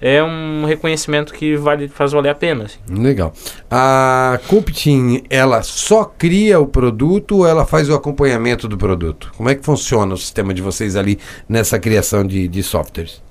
é 0.00 0.20
um 0.20 0.64
reconhecimento 0.64 1.32
que 1.32 1.54
vale, 1.54 1.86
faz 1.86 2.10
valer 2.10 2.30
a 2.30 2.34
pena. 2.34 2.64
Assim. 2.64 2.78
Legal. 2.90 3.32
A 3.70 4.40
Cuptin, 4.48 5.22
ela 5.30 5.62
só 5.62 6.04
cria 6.04 6.58
o 6.58 6.66
produto 6.66 7.38
ou 7.38 7.46
ela 7.46 7.64
faz 7.64 7.88
o 7.88 7.94
acompanhamento 7.94 8.66
do 8.66 8.76
produto? 8.76 9.32
Como 9.36 9.48
é 9.48 9.54
que 9.54 9.64
funciona 9.64 10.12
o 10.12 10.18
sistema 10.18 10.52
de 10.52 10.60
vocês 10.60 10.96
ali 10.96 11.16
nessa 11.48 11.78
criação 11.78 12.26
de, 12.26 12.48
de 12.48 12.64
softwares? 12.64 13.22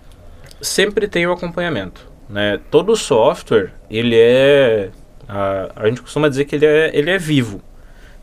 Sempre 0.61 1.09
tem 1.09 1.27
o 1.27 1.33
acompanhamento. 1.33 2.07
Né? 2.29 2.57
Todo 2.71 2.95
software, 2.95 3.73
ele 3.91 4.15
é... 4.17 4.91
A, 5.27 5.71
a 5.75 5.87
gente 5.87 6.01
costuma 6.01 6.29
dizer 6.29 6.45
que 6.45 6.55
ele 6.55 6.65
é, 6.65 6.89
ele 6.93 7.09
é 7.09 7.17
vivo. 7.17 7.61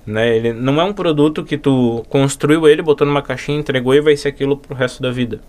Né? 0.06 0.36
Ele 0.36 0.52
não 0.52 0.80
é 0.80 0.84
um 0.84 0.92
produto 0.92 1.42
que 1.42 1.58
tu 1.58 2.04
construiu 2.08 2.68
ele, 2.68 2.80
botou 2.80 3.06
numa 3.06 3.22
caixinha, 3.22 3.58
entregou 3.58 3.94
e 3.94 4.00
vai 4.00 4.16
ser 4.16 4.28
aquilo 4.28 4.56
pro 4.56 4.74
resto 4.74 5.02
da 5.02 5.10
vida. 5.10 5.40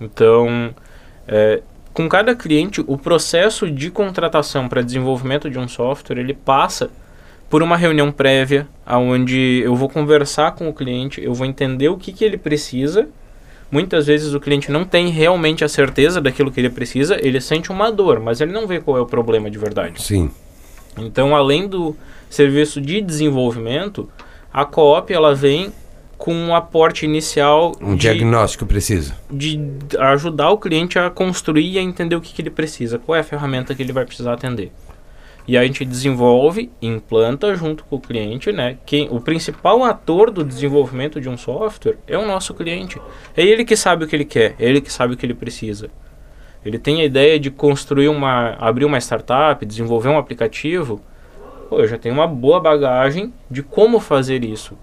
Então, 0.00 0.74
é, 1.26 1.62
com 1.92 2.08
cada 2.08 2.34
cliente, 2.34 2.84
o 2.86 2.96
processo 2.96 3.70
de 3.70 3.90
contratação 3.90 4.68
para 4.68 4.82
desenvolvimento 4.82 5.50
de 5.50 5.58
um 5.58 5.66
software, 5.66 6.18
ele 6.18 6.34
passa 6.34 6.90
por 7.48 7.62
uma 7.62 7.76
reunião 7.76 8.12
prévia, 8.12 8.68
onde 8.86 9.62
eu 9.64 9.74
vou 9.74 9.88
conversar 9.88 10.52
com 10.52 10.68
o 10.68 10.72
cliente, 10.72 11.22
eu 11.22 11.32
vou 11.32 11.46
entender 11.46 11.88
o 11.88 11.96
que, 11.96 12.12
que 12.12 12.24
ele 12.24 12.36
precisa. 12.36 13.08
Muitas 13.70 14.06
vezes 14.06 14.34
o 14.34 14.40
cliente 14.40 14.70
não 14.70 14.84
tem 14.84 15.08
realmente 15.08 15.64
a 15.64 15.68
certeza 15.68 16.20
daquilo 16.20 16.52
que 16.52 16.60
ele 16.60 16.70
precisa, 16.70 17.18
ele 17.20 17.40
sente 17.40 17.70
uma 17.70 17.90
dor, 17.90 18.20
mas 18.20 18.40
ele 18.40 18.52
não 18.52 18.66
vê 18.66 18.80
qual 18.80 18.98
é 18.98 19.00
o 19.00 19.06
problema 19.06 19.50
de 19.50 19.58
verdade. 19.58 20.02
Sim. 20.02 20.30
Então, 20.96 21.34
além 21.34 21.66
do 21.66 21.96
serviço 22.28 22.80
de 22.80 23.00
desenvolvimento, 23.00 24.08
a 24.52 24.64
Coop 24.64 25.12
ela 25.12 25.34
vem 25.34 25.72
com 26.16 26.34
um 26.34 26.54
aporte 26.54 27.04
inicial 27.04 27.76
um 27.80 27.94
de, 27.94 28.00
diagnóstico 28.02 28.66
preciso 28.66 29.14
de 29.30 29.60
ajudar 29.98 30.50
o 30.50 30.58
cliente 30.58 30.98
a 30.98 31.08
construir 31.08 31.74
e 31.74 31.78
a 31.78 31.82
entender 31.82 32.16
o 32.16 32.20
que, 32.20 32.32
que 32.34 32.42
ele 32.42 32.50
precisa, 32.50 32.98
qual 32.98 33.14
é 33.16 33.20
a 33.20 33.24
ferramenta 33.24 33.74
que 33.74 33.82
ele 33.82 33.92
vai 33.92 34.04
precisar 34.04 34.32
atender. 34.32 34.72
E 35.46 35.56
a 35.56 35.64
gente 35.64 35.82
desenvolve, 35.82 36.70
implanta 36.82 37.54
junto 37.54 37.82
com 37.84 37.96
o 37.96 38.00
cliente, 38.00 38.52
né? 38.52 38.76
Quem, 38.84 39.08
o 39.10 39.18
principal 39.18 39.82
ator 39.82 40.30
do 40.30 40.44
desenvolvimento 40.44 41.18
de 41.22 41.28
um 41.28 41.38
software 41.38 41.96
é 42.06 42.18
o 42.18 42.26
nosso 42.26 42.52
cliente. 42.52 43.00
É 43.34 43.42
ele 43.42 43.64
que 43.64 43.74
sabe 43.74 44.04
o 44.04 44.06
que 44.06 44.14
ele 44.14 44.26
quer, 44.26 44.54
é 44.58 44.68
ele 44.68 44.82
que 44.82 44.92
sabe 44.92 45.14
o 45.14 45.16
que 45.16 45.24
ele 45.24 45.32
precisa. 45.32 45.88
Ele 46.62 46.78
tem 46.78 47.00
a 47.00 47.04
ideia 47.04 47.40
de 47.40 47.50
construir 47.50 48.08
uma, 48.08 48.56
abrir 48.58 48.84
uma 48.84 48.98
startup, 48.98 49.64
desenvolver 49.64 50.10
um 50.10 50.18
aplicativo. 50.18 51.00
Pô, 51.68 51.80
eu 51.80 51.86
já 51.86 51.98
tenho 51.98 52.14
uma 52.14 52.26
boa 52.26 52.60
bagagem 52.60 53.32
de 53.50 53.62
como 53.62 54.00
fazer 54.00 54.42
isso. 54.42 54.76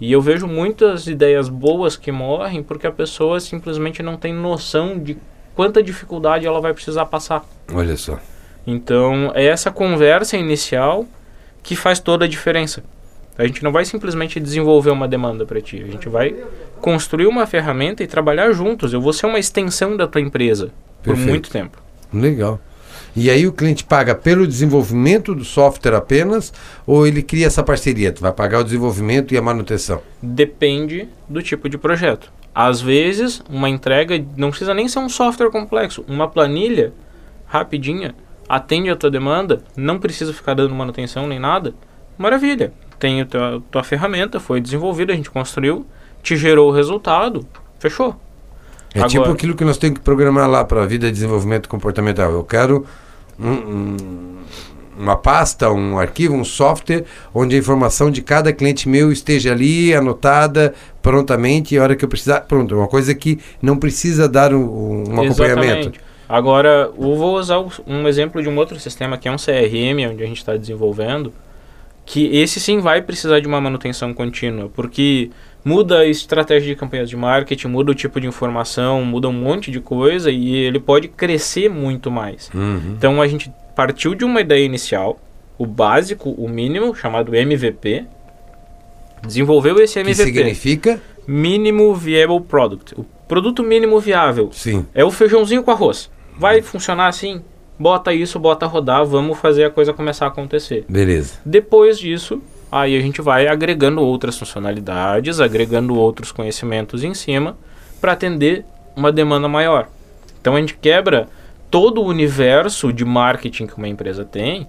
E 0.00 0.12
eu 0.12 0.22
vejo 0.22 0.46
muitas 0.46 1.06
ideias 1.08 1.48
boas 1.48 1.96
que 1.96 2.12
morrem 2.12 2.62
porque 2.62 2.86
a 2.86 2.92
pessoa 2.92 3.40
simplesmente 3.40 4.02
não 4.02 4.16
tem 4.16 4.32
noção 4.32 4.98
de 4.98 5.18
quanta 5.54 5.82
dificuldade 5.82 6.46
ela 6.46 6.60
vai 6.60 6.72
precisar 6.72 7.06
passar. 7.06 7.44
Olha 7.74 7.96
só. 7.96 8.18
Então, 8.64 9.32
é 9.34 9.46
essa 9.46 9.72
conversa 9.72 10.36
inicial 10.36 11.04
que 11.62 11.74
faz 11.74 11.98
toda 11.98 12.26
a 12.26 12.28
diferença. 12.28 12.84
A 13.36 13.46
gente 13.46 13.62
não 13.64 13.72
vai 13.72 13.84
simplesmente 13.84 14.38
desenvolver 14.38 14.90
uma 14.90 15.08
demanda 15.08 15.44
para 15.44 15.60
ti, 15.60 15.82
a 15.82 15.86
gente 15.86 16.08
vai 16.08 16.34
construir 16.80 17.26
uma 17.26 17.46
ferramenta 17.46 18.02
e 18.02 18.06
trabalhar 18.06 18.52
juntos. 18.52 18.92
Eu 18.92 19.00
vou 19.00 19.12
ser 19.12 19.26
uma 19.26 19.38
extensão 19.38 19.96
da 19.96 20.06
tua 20.06 20.20
empresa 20.20 20.70
por 21.02 21.14
Perfeito. 21.14 21.28
muito 21.28 21.50
tempo. 21.50 21.82
Legal. 22.12 22.60
E 23.20 23.28
aí 23.28 23.48
o 23.48 23.52
cliente 23.52 23.82
paga 23.82 24.14
pelo 24.14 24.46
desenvolvimento 24.46 25.34
do 25.34 25.44
software 25.44 25.96
apenas 25.96 26.52
ou 26.86 27.04
ele 27.04 27.20
cria 27.20 27.48
essa 27.48 27.64
parceria? 27.64 28.12
Tu 28.12 28.20
vai 28.22 28.32
pagar 28.32 28.60
o 28.60 28.64
desenvolvimento 28.64 29.34
e 29.34 29.36
a 29.36 29.42
manutenção? 29.42 30.00
Depende 30.22 31.08
do 31.28 31.42
tipo 31.42 31.68
de 31.68 31.76
projeto. 31.76 32.32
Às 32.54 32.80
vezes, 32.80 33.42
uma 33.50 33.68
entrega 33.68 34.24
não 34.36 34.50
precisa 34.50 34.72
nem 34.72 34.86
ser 34.86 35.00
um 35.00 35.08
software 35.08 35.50
complexo, 35.50 36.04
uma 36.06 36.28
planilha 36.28 36.92
rapidinha 37.46 38.14
atende 38.48 38.88
a 38.88 38.94
tua 38.94 39.10
demanda, 39.10 39.62
não 39.76 39.98
precisa 39.98 40.32
ficar 40.32 40.54
dando 40.54 40.72
manutenção 40.72 41.26
nem 41.26 41.40
nada. 41.40 41.74
Maravilha. 42.16 42.72
Tem 43.00 43.20
a 43.20 43.26
tua, 43.26 43.62
tua 43.68 43.82
ferramenta, 43.82 44.38
foi 44.38 44.60
desenvolvida, 44.60 45.12
a 45.12 45.16
gente 45.16 45.30
construiu, 45.30 45.84
te 46.22 46.36
gerou 46.36 46.68
o 46.70 46.72
resultado, 46.72 47.44
fechou. 47.80 48.14
É 48.94 48.98
Agora- 49.00 49.08
tipo 49.10 49.30
aquilo 49.30 49.54
que 49.56 49.64
nós 49.64 49.76
temos 49.76 49.98
que 49.98 50.04
programar 50.04 50.48
lá 50.48 50.64
para 50.64 50.82
a 50.82 50.86
vida 50.86 51.06
de 51.08 51.12
desenvolvimento 51.12 51.68
comportamental. 51.68 52.30
Eu 52.32 52.44
quero 52.44 52.86
um- 53.38 53.48
um- 53.50 53.96
uma 54.98 55.16
pasta, 55.16 55.70
um 55.70 55.96
arquivo, 55.98 56.34
um 56.34 56.44
software 56.44 57.04
onde 57.32 57.54
a 57.54 57.58
informação 57.58 58.10
de 58.10 58.20
cada 58.20 58.52
cliente 58.52 58.88
meu 58.88 59.12
esteja 59.12 59.52
ali 59.52 59.94
anotada 59.94 60.74
prontamente 61.00 61.74
e 61.74 61.78
a 61.78 61.82
hora 61.82 61.94
que 61.96 62.04
eu 62.04 62.08
precisar. 62.08 62.40
Pronto, 62.40 62.74
uma 62.76 62.88
coisa 62.88 63.14
que 63.14 63.38
não 63.62 63.76
precisa 63.78 64.28
dar 64.28 64.52
um, 64.52 64.58
um 65.08 65.20
acompanhamento. 65.20 65.62
Exatamente. 65.64 66.00
Agora, 66.28 66.90
eu 66.98 67.16
vou 67.16 67.38
usar 67.38 67.64
um 67.86 68.06
exemplo 68.06 68.42
de 68.42 68.48
um 68.48 68.56
outro 68.58 68.78
sistema 68.78 69.16
que 69.16 69.28
é 69.28 69.32
um 69.32 69.36
CRM, 69.38 70.10
onde 70.12 70.22
a 70.22 70.26
gente 70.26 70.38
está 70.38 70.56
desenvolvendo, 70.56 71.32
que 72.04 72.26
esse 72.36 72.58
sim 72.60 72.80
vai 72.80 73.00
precisar 73.00 73.40
de 73.40 73.46
uma 73.46 73.60
manutenção 73.60 74.12
contínua, 74.12 74.68
porque 74.74 75.30
muda 75.64 75.98
a 75.98 76.06
estratégia 76.06 76.68
de 76.68 76.76
campanhas 76.76 77.08
de 77.08 77.16
marketing, 77.16 77.68
muda 77.68 77.92
o 77.92 77.94
tipo 77.94 78.20
de 78.20 78.26
informação, 78.26 79.04
muda 79.04 79.28
um 79.28 79.32
monte 79.32 79.70
de 79.70 79.80
coisa 79.80 80.30
e 80.30 80.54
ele 80.54 80.80
pode 80.80 81.08
crescer 81.08 81.68
muito 81.68 82.10
mais. 82.10 82.50
Uhum. 82.54 82.94
Então 82.96 83.20
a 83.20 83.28
gente 83.28 83.52
partiu 83.74 84.14
de 84.14 84.24
uma 84.24 84.40
ideia 84.40 84.64
inicial, 84.64 85.20
o 85.56 85.66
básico, 85.66 86.30
o 86.30 86.48
mínimo, 86.48 86.94
chamado 86.94 87.34
MVP, 87.34 88.04
desenvolveu 89.26 89.78
esse 89.80 89.94
Que 89.94 90.00
MVP, 90.00 90.24
significa? 90.24 91.00
Mínimo 91.26 91.94
Viable 91.94 92.40
Product, 92.40 92.94
o 92.98 93.04
produto 93.26 93.62
mínimo 93.62 94.00
viável. 94.00 94.50
Sim. 94.52 94.86
É 94.94 95.04
o 95.04 95.10
feijãozinho 95.10 95.62
com 95.62 95.70
arroz. 95.70 96.10
Vai 96.36 96.62
funcionar 96.62 97.08
assim? 97.08 97.42
Bota 97.78 98.12
isso, 98.12 98.38
bota 98.38 98.66
rodar, 98.66 99.04
vamos 99.04 99.38
fazer 99.38 99.64
a 99.64 99.70
coisa 99.70 99.92
começar 99.92 100.24
a 100.24 100.28
acontecer. 100.28 100.84
Beleza. 100.88 101.34
Depois 101.44 101.98
disso, 101.98 102.42
aí 102.70 102.96
a 102.96 103.00
gente 103.00 103.20
vai 103.20 103.46
agregando 103.46 104.00
outras 104.02 104.38
funcionalidades, 104.38 105.40
agregando 105.40 105.94
outros 105.94 106.32
conhecimentos 106.32 107.02
em 107.04 107.14
cima 107.14 107.56
para 108.00 108.12
atender 108.12 108.64
uma 108.94 109.12
demanda 109.12 109.48
maior. 109.48 109.88
Então 110.40 110.56
a 110.56 110.60
gente 110.60 110.74
quebra 110.74 111.28
todo 111.70 112.00
o 112.00 112.06
universo 112.06 112.92
de 112.92 113.04
marketing 113.04 113.66
que 113.66 113.76
uma 113.76 113.88
empresa 113.88 114.24
tem 114.24 114.66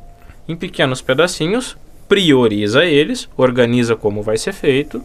em 0.47 0.55
pequenos 0.55 1.01
pedacinhos, 1.01 1.77
prioriza 2.07 2.85
eles, 2.85 3.29
organiza 3.37 3.95
como 3.95 4.23
vai 4.23 4.37
ser 4.37 4.53
feito 4.53 5.01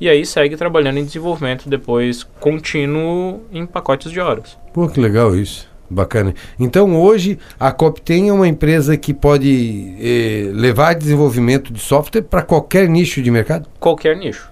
e 0.00 0.08
aí 0.08 0.26
segue 0.26 0.56
trabalhando 0.56 0.98
em 0.98 1.04
desenvolvimento 1.04 1.68
depois 1.68 2.24
contínuo 2.40 3.42
em 3.52 3.64
pacotes 3.64 4.10
de 4.10 4.20
horas. 4.20 4.58
Pô, 4.72 4.88
que 4.88 5.00
legal 5.00 5.34
isso. 5.34 5.71
Bacana. 5.92 6.34
Então 6.58 7.00
hoje 7.00 7.38
a 7.58 7.70
Coptem 7.70 8.28
é 8.28 8.32
uma 8.32 8.48
empresa 8.48 8.96
que 8.96 9.12
pode 9.12 9.94
eh, 10.00 10.50
levar 10.52 10.94
desenvolvimento 10.94 11.72
de 11.72 11.80
software 11.80 12.22
para 12.22 12.42
qualquer 12.42 12.88
nicho 12.88 13.22
de 13.22 13.30
mercado? 13.30 13.68
Qualquer 13.78 14.16
nicho. 14.16 14.50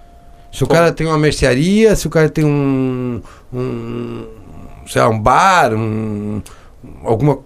Se 0.51 0.63
o 0.63 0.67
cara 0.67 0.91
tem 0.91 1.07
uma 1.07 1.17
mercearia, 1.17 1.95
se 1.95 2.07
o 2.07 2.09
cara 2.09 2.29
tem 2.29 2.43
um, 2.43 3.21
um 3.53 4.27
sei 4.85 5.01
lá, 5.01 5.09
um 5.09 5.19
bar, 5.19 5.73
um, 5.73 6.41
alguma 7.03 7.39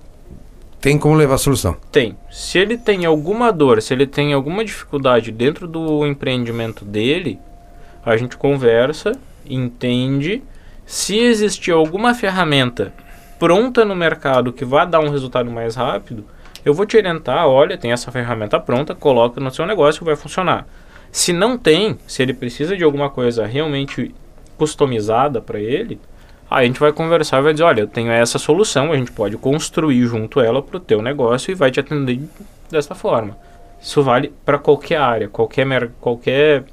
tem 0.82 1.00
como 1.00 1.16
levar 1.16 1.36
a 1.36 1.40
solução. 1.40 1.76
Tem. 1.92 2.16
Se 2.32 2.60
ele 2.60 2.78
tem 2.78 3.06
alguma 3.06 3.52
dor, 3.52 3.82
se 3.82 3.94
ele 3.94 4.06
tem 4.06 4.34
alguma 4.34 4.64
dificuldade 4.64 5.32
dentro 5.32 5.68
do 5.68 6.06
empreendimento 6.06 6.86
dele, 6.86 7.40
a 8.06 8.16
gente 8.18 8.38
conversa, 8.38 9.14
entende. 9.50 10.44
Se 10.86 11.18
existir 11.18 11.72
alguma 11.72 12.14
ferramenta 12.14 12.94
pronta 13.40 13.84
no 13.86 13.96
mercado 13.96 14.54
que 14.54 14.64
vá 14.66 14.86
dar 14.86 15.00
um 15.00 15.10
resultado 15.10 15.50
mais 15.52 15.76
rápido, 15.76 16.26
eu 16.64 16.74
vou 16.74 16.86
te 16.86 16.98
orientar, 16.98 17.48
olha, 17.48 17.78
tem 17.78 17.92
essa 17.92 18.12
ferramenta 18.12 18.60
pronta, 18.60 18.96
coloca 18.96 19.40
no 19.40 19.52
seu 19.52 19.66
negócio 19.66 20.00
que 20.00 20.06
vai 20.06 20.16
funcionar. 20.16 20.68
Se 21.12 21.32
não 21.32 21.58
tem, 21.58 21.98
se 22.08 22.22
ele 22.24 22.34
precisa 22.34 22.76
de 22.76 22.84
alguma 22.84 23.10
coisa 23.10 23.46
realmente 23.46 24.14
customizada 24.58 25.42
para 25.42 25.60
ele, 25.60 26.00
aí 26.50 26.64
a 26.64 26.68
gente 26.68 26.80
vai 26.80 26.92
conversar 26.92 27.40
e 27.40 27.44
vai 27.44 27.54
dizer, 27.54 27.64
olha, 27.64 27.82
eu 27.82 27.88
tenho 27.88 28.12
essa 28.12 28.40
solução, 28.40 28.92
a 28.92 28.98
gente 28.98 29.12
pode 29.12 29.38
construir 29.38 30.06
junto 30.08 30.40
ela 30.42 30.62
para 30.62 30.78
o 30.78 30.80
teu 30.80 31.02
negócio 31.02 31.52
e 31.52 31.56
vai 31.56 31.72
te 31.72 31.80
atender 31.80 32.20
dessa 32.70 32.96
forma. 32.96 33.38
Isso 33.82 34.02
vale 34.02 34.34
para 34.44 34.58
qualquer 34.58 34.98
área, 34.98 35.28
qualquer 35.30 35.90
qualquer 36.02 36.64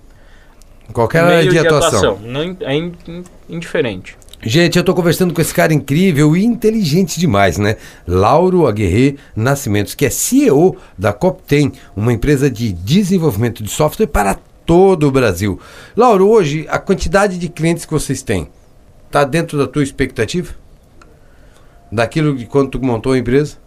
Qualquer 0.92 1.20
área 1.24 1.36
meio 1.38 1.50
de 1.50 1.58
atuação. 1.58 2.18
Não, 2.22 2.42
in- 2.42 2.56
é 2.60 2.74
in- 2.74 2.92
in- 3.08 3.24
indiferente. 3.48 4.16
Gente, 4.44 4.76
eu 4.76 4.80
estou 4.80 4.92
conversando 4.92 5.32
com 5.32 5.40
esse 5.40 5.54
cara 5.54 5.72
incrível 5.72 6.36
e 6.36 6.44
inteligente 6.44 7.20
demais, 7.20 7.58
né? 7.58 7.76
Lauro 8.04 8.66
Aguerre 8.66 9.16
Nascimentos, 9.36 9.94
que 9.94 10.04
é 10.04 10.10
CEO 10.10 10.76
da 10.98 11.12
Coptem, 11.12 11.70
uma 11.94 12.12
empresa 12.12 12.50
de 12.50 12.72
desenvolvimento 12.72 13.62
de 13.62 13.70
software 13.70 14.08
para 14.08 14.36
todo 14.66 15.06
o 15.06 15.12
Brasil. 15.12 15.60
Lauro, 15.96 16.28
hoje 16.28 16.66
a 16.68 16.80
quantidade 16.80 17.38
de 17.38 17.48
clientes 17.48 17.84
que 17.84 17.92
vocês 17.92 18.20
têm 18.20 18.48
está 19.06 19.22
dentro 19.22 19.56
da 19.56 19.68
tua 19.68 19.84
expectativa? 19.84 20.52
Daquilo 21.92 22.34
de 22.36 22.44
quando 22.44 22.70
tu 22.70 22.84
montou 22.84 23.12
a 23.12 23.18
empresa? 23.18 23.58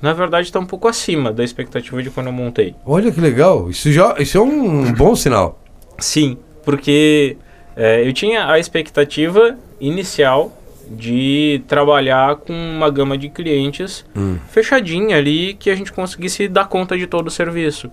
Na 0.00 0.12
verdade, 0.12 0.46
está 0.46 0.60
um 0.60 0.66
pouco 0.66 0.86
acima 0.86 1.32
da 1.32 1.42
expectativa 1.42 2.00
de 2.00 2.10
quando 2.10 2.28
eu 2.28 2.32
montei. 2.32 2.76
Olha 2.86 3.10
que 3.10 3.20
legal, 3.20 3.68
isso, 3.68 3.90
já, 3.90 4.14
isso 4.20 4.38
é 4.38 4.40
um 4.40 4.92
bom 4.92 5.16
sinal. 5.16 5.60
Sim, 5.98 6.38
porque 6.64 7.36
é, 7.74 8.06
eu 8.06 8.12
tinha 8.12 8.48
a 8.48 8.56
expectativa 8.56 9.58
inicial 9.80 10.52
de 10.90 11.62
trabalhar 11.68 12.36
com 12.36 12.52
uma 12.52 12.90
gama 12.90 13.16
de 13.16 13.28
clientes 13.28 14.04
Hum. 14.16 14.38
fechadinha 14.48 15.16
ali 15.16 15.54
que 15.54 15.70
a 15.70 15.74
gente 15.74 15.92
conseguisse 15.92 16.48
dar 16.48 16.66
conta 16.68 16.98
de 16.98 17.06
todo 17.06 17.28
o 17.28 17.30
serviço. 17.30 17.90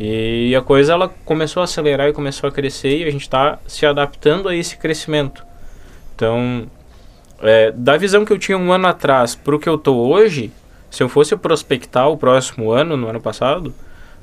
E 0.00 0.54
a 0.54 0.62
coisa 0.62 0.92
ela 0.92 1.12
começou 1.24 1.60
a 1.60 1.64
acelerar 1.64 2.08
e 2.08 2.12
começou 2.12 2.48
a 2.48 2.52
crescer 2.52 2.98
e 2.98 3.04
a 3.04 3.10
gente 3.10 3.22
está 3.22 3.58
se 3.66 3.84
adaptando 3.84 4.48
a 4.48 4.54
esse 4.54 4.76
crescimento. 4.76 5.44
Então, 6.14 6.68
é, 7.42 7.72
da 7.72 7.96
visão 7.96 8.24
que 8.24 8.32
eu 8.32 8.38
tinha 8.38 8.56
um 8.56 8.72
ano 8.72 8.86
atrás 8.86 9.34
para 9.34 9.56
o 9.56 9.58
que 9.58 9.68
eu 9.68 9.74
estou 9.74 10.08
hoje, 10.08 10.52
se 10.88 11.02
eu 11.02 11.08
fosse 11.08 11.36
prospectar 11.36 12.08
o 12.08 12.16
próximo 12.16 12.70
ano, 12.70 12.96
no 12.96 13.08
ano 13.08 13.20
passado, 13.20 13.74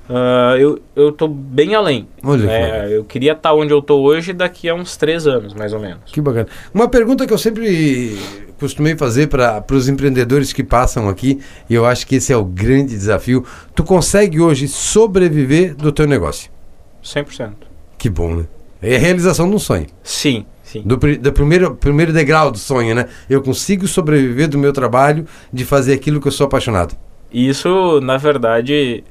ah, 0.10 0.56
eu, 0.58 0.80
eu 0.96 1.12
tô 1.12 1.28
bem 1.28 1.74
além. 1.76 2.08
Olha 2.24 2.48
que 2.48 2.54
É, 2.54 2.72
legal. 2.74 2.88
eu 2.90 3.04
queria 3.04 3.32
estar 3.34 3.54
onde 3.54 3.74
eu 3.74 3.82
tô 3.82 4.02
hoje 4.02 4.34
daqui 4.34 4.70
a 4.70 4.76
uns 4.76 4.96
três 4.98 5.26
anos, 5.28 5.54
mais 5.54 5.74
ou 5.74 5.80
menos. 5.80 6.12
Que 6.12 6.22
bacana. 6.22 6.48
Uma 6.74 6.88
pergunta 6.88 7.26
que 7.26 7.34
eu 7.34 7.38
sempre 7.38 8.18
costumei 8.60 8.96
fazer 8.96 9.28
para 9.28 9.64
os 9.72 9.90
empreendedores 9.90 10.54
que 10.54 10.64
passam 10.64 11.10
aqui, 11.10 11.40
e 11.70 11.74
eu 11.74 11.86
acho 11.86 12.08
que 12.08 12.16
esse 12.16 12.32
é 12.32 12.38
o 12.38 12.46
grande 12.46 12.96
desafio. 12.96 13.44
Tu 13.76 13.84
consegue 13.84 14.40
hoje 14.40 14.68
sobreviver 14.68 15.76
do 15.76 15.92
teu 15.92 16.08
negócio? 16.08 16.50
100%. 17.04 17.52
Que 17.98 18.10
bom, 18.10 18.36
né? 18.36 18.46
É 18.82 18.96
a 18.96 19.00
realização 19.00 19.50
de 19.50 19.56
um 19.56 19.60
sonho. 19.60 19.88
Sim, 20.04 20.46
sim. 20.64 20.82
Do, 20.86 20.98
do 20.98 21.34
primeiro, 21.34 21.76
primeiro 21.76 22.14
degrau 22.14 22.52
do 22.52 22.58
sonho, 22.58 22.94
né? 22.94 23.08
Eu 23.30 23.42
consigo 23.42 23.88
sobreviver 23.88 24.48
do 24.48 24.58
meu 24.58 24.72
trabalho 24.72 25.26
de 25.52 25.66
fazer 25.66 25.94
aquilo 25.94 26.22
que 26.22 26.28
eu 26.28 26.32
sou 26.32 26.46
apaixonado. 26.46 26.96
Isso, 27.34 28.00
na 28.02 28.18
verdade, 28.18 29.04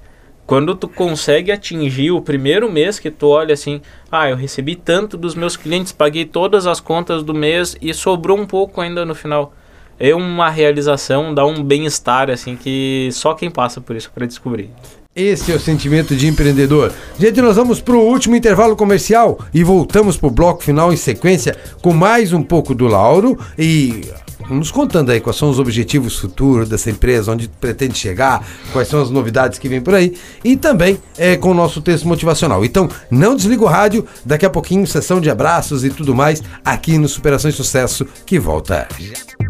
quando 0.46 0.74
tu 0.74 0.88
consegue 0.88 1.50
atingir 1.50 2.10
o 2.10 2.20
primeiro 2.20 2.70
mês 2.70 2.98
que 2.98 3.10
tu 3.10 3.28
olha 3.28 3.54
assim, 3.54 3.80
ah, 4.10 4.28
eu 4.28 4.36
recebi 4.36 4.76
tanto 4.76 5.16
dos 5.16 5.34
meus 5.34 5.56
clientes, 5.56 5.92
paguei 5.92 6.24
todas 6.24 6.66
as 6.66 6.80
contas 6.80 7.22
do 7.22 7.34
mês 7.34 7.76
e 7.80 7.94
sobrou 7.94 8.38
um 8.38 8.46
pouco 8.46 8.80
ainda 8.80 9.04
no 9.04 9.14
final. 9.14 9.54
é 9.98 10.14
uma 10.14 10.50
realização, 10.50 11.32
dá 11.32 11.46
um 11.46 11.62
bem-estar 11.62 12.28
assim 12.28 12.56
que 12.56 13.08
só 13.12 13.32
quem 13.32 13.50
passa 13.50 13.80
por 13.80 13.94
isso 13.96 14.10
para 14.12 14.26
descobrir. 14.26 14.70
Esse 15.16 15.52
é 15.52 15.54
o 15.54 15.60
sentimento 15.60 16.16
de 16.16 16.26
empreendedor. 16.26 16.92
Gente, 17.16 17.40
nós 17.40 17.54
vamos 17.54 17.80
para 17.80 17.94
o 17.94 18.04
último 18.04 18.34
intervalo 18.34 18.74
comercial 18.74 19.38
e 19.54 19.62
voltamos 19.62 20.16
para 20.16 20.26
o 20.26 20.30
bloco 20.30 20.64
final 20.64 20.92
em 20.92 20.96
sequência 20.96 21.56
com 21.80 21.92
mais 21.92 22.32
um 22.32 22.42
pouco 22.42 22.74
do 22.74 22.88
Lauro 22.88 23.38
e 23.56 24.00
nos 24.50 24.72
contando 24.72 25.12
aí 25.12 25.20
quais 25.20 25.36
são 25.36 25.48
os 25.48 25.60
objetivos 25.60 26.18
futuros 26.18 26.68
dessa 26.68 26.90
empresa, 26.90 27.30
onde 27.30 27.48
pretende 27.48 27.96
chegar, 27.96 28.44
quais 28.72 28.88
são 28.88 29.00
as 29.00 29.08
novidades 29.08 29.56
que 29.56 29.68
vem 29.68 29.80
por 29.80 29.94
aí 29.94 30.16
e 30.42 30.56
também 30.56 30.98
é, 31.16 31.36
com 31.36 31.52
o 31.52 31.54
nosso 31.54 31.80
texto 31.80 32.08
motivacional. 32.08 32.64
Então, 32.64 32.88
não 33.08 33.36
desliga 33.36 33.62
o 33.62 33.68
rádio, 33.68 34.04
daqui 34.24 34.44
a 34.44 34.50
pouquinho 34.50 34.84
sessão 34.84 35.20
de 35.20 35.30
abraços 35.30 35.84
e 35.84 35.90
tudo 35.90 36.12
mais 36.12 36.42
aqui 36.64 36.98
no 36.98 37.08
Superação 37.08 37.48
e 37.48 37.52
Sucesso 37.52 38.04
que 38.26 38.36
volta 38.36 38.88
já. 38.98 39.43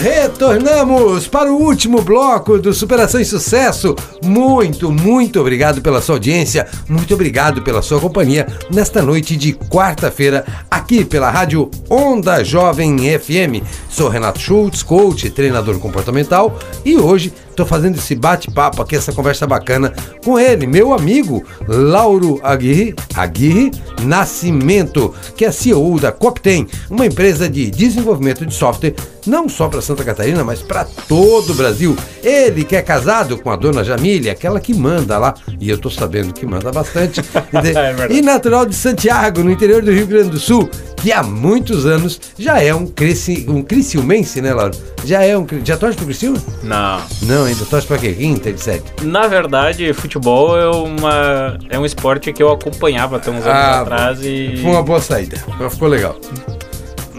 Retornamos 0.00 1.28
para 1.28 1.52
o 1.52 1.60
último 1.60 2.00
bloco 2.00 2.58
do 2.58 2.72
Superação 2.72 3.20
e 3.20 3.24
Sucesso. 3.24 3.94
Muito, 4.24 4.90
muito 4.90 5.38
obrigado 5.38 5.82
pela 5.82 6.00
sua 6.00 6.14
audiência, 6.14 6.66
muito 6.88 7.12
obrigado 7.12 7.60
pela 7.60 7.82
sua 7.82 8.00
companhia 8.00 8.46
nesta 8.70 9.02
noite 9.02 9.36
de 9.36 9.52
quarta-feira, 9.52 10.46
aqui 10.70 11.04
pela 11.04 11.30
Rádio 11.30 11.70
Onda 11.90 12.42
Jovem 12.42 12.96
FM. 13.18 13.62
Sou 13.90 14.08
Renato 14.08 14.40
Schultz, 14.40 14.82
coach, 14.82 15.28
treinador 15.28 15.78
comportamental, 15.78 16.58
e 16.82 16.96
hoje 16.96 17.30
estou 17.60 17.66
fazendo 17.66 17.96
esse 17.96 18.14
bate-papo 18.14 18.82
aqui, 18.82 18.96
essa 18.96 19.12
conversa 19.12 19.46
bacana 19.46 19.92
com 20.24 20.38
ele, 20.38 20.66
meu 20.66 20.92
amigo 20.92 21.44
Lauro 21.68 22.40
Aguirre, 22.42 22.94
Aguirre 23.14 23.70
Nascimento, 24.02 25.14
que 25.36 25.44
é 25.44 25.52
CEO 25.52 25.98
da 26.00 26.10
Coptem, 26.10 26.66
uma 26.88 27.06
empresa 27.06 27.48
de 27.48 27.70
desenvolvimento 27.70 28.46
de 28.46 28.54
software 28.54 28.94
não 29.26 29.48
só 29.48 29.68
para 29.68 29.82
Santa 29.82 30.02
Catarina, 30.04 30.42
mas 30.42 30.62
para 30.62 30.84
todo 30.84 31.50
o 31.50 31.54
Brasil. 31.54 31.96
Ele 32.22 32.64
que 32.64 32.74
é 32.74 32.82
casado 32.82 33.36
com 33.38 33.50
a 33.50 33.56
dona 33.56 33.84
Jamília, 33.84 34.32
aquela 34.32 34.60
que 34.60 34.74
manda 34.74 35.18
lá, 35.18 35.34
e 35.60 35.68
eu 35.68 35.76
estou 35.76 35.90
sabendo 35.90 36.32
que 36.32 36.46
manda 36.46 36.72
bastante, 36.72 37.20
é 37.52 38.12
e 38.12 38.22
natural 38.22 38.64
de 38.64 38.74
Santiago, 38.74 39.42
no 39.42 39.50
interior 39.50 39.82
do 39.82 39.92
Rio 39.92 40.06
Grande 40.06 40.30
do 40.30 40.40
Sul, 40.40 40.68
que 41.00 41.12
há 41.12 41.22
muitos 41.22 41.86
anos 41.86 42.20
já 42.38 42.62
é 42.62 42.74
um, 42.74 42.86
cresci, 42.86 43.46
um 43.48 43.62
criciumense, 43.62 44.40
né, 44.40 44.52
Lauro? 44.52 44.76
Já 45.04 45.22
é 45.22 45.36
um. 45.36 45.46
Já 45.64 45.76
torce 45.76 45.96
pro 45.96 46.06
Criciúma? 46.06 46.38
Não. 46.62 47.00
Não, 47.22 47.44
ainda 47.44 47.64
torce 47.64 47.86
pra 47.86 47.98
quê? 47.98 48.16
Inter, 48.18 48.52
etc. 48.52 48.82
Na 49.02 49.26
verdade, 49.26 49.92
futebol 49.94 50.58
é, 50.58 50.68
uma, 50.68 51.58
é 51.68 51.78
um 51.78 51.86
esporte 51.86 52.32
que 52.32 52.42
eu 52.42 52.50
acompanhava 52.50 53.16
até 53.16 53.30
uns 53.30 53.46
anos 53.46 53.46
ah, 53.46 53.80
atrás 53.80 54.20
e. 54.22 54.58
Foi 54.60 54.70
uma 54.70 54.82
boa 54.82 55.00
saída. 55.00 55.42
Ficou 55.70 55.88
legal. 55.88 56.16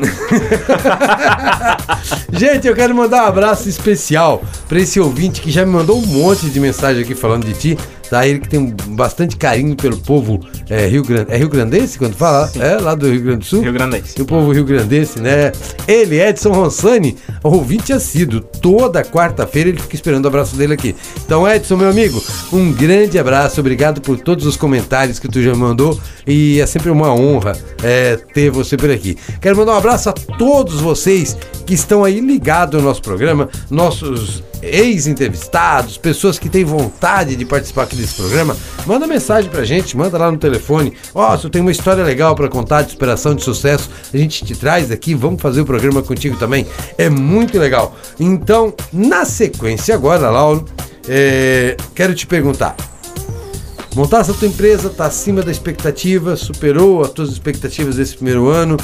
Gente, 2.31 2.67
eu 2.67 2.75
quero 2.75 2.95
mandar 2.95 3.23
um 3.23 3.27
abraço 3.27 3.69
especial 3.69 4.41
para 4.67 4.79
esse 4.79 4.99
ouvinte 4.99 5.41
que 5.41 5.51
já 5.51 5.65
me 5.65 5.71
mandou 5.71 5.97
um 5.97 6.05
monte 6.05 6.49
de 6.49 6.59
mensagem 6.59 7.03
aqui 7.03 7.13
falando 7.13 7.45
de 7.45 7.53
ti 7.53 7.77
tá? 8.11 8.27
Ele 8.27 8.39
que 8.39 8.49
tem 8.49 8.75
bastante 8.89 9.37
carinho 9.37 9.73
pelo 9.73 9.95
povo 9.95 10.45
é, 10.69 10.85
Rio 10.85 11.01
Grande. 11.01 11.31
É 11.31 11.37
Rio 11.37 11.47
Grandense 11.47 11.97
quando 11.97 12.13
fala? 12.13 12.45
Sim. 12.47 12.61
É, 12.61 12.75
lá 12.75 12.93
do 12.93 13.09
Rio 13.09 13.21
Grande 13.21 13.39
do 13.39 13.45
Sul? 13.45 13.61
Rio 13.61 13.71
Grandense. 13.71 14.21
O 14.21 14.25
povo 14.25 14.51
Rio 14.51 14.65
Grandense, 14.65 15.21
né? 15.21 15.53
Ele, 15.87 16.19
Edson 16.19 16.51
Ronsani, 16.51 17.15
ouvinte 17.41 17.93
assíduo. 17.93 18.41
Toda 18.41 19.01
quarta-feira 19.01 19.69
ele 19.69 19.79
fica 19.79 19.95
esperando 19.95 20.25
o 20.25 20.27
abraço 20.27 20.57
dele 20.57 20.73
aqui. 20.73 20.93
Então, 21.25 21.49
Edson, 21.49 21.77
meu 21.77 21.89
amigo, 21.89 22.21
um 22.51 22.73
grande 22.73 23.17
abraço. 23.17 23.61
Obrigado 23.61 24.01
por 24.01 24.19
todos 24.19 24.45
os 24.45 24.57
comentários 24.57 25.17
que 25.17 25.29
tu 25.29 25.41
já 25.41 25.55
mandou. 25.55 25.97
E 26.27 26.59
é 26.59 26.65
sempre 26.65 26.89
uma 26.89 27.13
honra 27.15 27.53
é, 27.81 28.17
ter 28.17 28.51
você 28.51 28.75
por 28.75 28.91
aqui. 28.91 29.17
Quero 29.39 29.55
mandar 29.55 29.71
um 29.71 29.77
abraço 29.77 30.09
a 30.09 30.13
todos 30.13 30.81
vocês 30.81 31.37
que 31.65 31.73
estão 31.73 32.03
aí 32.03 32.19
ligados 32.19 32.75
ao 32.75 32.81
nosso 32.81 33.01
programa, 33.01 33.47
nossos 33.69 34.43
ex-entrevistados, 34.61 35.97
pessoas 35.97 36.37
que 36.37 36.49
têm 36.49 36.63
vontade 36.63 37.35
de 37.35 37.45
participar 37.45 37.83
aqui 37.83 37.95
desse 37.95 38.15
programa, 38.15 38.55
manda 38.85 39.07
mensagem 39.07 39.49
pra 39.49 39.63
gente, 39.63 39.97
manda 39.97 40.17
lá 40.17 40.31
no 40.31 40.37
telefone. 40.37 40.93
Ó, 41.13 41.33
oh, 41.33 41.37
se 41.37 41.49
tenho 41.49 41.65
uma 41.65 41.71
história 41.71 42.03
legal 42.03 42.35
para 42.35 42.47
contar 42.47 42.83
de 42.83 42.91
superação, 42.91 43.35
de 43.35 43.43
sucesso, 43.43 43.89
a 44.13 44.17
gente 44.17 44.45
te 44.45 44.55
traz 44.55 44.91
aqui, 44.91 45.13
vamos 45.13 45.41
fazer 45.41 45.61
o 45.61 45.65
programa 45.65 46.01
contigo 46.01 46.37
também. 46.37 46.65
É 46.97 47.09
muito 47.09 47.57
legal. 47.59 47.95
Então, 48.19 48.73
na 48.91 49.25
sequência 49.25 49.95
agora, 49.95 50.29
Lauro, 50.29 50.65
é, 51.07 51.75
quero 51.95 52.13
te 52.13 52.27
perguntar. 52.27 52.75
Montar 53.95 54.21
essa 54.21 54.33
tua 54.33 54.47
empresa 54.47 54.87
está 54.87 55.05
acima 55.05 55.41
da 55.41 55.51
expectativa, 55.51 56.37
superou 56.37 57.01
as 57.01 57.11
tuas 57.11 57.29
expectativas 57.29 57.97
desse 57.97 58.15
primeiro 58.15 58.47
ano. 58.47 58.77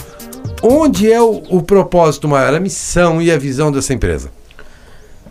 Onde 0.62 1.12
é 1.12 1.22
o, 1.22 1.44
o 1.50 1.62
propósito 1.62 2.28
maior, 2.28 2.54
a 2.54 2.60
missão 2.60 3.22
e 3.22 3.32
a 3.32 3.38
visão 3.38 3.72
dessa 3.72 3.94
empresa? 3.94 4.30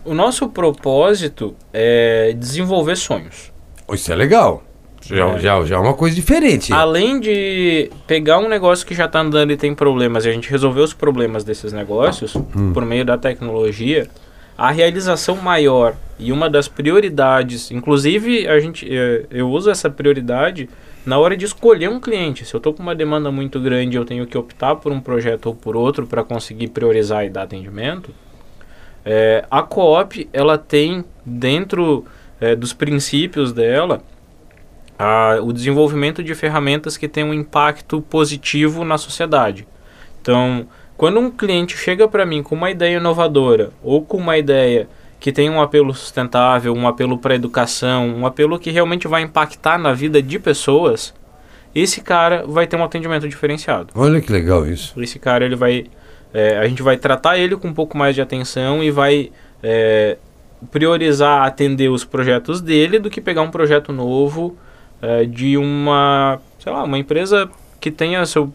O 0.07 0.15
nosso 0.15 0.49
propósito 0.49 1.57
é 1.73 2.33
desenvolver 2.39 2.97
sonhos. 2.97 3.53
Isso 3.93 4.13
é 4.13 4.15
legal. 4.15 4.63
Já 5.03 5.29
é. 5.29 5.39
Já, 5.39 5.65
já 5.65 5.77
é 5.77 5.79
uma 5.79 5.95
coisa 5.95 6.15
diferente. 6.15 6.73
Além 6.73 7.21
de 7.21 7.91
pegar 8.07 8.39
um 8.39 8.49
negócio 8.49 8.87
que 8.87 8.95
já 8.95 9.07
está 9.07 9.21
andando 9.21 9.53
e 9.53 9.57
tem 9.57 9.75
problemas 9.75 10.25
e 10.25 10.29
a 10.29 10.33
gente 10.33 10.51
resolver 10.51 10.81
os 10.81 10.93
problemas 10.93 11.45
desses 11.45 11.73
negócios 11.73 12.35
hum. 12.35 12.73
por 12.73 12.85
meio 12.85 13.05
da 13.05 13.19
tecnologia, 13.19 14.09
a 14.57 14.71
realização 14.71 15.37
maior 15.37 15.95
e 16.19 16.33
uma 16.33 16.49
das 16.49 16.67
prioridades, 16.67 17.71
inclusive 17.71 18.49
a 18.49 18.59
gente, 18.59 18.87
é, 18.91 19.27
eu 19.31 19.51
uso 19.51 19.71
essa 19.71 19.91
prioridade 19.91 20.69
na 21.05 21.19
hora 21.19 21.37
de 21.37 21.45
escolher 21.45 21.89
um 21.89 22.01
cliente. 22.01 22.45
Se 22.45 22.55
eu 22.55 22.59
estou 22.59 22.73
com 22.73 22.83
uma 22.83 22.95
demanda 22.95 23.31
muito 23.31 23.61
grande, 23.61 23.97
eu 23.97 24.05
tenho 24.05 24.27
que 24.27 24.37
optar 24.37 24.77
por 24.77 24.91
um 24.91 25.01
projeto 25.01 25.47
ou 25.47 25.55
por 25.55 25.77
outro 25.77 26.07
para 26.07 26.25
conseguir 26.25 26.69
priorizar 26.69 27.25
e 27.25 27.31
dar 27.31 27.43
atendimento. 27.43 28.11
É, 29.09 29.45
a 29.49 29.63
Coop, 29.63 30.29
ela 30.33 30.59
tem 30.59 31.05
dentro 31.25 32.05
é, 32.41 32.57
dos 32.57 32.73
princípios 32.73 33.53
dela 33.53 34.03
a, 34.99 35.39
o 35.41 35.53
desenvolvimento 35.53 36.25
de 36.25 36.35
ferramentas 36.35 36.97
que 36.97 37.07
têm 37.07 37.23
um 37.23 37.33
impacto 37.33 38.03
positivo 38.03 38.85
na 38.85 38.99
sociedade. 38.99 39.65
Então, 40.21 40.67
quando 40.97 41.21
um 41.21 41.31
cliente 41.31 41.77
chega 41.77 42.09
para 42.09 42.27
mim 42.27 42.43
com 42.43 42.57
uma 42.57 42.69
ideia 42.69 42.97
inovadora 42.97 43.71
ou 43.81 44.03
com 44.03 44.17
uma 44.17 44.37
ideia 44.37 44.89
que 45.21 45.31
tem 45.31 45.49
um 45.49 45.63
apelo 45.63 45.95
sustentável, 45.95 46.75
um 46.75 46.89
apelo 46.89 47.17
para 47.17 47.33
a 47.33 47.37
educação, 47.37 48.09
um 48.09 48.27
apelo 48.27 48.59
que 48.59 48.71
realmente 48.71 49.07
vai 49.07 49.23
impactar 49.23 49.79
na 49.79 49.93
vida 49.93 50.21
de 50.21 50.39
pessoas, 50.39 51.15
esse 51.75 52.01
cara 52.01 52.45
vai 52.47 52.67
ter 52.67 52.77
um 52.77 52.83
atendimento 52.83 53.29
diferenciado. 53.29 53.89
Olha 53.95 54.21
que 54.21 54.33
legal 54.33 54.67
isso. 54.67 55.01
Esse 55.01 55.19
cara 55.19 55.45
ele 55.45 55.55
vai 55.57 55.87
é, 56.37 56.59
a 56.59 56.69
gente 56.69 56.83
vai 56.83 56.99
tratar 56.99 57.39
ele 57.39 57.57
com 57.57 57.69
um 57.69 57.73
pouco 57.73 57.97
mais 57.97 58.15
de 58.15 58.21
atenção 58.21 58.85
e 58.85 58.91
vai 58.91 59.31
é, 59.63 60.19
priorizar 60.71 61.47
atender 61.47 61.89
os 61.89 62.05
projetos 62.05 62.61
dele 62.61 62.99
do 62.99 63.09
que 63.09 63.23
pegar 63.23 63.41
um 63.41 63.51
projeto 63.51 63.91
novo 63.91 64.55
é, 65.01 65.25
de 65.25 65.57
uma, 65.57 66.39
sei 66.59 66.71
lá, 66.71 66.85
uma 66.85 66.99
empresa 66.99 67.49
que 67.81 67.91
tenha 67.91 68.27
seu 68.27 68.53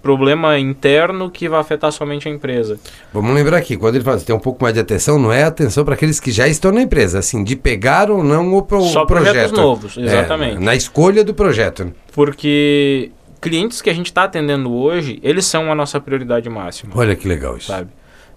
problema 0.00 0.56
interno 0.56 1.28
que 1.28 1.48
vai 1.48 1.58
afetar 1.58 1.90
somente 1.90 2.28
a 2.28 2.30
empresa. 2.30 2.78
Vamos 3.12 3.34
lembrar 3.34 3.56
aqui, 3.56 3.76
quando 3.76 3.96
ele 3.96 4.04
fala 4.04 4.20
ter 4.20 4.32
um 4.32 4.38
pouco 4.38 4.62
mais 4.62 4.74
de 4.74 4.80
atenção, 4.80 5.18
não 5.18 5.32
é 5.32 5.42
atenção 5.42 5.84
para 5.84 5.94
aqueles 5.94 6.20
que 6.20 6.30
já 6.30 6.46
estão 6.46 6.70
na 6.70 6.80
empresa, 6.80 7.18
assim, 7.18 7.42
de 7.42 7.56
pegar 7.56 8.08
ou 8.08 8.22
não 8.22 8.54
o, 8.54 8.62
pro, 8.62 8.82
Só 8.82 9.04
projeto. 9.04 9.32
projetos 9.32 9.58
novos, 9.58 9.98
é, 9.98 10.02
exatamente. 10.02 10.58
É, 10.58 10.60
na 10.60 10.76
escolha 10.76 11.24
do 11.24 11.34
projeto. 11.34 11.92
Porque 12.12 13.10
clientes 13.40 13.80
que 13.80 13.90
a 13.90 13.94
gente 13.94 14.06
está 14.06 14.24
atendendo 14.24 14.72
hoje, 14.72 15.18
eles 15.22 15.46
são 15.46 15.70
a 15.70 15.74
nossa 15.74 16.00
prioridade 16.00 16.48
máxima. 16.48 16.92
Olha 16.94 17.16
que 17.16 17.26
legal 17.26 17.56
isso. 17.56 17.68
Sabe? 17.68 17.90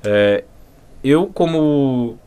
É, 0.04 0.44
eu, 1.04 1.28
como 1.28 2.18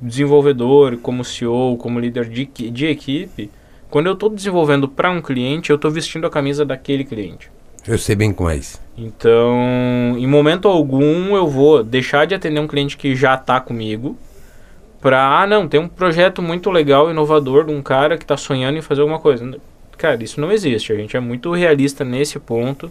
desenvolvedor, 0.00 0.96
como 0.98 1.24
CEO, 1.24 1.76
como 1.76 1.98
líder 1.98 2.28
de, 2.28 2.46
de 2.46 2.86
equipe, 2.86 3.50
quando 3.90 4.06
eu 4.06 4.14
estou 4.14 4.30
desenvolvendo 4.30 4.88
para 4.88 5.10
um 5.10 5.20
cliente, 5.20 5.70
eu 5.70 5.76
estou 5.76 5.90
vestindo 5.90 6.26
a 6.26 6.30
camisa 6.30 6.64
daquele 6.64 7.04
cliente. 7.04 7.50
Eu 7.86 7.98
sei 7.98 8.14
bem 8.14 8.32
como 8.32 8.48
é 8.48 8.56
isso. 8.56 8.80
Então, 8.96 10.14
em 10.16 10.26
momento 10.26 10.68
algum, 10.68 11.34
eu 11.34 11.48
vou 11.48 11.82
deixar 11.82 12.26
de 12.26 12.34
atender 12.34 12.60
um 12.60 12.68
cliente 12.68 12.96
que 12.96 13.14
já 13.14 13.34
está 13.34 13.60
comigo 13.60 14.16
para, 15.00 15.40
ah, 15.40 15.46
não, 15.46 15.66
tem 15.66 15.80
um 15.80 15.88
projeto 15.88 16.42
muito 16.42 16.70
legal, 16.70 17.10
inovador 17.10 17.64
de 17.64 17.72
um 17.72 17.82
cara 17.82 18.18
que 18.18 18.24
está 18.24 18.36
sonhando 18.36 18.76
em 18.76 18.82
fazer 18.82 19.00
alguma 19.00 19.18
coisa. 19.18 19.58
Cara, 20.00 20.24
isso 20.24 20.40
não 20.40 20.50
existe. 20.50 20.94
A 20.94 20.96
gente 20.96 21.14
é 21.14 21.20
muito 21.20 21.52
realista 21.52 22.06
nesse 22.06 22.38
ponto. 22.38 22.90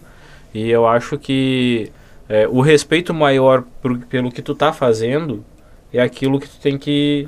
E 0.53 0.69
eu 0.69 0.87
acho 0.87 1.17
que 1.17 1.91
é, 2.29 2.47
o 2.47 2.61
respeito 2.61 3.15
maior 3.15 3.63
pelo 4.07 4.31
que 4.31 4.43
tu 4.43 4.53
tá 4.53 4.71
fazendo 4.71 5.43
é 5.91 5.99
aquilo 5.99 6.39
que 6.39 6.47
tu 6.47 6.59
tem 6.59 6.77
que, 6.77 7.27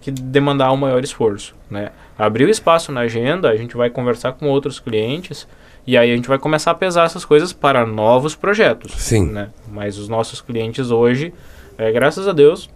que 0.00 0.10
demandar 0.10 0.72
um 0.72 0.76
maior 0.76 1.04
esforço, 1.04 1.54
né? 1.70 1.90
Abrir 2.18 2.46
o 2.46 2.50
espaço 2.50 2.90
na 2.90 3.02
agenda, 3.02 3.48
a 3.48 3.56
gente 3.56 3.76
vai 3.76 3.88
conversar 3.90 4.32
com 4.32 4.48
outros 4.48 4.80
clientes 4.80 5.46
e 5.86 5.96
aí 5.96 6.10
a 6.10 6.16
gente 6.16 6.26
vai 6.26 6.38
começar 6.38 6.72
a 6.72 6.74
pesar 6.74 7.04
essas 7.04 7.24
coisas 7.24 7.52
para 7.52 7.86
novos 7.86 8.34
projetos. 8.34 8.92
Sim. 8.96 9.26
Né? 9.26 9.50
Mas 9.70 9.98
os 9.98 10.08
nossos 10.08 10.40
clientes 10.40 10.90
hoje, 10.90 11.32
é, 11.78 11.92
graças 11.92 12.26
a 12.26 12.32
Deus, 12.32 12.68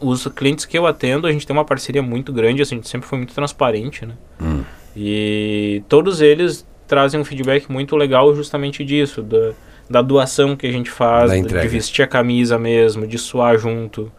os 0.00 0.26
clientes 0.28 0.64
que 0.64 0.78
eu 0.78 0.86
atendo, 0.86 1.26
a 1.26 1.32
gente 1.32 1.46
tem 1.46 1.54
uma 1.54 1.64
parceria 1.64 2.02
muito 2.02 2.32
grande, 2.32 2.62
assim, 2.62 2.76
a 2.76 2.78
gente 2.78 2.88
sempre 2.88 3.06
foi 3.06 3.18
muito 3.18 3.34
transparente, 3.34 4.06
né? 4.06 4.14
Hum. 4.40 4.64
E 4.96 5.82
todos 5.88 6.20
eles 6.20 6.66
trazem 6.86 7.18
um 7.18 7.24
feedback 7.24 7.70
muito 7.70 7.96
legal 7.96 8.34
justamente 8.34 8.84
disso, 8.84 9.22
da, 9.22 9.52
da 9.88 10.02
doação 10.02 10.54
que 10.56 10.66
a 10.66 10.72
gente 10.72 10.90
faz, 10.90 11.30
de 11.42 11.68
vestir 11.68 12.02
a 12.02 12.06
camisa 12.06 12.58
mesmo, 12.58 13.06
de 13.06 13.18
suar 13.18 13.58
junto, 13.58 14.12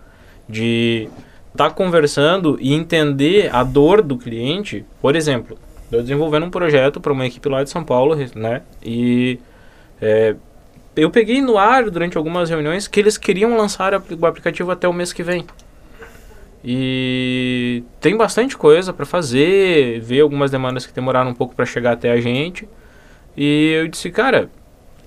de 0.49 1.07
estar 1.51 1.69
conversando 1.71 2.57
e 2.59 2.73
entender 2.73 3.53
a 3.53 3.63
dor 3.63 4.01
do 4.01 4.17
cliente. 4.17 4.83
Por 5.01 5.15
exemplo, 5.15 5.57
eu 5.91 6.01
desenvolvendo 6.01 6.47
um 6.47 6.49
projeto 6.49 6.99
para 6.99 7.13
uma 7.13 7.25
equipe 7.25 7.47
lá 7.47 7.63
de 7.63 7.69
São 7.69 7.83
Paulo, 7.83 8.15
né? 8.35 8.63
E 8.83 9.39
é, 10.01 10.35
eu 10.95 11.09
peguei 11.09 11.41
no 11.41 11.57
ar 11.57 11.89
durante 11.89 12.17
algumas 12.17 12.49
reuniões 12.49 12.87
que 12.87 12.99
eles 12.99 13.17
queriam 13.17 13.55
lançar 13.55 13.93
o 13.93 14.25
aplicativo 14.25 14.71
até 14.71 14.87
o 14.87 14.93
mês 14.93 15.13
que 15.13 15.23
vem. 15.23 15.45
E 16.63 17.83
tem 17.99 18.15
bastante 18.15 18.57
coisa 18.57 18.93
para 18.93 19.05
fazer, 19.05 19.99
ver 19.99 20.21
algumas 20.21 20.49
demandas 20.49 20.85
que 20.85 20.93
demoraram 20.93 21.31
um 21.31 21.33
pouco 21.33 21.53
para 21.53 21.65
chegar 21.65 21.91
até 21.91 22.11
a 22.11 22.21
gente. 22.21 22.67
E 23.35 23.71
eu 23.81 23.87
disse, 23.87 24.09
cara, 24.09 24.49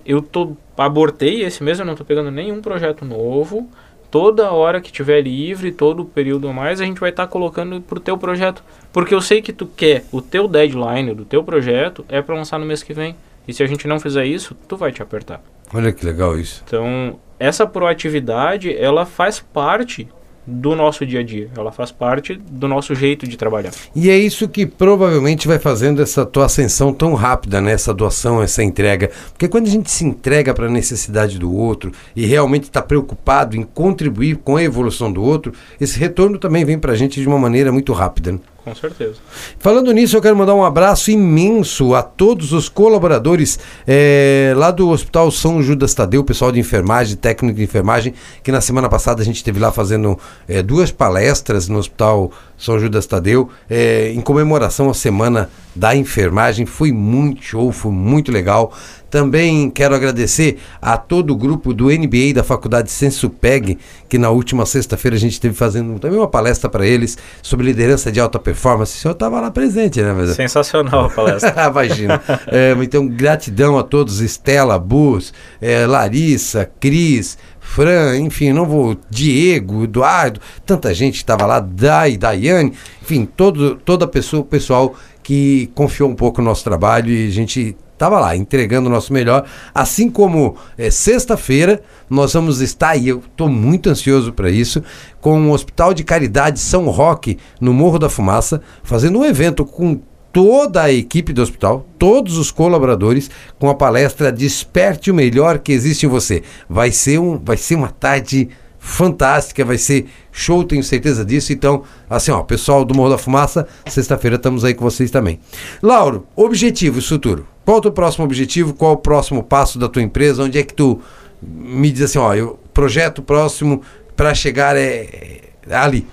eu 0.04 0.20
tô 0.20 0.57
abortei 0.76 1.42
esse 1.42 1.62
mês, 1.62 1.78
eu 1.78 1.86
não 1.86 1.94
tô 1.94 2.04
pegando 2.04 2.30
nenhum 2.30 2.61
projeto 2.61 3.04
novo. 3.04 3.68
Toda 4.11 4.52
hora 4.52 4.80
que 4.80 4.92
tiver 4.92 5.22
livre, 5.22 5.72
todo 5.72 6.04
período 6.04 6.48
a 6.48 6.52
mais, 6.52 6.80
a 6.80 6.84
gente 6.84 7.00
vai 7.00 7.11
estar 7.11 7.26
colocando 7.26 7.80
pro 7.80 7.98
teu 7.98 8.16
projeto, 8.16 8.62
porque 8.92 9.14
eu 9.14 9.20
sei 9.20 9.42
que 9.42 9.52
tu 9.52 9.66
quer 9.66 10.04
o 10.12 10.22
teu 10.22 10.46
deadline 10.46 11.12
do 11.12 11.24
teu 11.24 11.42
projeto 11.42 12.04
é 12.09 12.22
para 12.22 12.34
lançar 12.34 12.59
no 12.59 12.66
mês 12.66 12.82
que 12.82 12.92
vem. 12.94 13.16
E 13.48 13.52
se 13.52 13.62
a 13.62 13.66
gente 13.66 13.86
não 13.88 13.98
fizer 13.98 14.24
isso, 14.24 14.57
tu 14.68 14.76
vai 14.76 14.92
te 14.92 15.02
apertar. 15.02 15.42
Olha 15.72 15.92
que 15.92 16.04
legal 16.04 16.38
isso. 16.38 16.62
Então, 16.66 17.18
essa 17.38 17.66
proatividade, 17.66 18.74
ela 18.76 19.04
faz 19.04 19.40
parte 19.40 20.09
do 20.47 20.76
nosso 20.76 21.05
dia 21.05 21.20
a 21.20 21.22
dia. 21.22 21.51
Ela 21.57 21.72
faz 21.72 21.90
parte 21.90 22.34
do 22.34 22.68
nosso 22.68 22.94
jeito 22.94 23.26
de 23.26 23.36
trabalhar. 23.36 23.72
E 23.94 24.09
é 24.09 24.16
isso 24.16 24.49
que 24.49 24.64
provavelmente 24.64 25.49
vai 25.49 25.59
fazendo 25.59 26.01
essa 26.01 26.24
tua 26.24 26.47
ascensão 26.47 26.92
tão 26.92 27.14
rápida, 27.14 27.61
né? 27.61 27.72
Essa 27.72 27.92
doação, 27.92 28.42
essa 28.42 28.62
entrega. 28.62 29.11
Porque 29.32 29.49
quando 29.49 29.66
a 29.66 29.70
gente 29.70 29.90
se 29.90 30.05
entrega 30.05 30.55
para 30.55 30.66
a 30.66 30.70
necessidade 30.70 31.38
do 31.38 31.53
outro 31.53 31.90
e 32.14 32.24
realmente 32.26 32.64
está 32.64 32.80
preocupado 32.80 33.57
em 33.57 33.62
contribuir 33.62 34.36
com 34.36 34.57
a 34.57 34.62
evolução 34.62 35.12
do 35.12 35.22
outro, 35.22 35.53
esse 35.80 35.99
retorno 35.99 36.38
também 36.38 36.64
vem 36.64 36.78
para 36.78 36.92
a 36.92 36.97
gente 36.97 37.20
de 37.20 37.26
uma 37.26 37.38
maneira 37.38 37.72
muito 37.72 37.92
rápida. 37.92 38.32
Né? 38.32 38.38
Com 38.66 38.74
certeza. 38.74 39.14
Falando 39.60 39.92
nisso, 39.92 40.16
eu 40.16 40.20
quero 40.20 40.36
mandar 40.36 40.52
um 40.56 40.64
abraço 40.64 41.12
imenso 41.12 41.94
a 41.94 42.02
todos 42.02 42.52
os 42.52 42.68
colaboradores 42.68 43.60
eh, 43.86 44.52
lá 44.56 44.72
do 44.72 44.88
Hospital 44.88 45.30
São 45.30 45.62
Judas 45.62 45.94
Tadeu, 45.94 46.24
pessoal 46.24 46.50
de 46.50 46.58
enfermagem, 46.58 47.14
técnico 47.14 47.58
de 47.58 47.62
enfermagem, 47.62 48.12
que 48.42 48.50
na 48.50 48.60
semana 48.60 48.88
passada 48.88 49.22
a 49.22 49.24
gente 49.24 49.36
esteve 49.36 49.60
lá 49.60 49.70
fazendo 49.70 50.18
eh, 50.48 50.64
duas 50.64 50.90
palestras 50.90 51.68
no 51.68 51.78
Hospital 51.78 52.32
São 52.58 52.76
Judas 52.76 53.06
Tadeu, 53.06 53.48
eh, 53.70 54.10
em 54.12 54.20
comemoração 54.20 54.90
à 54.90 54.94
Semana 54.94 55.48
da 55.76 55.94
Enfermagem. 55.94 56.66
Foi 56.66 56.90
muito 56.90 57.42
show, 57.42 57.70
foi 57.70 57.92
muito 57.92 58.32
legal. 58.32 58.72
Também 59.08 59.70
quero 59.70 59.94
agradecer 59.94 60.58
a 60.82 60.96
todo 60.96 61.30
o 61.30 61.36
grupo 61.36 61.72
do 61.72 61.86
NBA 61.86 62.34
da 62.34 62.42
Faculdade 62.42 62.90
Sensupeg, 62.90 63.78
que 64.08 64.18
na 64.18 64.30
última 64.30 64.66
sexta-feira 64.66 65.16
a 65.16 65.20
gente 65.20 65.34
esteve 65.34 65.54
fazendo 65.54 65.98
também 65.98 66.18
uma 66.18 66.26
palestra 66.26 66.68
para 66.68 66.84
eles 66.84 67.16
sobre 67.40 67.66
liderança 67.66 68.10
de 68.10 68.18
alta 68.18 68.38
performance. 68.38 68.96
O 68.96 69.00
senhor 69.00 69.12
estava 69.12 69.40
lá 69.40 69.50
presente, 69.50 70.02
né? 70.02 70.12
Mas... 70.12 70.30
Sensacional 70.30 71.06
a 71.06 71.10
palestra. 71.10 71.54
Imagina. 71.70 72.20
É, 72.48 72.76
então, 72.82 73.06
gratidão 73.06 73.78
a 73.78 73.84
todos, 73.84 74.20
Estela, 74.20 74.78
Bus, 74.78 75.32
é, 75.60 75.86
Larissa, 75.86 76.68
Cris, 76.80 77.38
Fran, 77.60 78.16
enfim, 78.18 78.52
não 78.52 78.64
vou. 78.64 78.96
Diego, 79.10 79.84
Eduardo, 79.84 80.40
tanta 80.64 80.94
gente 80.94 81.16
estava 81.16 81.44
lá, 81.44 81.60
Dai, 81.60 82.16
Daiane, 82.16 82.72
enfim, 83.02 83.26
todo, 83.26 83.76
toda 83.76 84.04
a 84.04 84.08
pessoa, 84.08 84.40
o 84.40 84.44
pessoal 84.44 84.94
que 85.26 85.68
confiou 85.74 86.08
um 86.08 86.14
pouco 86.14 86.40
no 86.40 86.48
nosso 86.48 86.62
trabalho 86.62 87.10
e 87.10 87.26
a 87.26 87.30
gente 87.32 87.76
estava 87.92 88.20
lá 88.20 88.36
entregando 88.36 88.88
o 88.88 88.92
nosso 88.92 89.12
melhor. 89.12 89.44
Assim 89.74 90.08
como 90.08 90.54
é, 90.78 90.88
sexta-feira 90.88 91.82
nós 92.08 92.32
vamos 92.32 92.60
estar, 92.60 92.94
e 92.94 93.08
eu 93.08 93.18
estou 93.18 93.48
muito 93.48 93.90
ansioso 93.90 94.32
para 94.32 94.48
isso, 94.48 94.84
com 95.20 95.48
o 95.48 95.50
Hospital 95.50 95.92
de 95.92 96.04
Caridade 96.04 96.60
São 96.60 96.86
Roque, 96.90 97.38
no 97.60 97.74
Morro 97.74 97.98
da 97.98 98.08
Fumaça, 98.08 98.62
fazendo 98.84 99.18
um 99.18 99.24
evento 99.24 99.64
com 99.64 100.00
toda 100.32 100.84
a 100.84 100.92
equipe 100.92 101.32
do 101.32 101.42
hospital, 101.42 101.84
todos 101.98 102.38
os 102.38 102.52
colaboradores, 102.52 103.28
com 103.58 103.68
a 103.68 103.74
palestra 103.74 104.30
Desperte 104.30 105.10
o 105.10 105.14
Melhor 105.14 105.58
que 105.58 105.72
existe 105.72 106.06
em 106.06 106.08
você. 106.08 106.44
Vai 106.68 106.92
ser, 106.92 107.18
um, 107.18 107.36
vai 107.36 107.56
ser 107.56 107.74
uma 107.74 107.88
tarde 107.88 108.48
fantástica, 108.87 109.64
vai 109.64 109.76
ser 109.76 110.07
show, 110.30 110.62
tenho 110.62 110.82
certeza 110.82 111.24
disso. 111.24 111.53
Então, 111.53 111.82
assim, 112.09 112.30
ó, 112.30 112.43
pessoal 112.43 112.84
do 112.84 112.95
Morro 112.95 113.11
da 113.11 113.18
Fumaça, 113.18 113.66
sexta-feira 113.87 114.37
estamos 114.37 114.64
aí 114.64 114.74
com 114.74 114.84
vocês 114.84 115.11
também. 115.11 115.41
Lauro, 115.82 116.24
objetivos 116.37 117.09
futuro. 117.09 117.47
Qual 117.64 117.78
é 117.78 117.80
o 117.80 117.82
teu 117.82 117.93
próximo 117.93 118.24
objetivo? 118.24 118.72
Qual 118.74 118.93
é 118.93 118.95
o 118.95 118.99
próximo 118.99 119.43
passo 119.43 119.76
da 119.78 119.89
tua 119.89 120.03
empresa? 120.03 120.45
Onde 120.45 120.59
é 120.59 120.62
que 120.62 120.72
tu 120.72 121.03
me 121.43 121.91
diz 121.91 122.03
assim, 122.03 122.18
ó, 122.18 122.32
eu 122.32 122.59
projeto 122.72 123.22
próximo 123.22 123.82
para 124.14 124.32
chegar 124.34 124.76
é, 124.76 125.41
é 125.68 125.76
ali. 125.76 126.07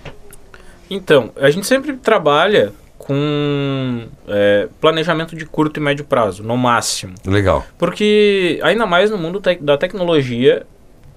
Então, 0.89 1.31
a 1.37 1.49
gente 1.51 1.67
sempre 1.67 1.93
trabalha 1.93 2.73
com 2.97 4.05
é, 4.27 4.67
planejamento 4.81 5.35
de 5.35 5.45
curto 5.45 5.79
e 5.79 5.83
médio 5.83 6.05
prazo, 6.05 6.41
no 6.41 6.57
máximo. 6.57 7.13
Legal. 7.25 7.63
Porque, 7.77 8.59
ainda 8.63 8.85
mais 8.85 9.11
no 9.11 9.17
mundo 9.17 9.39
tec- 9.39 9.61
da 9.61 9.77
tecnologia, 9.77 10.65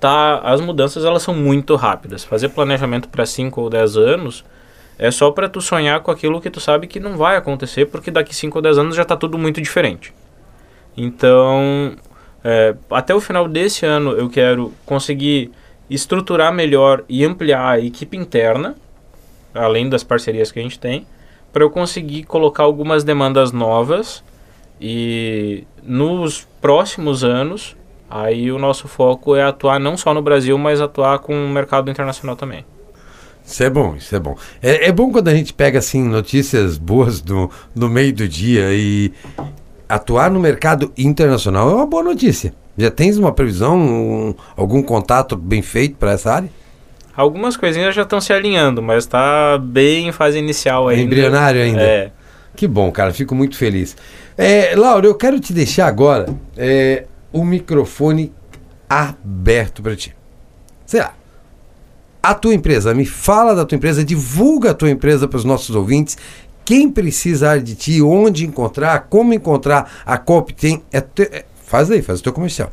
tá, 0.01 0.38
as 0.38 0.61
mudanças 0.61 1.05
elas 1.05 1.22
são 1.22 1.34
muito 1.34 1.74
rápidas. 1.74 2.24
Fazer 2.24 2.49
planejamento 2.51 3.09
para 3.09 3.26
5 3.26 3.61
ou 3.61 3.70
10 3.70 3.97
anos 3.97 4.44
é 4.99 5.11
só 5.11 5.30
para 5.30 5.49
tu 5.49 5.61
sonhar 5.61 6.01
com 6.01 6.11
aquilo 6.11 6.40
que 6.40 6.51
tu 6.51 6.61
sabe 6.61 6.86
que 6.86 6.99
não 6.99 7.16
vai 7.16 7.36
acontecer, 7.36 7.86
porque 7.86 8.11
daqui 8.11 8.34
5 8.34 8.57
ou 8.57 8.62
10 8.62 8.78
anos 8.78 8.97
já 8.97 9.03
está 9.03 9.16
tudo 9.16 9.36
muito 9.38 9.61
diferente. 9.61 10.12
Então, 10.97 11.94
é, 12.42 12.74
até 12.90 13.14
o 13.14 13.20
final 13.20 13.47
desse 13.47 13.84
ano 13.84 14.12
eu 14.12 14.30
quero 14.30 14.72
conseguir 14.86 15.51
estruturar 15.90 16.53
melhor 16.53 17.05
e 17.09 17.24
ampliar 17.24 17.68
a 17.68 17.80
equipe 17.80 18.16
interna, 18.16 18.74
além 19.55 19.88
das 19.88 20.03
parcerias 20.03 20.51
que 20.51 20.59
a 20.59 20.62
gente 20.62 20.78
tem, 20.78 21.07
para 21.53 21.62
eu 21.62 21.70
conseguir 21.70 22.24
colocar 22.24 22.64
algumas 22.64 23.05
demandas 23.05 23.53
novas 23.53 24.22
e 24.80 25.64
nos 25.82 26.47
próximos 26.61 27.24
anos, 27.24 27.76
aí 28.11 28.51
o 28.53 28.59
nosso 28.59 28.87
foco 28.89 29.35
é 29.37 29.43
atuar 29.43 29.79
não 29.81 29.97
só 29.97 30.13
no 30.15 30.23
Brasil, 30.23 30.57
mas 30.59 30.81
atuar 30.81 31.19
com 31.19 31.35
o 31.35 31.49
mercado 31.49 31.91
internacional 31.91 32.37
também. 32.37 32.65
Isso 33.45 33.63
é 33.63 33.71
bom, 33.71 33.95
isso 33.97 34.15
é 34.15 34.19
bom. 34.19 34.37
É, 34.61 34.89
é 34.89 34.93
bom 34.93 35.11
quando 35.13 35.29
a 35.29 35.35
gente 35.35 35.53
pega 35.53 35.79
assim 35.79 36.03
notícias 36.03 36.79
boas 36.79 37.23
no, 37.23 37.49
no 37.75 37.89
meio 37.89 38.13
do 38.13 38.27
dia 38.29 38.69
e 38.73 39.13
atuar 39.89 40.31
no 40.31 40.41
mercado 40.41 40.93
internacional 40.99 41.71
é 41.71 41.75
uma 41.75 41.87
boa 41.87 42.03
notícia. 42.03 42.53
Já 42.77 42.91
tens 42.91 43.17
uma 43.17 43.33
previsão, 43.33 43.79
um- 43.79 44.35
algum 44.57 44.83
contato 44.83 45.37
bem 45.37 45.63
feito 45.63 45.97
para 45.97 46.13
essa 46.13 46.33
área? 46.35 46.51
Algumas 47.17 47.57
coisinhas 47.57 47.95
já 47.95 48.03
estão 48.03 48.21
se 48.21 48.33
alinhando, 48.33 48.83
mas 48.83 49.05
está 49.05 49.57
bem 49.59 50.09
em 50.09 50.13
fase 50.13 50.39
inicial 50.39 50.89
ainda. 50.89 51.03
Embrionário 51.03 51.63
ainda. 51.63 51.81
É. 51.81 52.11
Que 52.55 52.67
bom, 52.67 52.91
cara, 52.91 53.13
fico 53.13 53.35
muito 53.35 53.57
feliz. 53.57 53.97
É, 54.37 54.75
Laura, 54.77 55.07
eu 55.07 55.15
quero 55.15 55.39
te 55.41 55.53
deixar 55.53 55.87
agora 55.87 56.27
é, 56.57 57.05
o 57.37 57.45
microfone 57.45 58.32
aberto 58.89 59.82
para 59.82 59.95
ti. 59.95 60.16
Sei 60.87 61.01
lá. 61.01 61.12
A 62.22 62.34
tua 62.34 62.55
empresa, 62.55 62.95
me 62.95 63.05
fala 63.05 63.55
da 63.55 63.66
tua 63.66 63.76
empresa, 63.76 64.03
divulga 64.03 64.70
a 64.70 64.74
tua 64.74 64.91
empresa 64.91 65.28
para 65.28 65.37
os 65.37 65.45
nossos 65.45 65.76
ouvintes. 65.76 66.16
Quem 66.64 66.91
precisar 66.91 67.59
de 67.59 67.74
ti, 67.74 68.01
onde 68.01 68.47
encontrar, 68.47 69.07
como 69.11 69.34
encontrar 69.34 70.03
a 70.07 70.16
Coop 70.16 70.55
tem. 70.55 70.82
É 70.91 71.01
te- 71.03 71.28
é- 71.30 71.45
faz 71.62 71.91
aí, 71.91 72.01
faz 72.01 72.20
o 72.20 72.22
teu 72.22 72.32
comercial. 72.32 72.72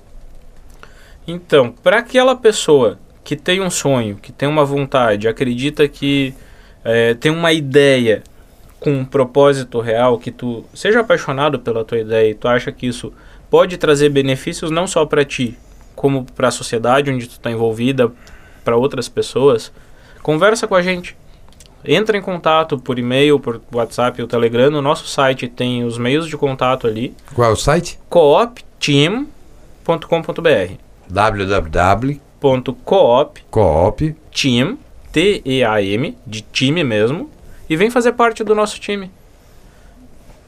Então, 1.27 1.73
para 1.83 1.99
aquela 1.99 2.35
pessoa 2.35 2.97
que 3.21 3.35
tem 3.35 3.61
um 3.61 3.69
sonho, 3.69 4.15
que 4.15 4.31
tem 4.31 4.47
uma 4.47 4.63
vontade, 4.63 5.27
acredita 5.27 5.87
que 5.89 6.33
é, 6.85 7.13
tem 7.13 7.31
uma 7.31 7.51
ideia 7.51 8.23
com 8.79 8.91
um 8.91 9.05
propósito 9.05 9.79
real, 9.79 10.17
que 10.17 10.31
tu 10.31 10.65
seja 10.73 11.01
apaixonado 11.01 11.59
pela 11.59 11.85
tua 11.85 11.99
ideia 11.99 12.31
e 12.31 12.33
tu 12.33 12.47
acha 12.47 12.71
que 12.71 12.87
isso 12.87 13.13
pode 13.53 13.77
trazer 13.77 14.09
benefícios 14.09 14.71
não 14.71 14.87
só 14.87 15.05
para 15.05 15.23
ti, 15.23 15.55
como 15.95 16.25
para 16.25 16.47
a 16.47 16.51
sociedade 16.51 17.11
onde 17.11 17.27
tu 17.27 17.33
está 17.33 17.51
envolvida, 17.51 18.11
para 18.65 18.75
outras 18.75 19.07
pessoas, 19.07 19.71
conversa 20.23 20.65
com 20.65 20.73
a 20.73 20.81
gente. 20.81 21.15
Entra 21.85 22.17
em 22.17 22.21
contato 22.21 22.79
por 22.79 22.97
e-mail, 22.97 23.39
por 23.39 23.61
WhatsApp 23.71 24.19
ou 24.19 24.27
Telegram. 24.27 24.71
No 24.71 24.81
nosso 24.81 25.05
site 25.05 25.47
tem 25.47 25.83
os 25.83 25.99
meios 25.99 26.27
de 26.27 26.35
contato 26.35 26.87
ali. 26.87 27.15
Qual 27.35 27.47
é 27.47 27.53
o 27.53 27.55
site? 27.55 27.99
coopteam.com.br 28.09 29.27
www.coop. 31.07 32.21
ponto 32.39 32.73
coop 33.51 34.15
team 34.33 34.79
T 35.11 35.43
E 35.45 35.63
A 35.63 35.79
M 35.79 36.17
de 36.25 36.41
time 36.41 36.83
mesmo 36.83 37.29
e 37.69 37.75
vem 37.75 37.91
fazer 37.91 38.13
parte 38.13 38.43
do 38.43 38.55
nosso 38.55 38.79
time. 38.79 39.11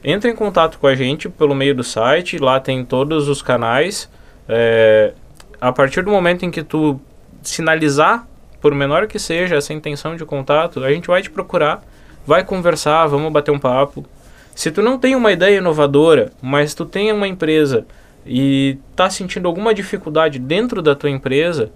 Entre 0.04 0.30
em 0.30 0.34
contato 0.34 0.78
com 0.78 0.86
a 0.86 0.94
gente 0.94 1.28
pelo 1.28 1.54
meio 1.54 1.74
do 1.74 1.82
site, 1.82 2.38
lá 2.38 2.60
tem 2.60 2.84
todos 2.84 3.28
os 3.28 3.42
canais. 3.42 4.08
É, 4.48 5.12
a 5.60 5.72
partir 5.72 6.02
do 6.02 6.10
momento 6.10 6.44
em 6.44 6.50
que 6.50 6.62
tu 6.62 7.00
sinalizar, 7.42 8.26
por 8.60 8.74
menor 8.74 9.06
que 9.06 9.18
seja 9.18 9.56
essa 9.56 9.72
intenção 9.72 10.16
de 10.16 10.24
contato, 10.24 10.82
a 10.84 10.90
gente 10.90 11.08
vai 11.08 11.22
te 11.22 11.30
procurar, 11.30 11.84
vai 12.26 12.44
conversar, 12.44 13.06
vamos 13.06 13.32
bater 13.32 13.50
um 13.50 13.58
papo. 13.58 14.04
Se 14.54 14.70
tu 14.70 14.82
não 14.82 14.98
tem 14.98 15.14
uma 15.14 15.32
ideia 15.32 15.58
inovadora, 15.58 16.32
mas 16.40 16.74
tu 16.74 16.84
tem 16.84 17.12
uma 17.12 17.28
empresa 17.28 17.86
e 18.24 18.78
está 18.90 19.08
sentindo 19.08 19.46
alguma 19.46 19.72
dificuldade 19.72 20.38
dentro 20.38 20.82
da 20.82 20.94
tua 20.94 21.10
empresa, 21.10 21.70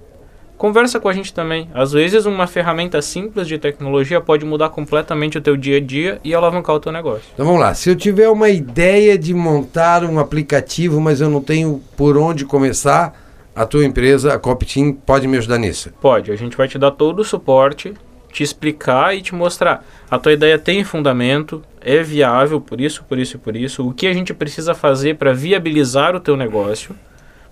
conversa 0.60 1.00
com 1.00 1.08
a 1.08 1.12
gente 1.14 1.32
também. 1.32 1.70
Às 1.72 1.92
vezes 1.92 2.26
uma 2.26 2.46
ferramenta 2.46 3.00
simples 3.00 3.48
de 3.48 3.56
tecnologia 3.56 4.20
pode 4.20 4.44
mudar 4.44 4.68
completamente 4.68 5.38
o 5.38 5.40
teu 5.40 5.56
dia 5.56 5.78
a 5.78 5.80
dia 5.80 6.20
e 6.22 6.34
alavancar 6.34 6.76
o 6.76 6.80
teu 6.80 6.92
negócio. 6.92 7.24
Então 7.32 7.46
vamos 7.46 7.62
lá, 7.62 7.72
se 7.72 7.88
eu 7.88 7.96
tiver 7.96 8.28
uma 8.28 8.50
ideia 8.50 9.16
de 9.16 9.32
montar 9.32 10.04
um 10.04 10.18
aplicativo, 10.18 11.00
mas 11.00 11.22
eu 11.22 11.30
não 11.30 11.40
tenho 11.40 11.82
por 11.96 12.18
onde 12.18 12.44
começar, 12.44 13.18
a 13.56 13.64
tua 13.64 13.86
empresa, 13.86 14.34
a 14.34 14.38
Copteam, 14.38 14.92
pode 14.92 15.26
me 15.26 15.38
ajudar 15.38 15.56
nisso? 15.56 15.90
Pode, 15.98 16.30
a 16.30 16.36
gente 16.36 16.58
vai 16.58 16.68
te 16.68 16.78
dar 16.78 16.90
todo 16.90 17.20
o 17.20 17.24
suporte, 17.24 17.94
te 18.30 18.42
explicar 18.42 19.16
e 19.16 19.22
te 19.22 19.34
mostrar. 19.34 19.82
A 20.10 20.18
tua 20.18 20.34
ideia 20.34 20.58
tem 20.58 20.84
fundamento, 20.84 21.62
é 21.80 22.02
viável 22.02 22.60
por 22.60 22.82
isso, 22.82 23.02
por 23.04 23.18
isso 23.18 23.36
e 23.36 23.40
por 23.40 23.56
isso. 23.56 23.88
O 23.88 23.94
que 23.94 24.06
a 24.06 24.12
gente 24.12 24.34
precisa 24.34 24.74
fazer 24.74 25.16
para 25.16 25.32
viabilizar 25.32 26.14
o 26.14 26.20
teu 26.20 26.36
negócio 26.36 26.94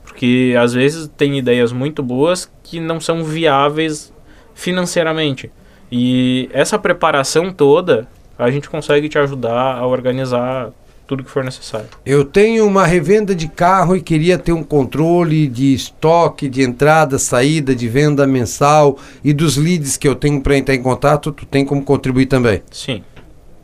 porque 0.08 0.56
às 0.58 0.72
vezes 0.72 1.08
tem 1.16 1.38
ideias 1.38 1.70
muito 1.70 2.02
boas 2.02 2.50
que 2.62 2.80
não 2.80 2.98
são 2.98 3.22
viáveis 3.22 4.12
financeiramente. 4.54 5.50
E 5.92 6.48
essa 6.52 6.78
preparação 6.78 7.52
toda 7.52 8.08
a 8.38 8.50
gente 8.50 8.70
consegue 8.70 9.08
te 9.08 9.18
ajudar 9.18 9.76
a 9.76 9.86
organizar 9.86 10.70
tudo 11.06 11.22
que 11.22 11.30
for 11.30 11.44
necessário. 11.44 11.88
Eu 12.04 12.24
tenho 12.24 12.66
uma 12.66 12.86
revenda 12.86 13.34
de 13.34 13.48
carro 13.48 13.96
e 13.96 14.00
queria 14.00 14.38
ter 14.38 14.52
um 14.52 14.62
controle 14.62 15.46
de 15.46 15.74
estoque, 15.74 16.48
de 16.48 16.62
entrada, 16.62 17.18
saída, 17.18 17.74
de 17.74 17.86
venda 17.86 18.26
mensal 18.26 18.98
e 19.22 19.32
dos 19.32 19.56
leads 19.56 19.96
que 19.96 20.08
eu 20.08 20.14
tenho 20.14 20.40
para 20.40 20.56
entrar 20.56 20.74
em 20.74 20.82
contato, 20.82 21.32
tu 21.32 21.46
tem 21.46 21.64
como 21.64 21.82
contribuir 21.82 22.26
também? 22.26 22.62
Sim. 22.70 23.02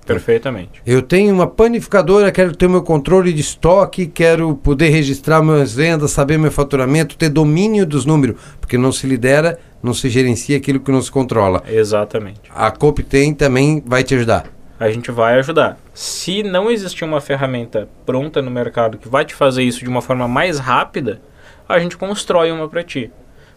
Perfeitamente. 0.05 0.83
Eu 0.87 1.01
tenho 1.01 1.35
uma 1.35 1.47
panificadora, 1.47 2.31
quero 2.31 2.55
ter 2.55 2.69
meu 2.69 2.83
controle 2.83 3.33
de 3.33 3.41
estoque, 3.41 4.07
quero 4.07 4.55
poder 4.57 4.91
registrar 4.91 5.43
minhas 5.43 5.75
vendas, 5.75 6.11
saber 6.11 6.39
meu 6.39 6.51
faturamento, 6.51 7.17
ter 7.17 7.31
domínio 7.31 7.87
dos 7.87 8.05
números, 8.05 8.37
porque 8.61 8.77
não 8.77 8.93
se 8.93 9.07
lidera, 9.07 9.59
não 9.83 9.95
se 9.95 10.09
gerencia 10.09 10.57
aquilo 10.57 10.81
que 10.81 10.93
não 10.93 11.01
se 11.01 11.11
controla. 11.11 11.63
Exatamente. 11.67 12.41
A 12.55 12.71
COP 12.71 13.03
tem 13.03 13.35
também 13.35 13.83
vai 13.85 14.03
te 14.03 14.15
ajudar. 14.15 14.47
A 14.79 14.91
gente 14.91 15.11
vai 15.11 15.39
ajudar. 15.39 15.79
Se 15.95 16.43
não 16.43 16.71
existir 16.71 17.05
uma 17.05 17.21
ferramenta 17.21 17.89
pronta 18.05 18.43
no 18.43 18.51
mercado 18.51 18.99
que 18.99 19.09
vai 19.09 19.25
te 19.25 19.35
fazer 19.35 19.63
isso 19.63 19.81
de 19.81 19.89
uma 19.89 20.03
forma 20.03 20.27
mais 20.27 20.59
rápida, 20.59 21.23
a 21.69 21.79
gente 21.79 21.97
constrói 21.97 22.51
uma 22.51 22.69
para 22.69 22.83
ti. 22.83 23.11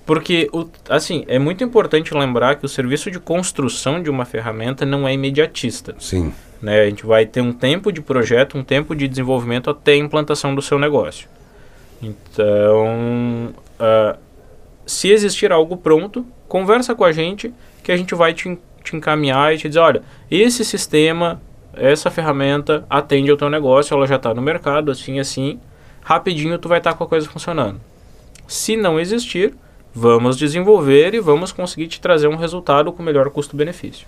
Porque, 0.08 0.50
o, 0.54 0.66
assim, 0.90 1.26
é 1.28 1.38
muito 1.38 1.66
importante 1.66 2.14
lembrar 2.14 2.56
que 2.56 2.66
o 2.66 2.70
serviço 2.70 3.12
de 3.12 3.20
construção 3.20 4.02
de 4.02 4.10
uma 4.10 4.24
ferramenta 4.24 4.86
não 4.86 5.06
é 5.06 5.14
imediatista. 5.14 5.94
Sim. 6.00 6.34
Né? 6.62 6.80
A 6.80 6.86
gente 6.86 7.06
vai 7.06 7.26
ter 7.26 7.42
um 7.42 7.52
tempo 7.52 7.92
de 7.92 8.02
projeto, 8.02 8.58
um 8.58 8.64
tempo 8.64 8.96
de 8.96 9.06
desenvolvimento 9.06 9.70
até 9.70 9.92
a 9.92 9.98
implantação 9.98 10.56
do 10.56 10.62
seu 10.62 10.80
negócio. 10.80 11.28
Então, 12.02 13.54
uh, 13.80 14.18
se 14.86 15.10
existir 15.10 15.52
algo 15.52 15.76
pronto, 15.76 16.26
conversa 16.48 16.96
com 16.96 17.04
a 17.04 17.12
gente 17.12 17.54
que 17.84 17.92
a 17.92 17.98
gente 17.98 18.16
vai 18.16 18.34
te, 18.34 18.58
te 18.82 18.96
encaminhar 18.96 19.54
e 19.54 19.58
te 19.58 19.68
dizer, 19.68 19.82
olha, 19.82 20.02
esse 20.32 20.64
sistema, 20.64 21.42
essa 21.74 22.10
ferramenta 22.10 22.86
atende 22.90 23.30
ao 23.30 23.36
teu 23.36 23.50
negócio, 23.50 23.94
ela 23.94 24.08
já 24.08 24.16
está 24.16 24.34
no 24.34 24.42
mercado, 24.42 24.90
assim, 24.90 25.20
assim, 25.20 25.60
rapidinho 26.02 26.58
tu 26.58 26.70
vai 26.70 26.78
estar 26.78 26.94
tá 26.94 26.98
com 26.98 27.04
a 27.04 27.08
coisa 27.08 27.28
funcionando. 27.28 27.82
Se 28.48 28.78
não 28.78 28.98
existir, 28.98 29.54
Vamos 30.00 30.38
desenvolver 30.38 31.16
e 31.16 31.20
vamos 31.20 31.52
conseguir 31.52 31.88
te 31.88 32.00
trazer 32.00 32.28
um 32.28 32.36
resultado 32.36 32.94
com 32.94 33.02
melhor 33.02 33.32
custo-benefício. 33.32 34.06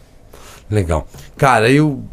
Legal. 0.70 1.08
Cara, 1.36 1.72
eu 1.72 2.04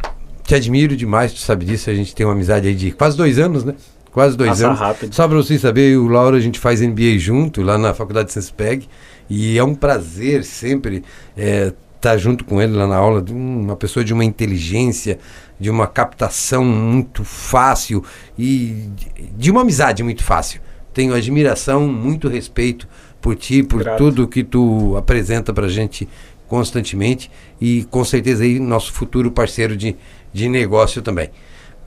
te 0.44 0.54
admiro 0.54 0.96
demais, 0.96 1.34
tu 1.34 1.40
sabe 1.40 1.66
disso. 1.66 1.90
A 1.90 1.94
gente 1.94 2.14
tem 2.14 2.24
uma 2.24 2.32
amizade 2.32 2.66
aí 2.66 2.74
de 2.74 2.90
quase 2.90 3.18
dois 3.18 3.38
anos, 3.38 3.64
né? 3.64 3.74
Quase 4.10 4.34
dois 4.34 4.48
Passa 4.48 4.68
anos. 4.68 4.78
rápido. 4.78 5.14
Só 5.14 5.28
para 5.28 5.36
vocês 5.36 5.60
saberem, 5.60 5.98
o 5.98 6.08
Laura, 6.08 6.38
a 6.38 6.40
gente 6.40 6.58
faz 6.58 6.80
MBA 6.80 7.18
junto 7.18 7.60
lá 7.60 7.76
na 7.76 7.92
Faculdade 7.92 8.28
de 8.28 8.32
Sensepeg. 8.32 8.88
E 9.28 9.58
é 9.58 9.62
um 9.62 9.74
prazer 9.74 10.42
sempre 10.42 11.04
estar 11.36 11.36
é, 11.36 11.74
tá 12.00 12.16
junto 12.16 12.46
com 12.46 12.62
ele 12.62 12.72
lá 12.72 12.86
na 12.86 12.96
aula. 12.96 13.22
Uma 13.30 13.76
pessoa 13.76 14.02
de 14.02 14.14
uma 14.14 14.24
inteligência, 14.24 15.18
de 15.60 15.68
uma 15.68 15.86
captação 15.86 16.64
muito 16.64 17.24
fácil 17.24 18.02
e 18.38 18.88
de 19.36 19.50
uma 19.50 19.60
amizade 19.60 20.02
muito 20.02 20.24
fácil. 20.24 20.62
Tenho 20.94 21.12
admiração, 21.12 21.86
muito 21.86 22.26
respeito 22.26 22.88
por 23.20 23.36
ti, 23.36 23.62
por 23.62 23.82
Grato. 23.82 23.98
tudo 23.98 24.28
que 24.28 24.44
tu 24.44 24.96
apresenta 24.96 25.52
pra 25.52 25.68
gente 25.68 26.08
constantemente 26.48 27.30
e 27.60 27.84
com 27.90 28.04
certeza 28.04 28.44
aí 28.44 28.60
nosso 28.60 28.92
futuro 28.92 29.30
parceiro 29.30 29.76
de, 29.76 29.96
de 30.32 30.48
negócio 30.48 31.02
também. 31.02 31.30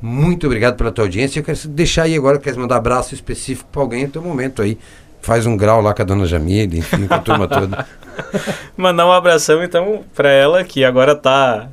Muito 0.01 0.47
obrigado 0.47 0.75
pela 0.75 0.91
tua 0.91 1.05
audiência. 1.05 1.39
Eu 1.39 1.43
quero 1.43 1.67
deixar 1.69 2.03
aí 2.03 2.15
agora, 2.15 2.39
quer 2.39 2.55
mandar 2.55 2.77
abraço 2.77 3.13
específico 3.13 3.69
para 3.71 3.81
alguém 3.81 4.05
no 4.05 4.11
teu 4.11 4.21
momento 4.21 4.61
aí. 4.61 4.77
Faz 5.21 5.45
um 5.45 5.57
grau 5.57 5.81
lá 5.81 5.93
com 5.93 6.01
a 6.01 6.05
dona 6.05 6.25
Jamile, 6.25 6.79
enfim, 6.79 7.05
com 7.05 7.13
a 7.13 7.19
turma 7.19 7.47
toda. 7.47 7.85
Mandar 8.77 9.05
um 9.05 9.11
abração 9.11 9.61
então 9.61 10.03
para 10.15 10.29
ela 10.29 10.63
que 10.63 10.85
agora 10.85 11.13
tá 11.13 11.67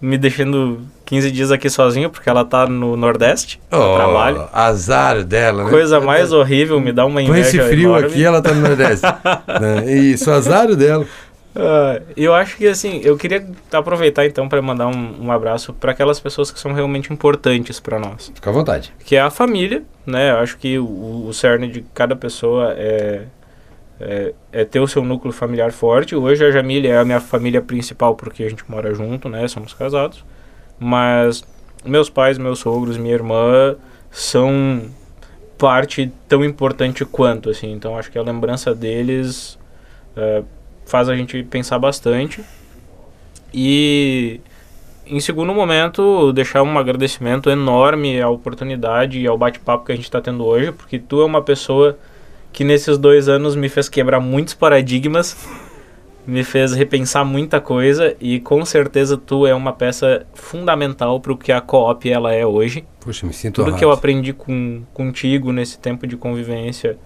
me 0.00 0.16
deixando 0.16 0.80
15 1.04 1.30
dias 1.30 1.50
aqui 1.50 1.68
sozinho, 1.68 2.08
porque 2.08 2.28
ela 2.28 2.44
tá 2.44 2.66
no 2.66 2.96
Nordeste, 2.96 3.60
oh, 3.70 3.96
trabalho. 3.96 4.48
Azar 4.52 5.24
dela, 5.24 5.64
né? 5.64 5.70
Coisa 5.70 6.00
mais 6.00 6.32
horrível, 6.32 6.80
me 6.80 6.92
dá 6.92 7.04
uma 7.04 7.20
inveja 7.20 7.58
Com 7.58 7.64
esse 7.64 7.68
frio 7.70 7.90
enorme. 7.90 8.06
aqui, 8.08 8.24
ela 8.24 8.40
tá 8.40 8.54
no 8.54 8.60
Nordeste. 8.60 9.06
né? 9.60 9.92
Isso, 9.92 10.30
azar 10.30 10.74
dela. 10.74 11.06
Uh, 11.54 12.00
eu 12.16 12.32
acho 12.32 12.56
que 12.56 12.66
assim, 12.68 13.00
eu 13.02 13.16
queria 13.16 13.44
aproveitar 13.72 14.24
então 14.24 14.48
para 14.48 14.62
mandar 14.62 14.86
um, 14.86 15.26
um 15.26 15.32
abraço 15.32 15.72
para 15.72 15.90
aquelas 15.90 16.20
pessoas 16.20 16.50
que 16.52 16.60
são 16.60 16.72
realmente 16.72 17.12
importantes 17.12 17.80
para 17.80 17.98
nós. 17.98 18.30
Fica 18.32 18.50
à 18.50 18.52
vontade. 18.52 18.92
Que 19.04 19.16
é 19.16 19.20
a 19.20 19.30
família, 19.30 19.82
né? 20.06 20.30
Eu 20.30 20.36
acho 20.36 20.56
que 20.56 20.78
o, 20.78 21.26
o 21.26 21.32
cerne 21.34 21.66
de 21.66 21.84
cada 21.92 22.14
pessoa 22.14 22.72
é, 22.78 23.22
é, 24.00 24.32
é, 24.50 24.64
ter 24.64 24.80
o 24.80 24.88
seu 24.88 25.04
núcleo 25.04 25.32
familiar 25.32 25.70
forte. 25.72 26.16
Hoje 26.16 26.44
a 26.44 26.50
Jamília 26.50 26.94
é 26.94 26.98
a 26.98 27.04
minha 27.04 27.20
família 27.20 27.60
principal 27.60 28.14
porque 28.14 28.42
a 28.42 28.48
gente 28.48 28.64
mora 28.68 28.94
junto, 28.94 29.28
né? 29.28 29.46
Somos 29.46 29.74
casados. 29.74 30.24
Mas 30.78 31.44
meus 31.84 32.08
pais, 32.08 32.38
meus 32.38 32.60
sogros, 32.60 32.96
minha 32.96 33.14
irmã 33.14 33.76
são 34.10 34.82
parte 35.58 36.10
tão 36.26 36.42
importante 36.42 37.04
quanto, 37.04 37.50
assim. 37.50 37.70
Então 37.72 37.98
acho 37.98 38.10
que 38.10 38.18
a 38.18 38.22
lembrança 38.22 38.74
deles 38.74 39.58
é, 40.16 40.42
faz 40.86 41.08
a 41.08 41.14
gente 41.14 41.42
pensar 41.42 41.78
bastante. 41.78 42.42
E 43.52 44.40
em 45.06 45.20
segundo 45.20 45.52
momento, 45.52 46.32
deixar 46.32 46.62
um 46.62 46.78
agradecimento 46.78 47.50
enorme 47.50 48.20
à 48.20 48.30
oportunidade 48.30 49.20
e 49.20 49.26
ao 49.26 49.36
bate-papo 49.36 49.84
que 49.84 49.92
a 49.92 49.94
gente 49.96 50.04
está 50.04 50.20
tendo 50.20 50.44
hoje, 50.44 50.72
porque 50.72 50.98
tu 50.98 51.20
é 51.20 51.24
uma 51.24 51.42
pessoa 51.42 51.98
que 52.52 52.64
nesses 52.64 52.98
dois 52.98 53.28
anos 53.28 53.54
me 53.54 53.68
fez 53.68 53.88
quebrar 53.88 54.20
muitos 54.20 54.54
paradigmas, 54.54 55.36
me 56.26 56.44
fez 56.44 56.72
repensar 56.72 57.24
muita 57.24 57.60
coisa 57.60 58.14
e 58.20 58.40
com 58.40 58.64
certeza 58.64 59.16
tu 59.16 59.46
é 59.46 59.54
uma 59.54 59.72
peça 59.72 60.26
fundamental 60.34 61.20
para 61.20 61.32
o 61.32 61.36
que 61.36 61.50
a 61.52 61.60
co-op 61.60 62.08
ela 62.08 62.32
é 62.32 62.44
hoje. 62.44 62.84
Puxa, 63.00 63.26
me 63.26 63.32
sinto 63.32 63.56
Tudo 63.56 63.66
honrado. 63.66 63.78
que 63.78 63.84
eu 63.84 63.90
aprendi 63.90 64.32
com, 64.32 64.82
contigo 64.92 65.52
nesse 65.52 65.78
tempo 65.78 66.06
de 66.06 66.16
convivência 66.16 66.98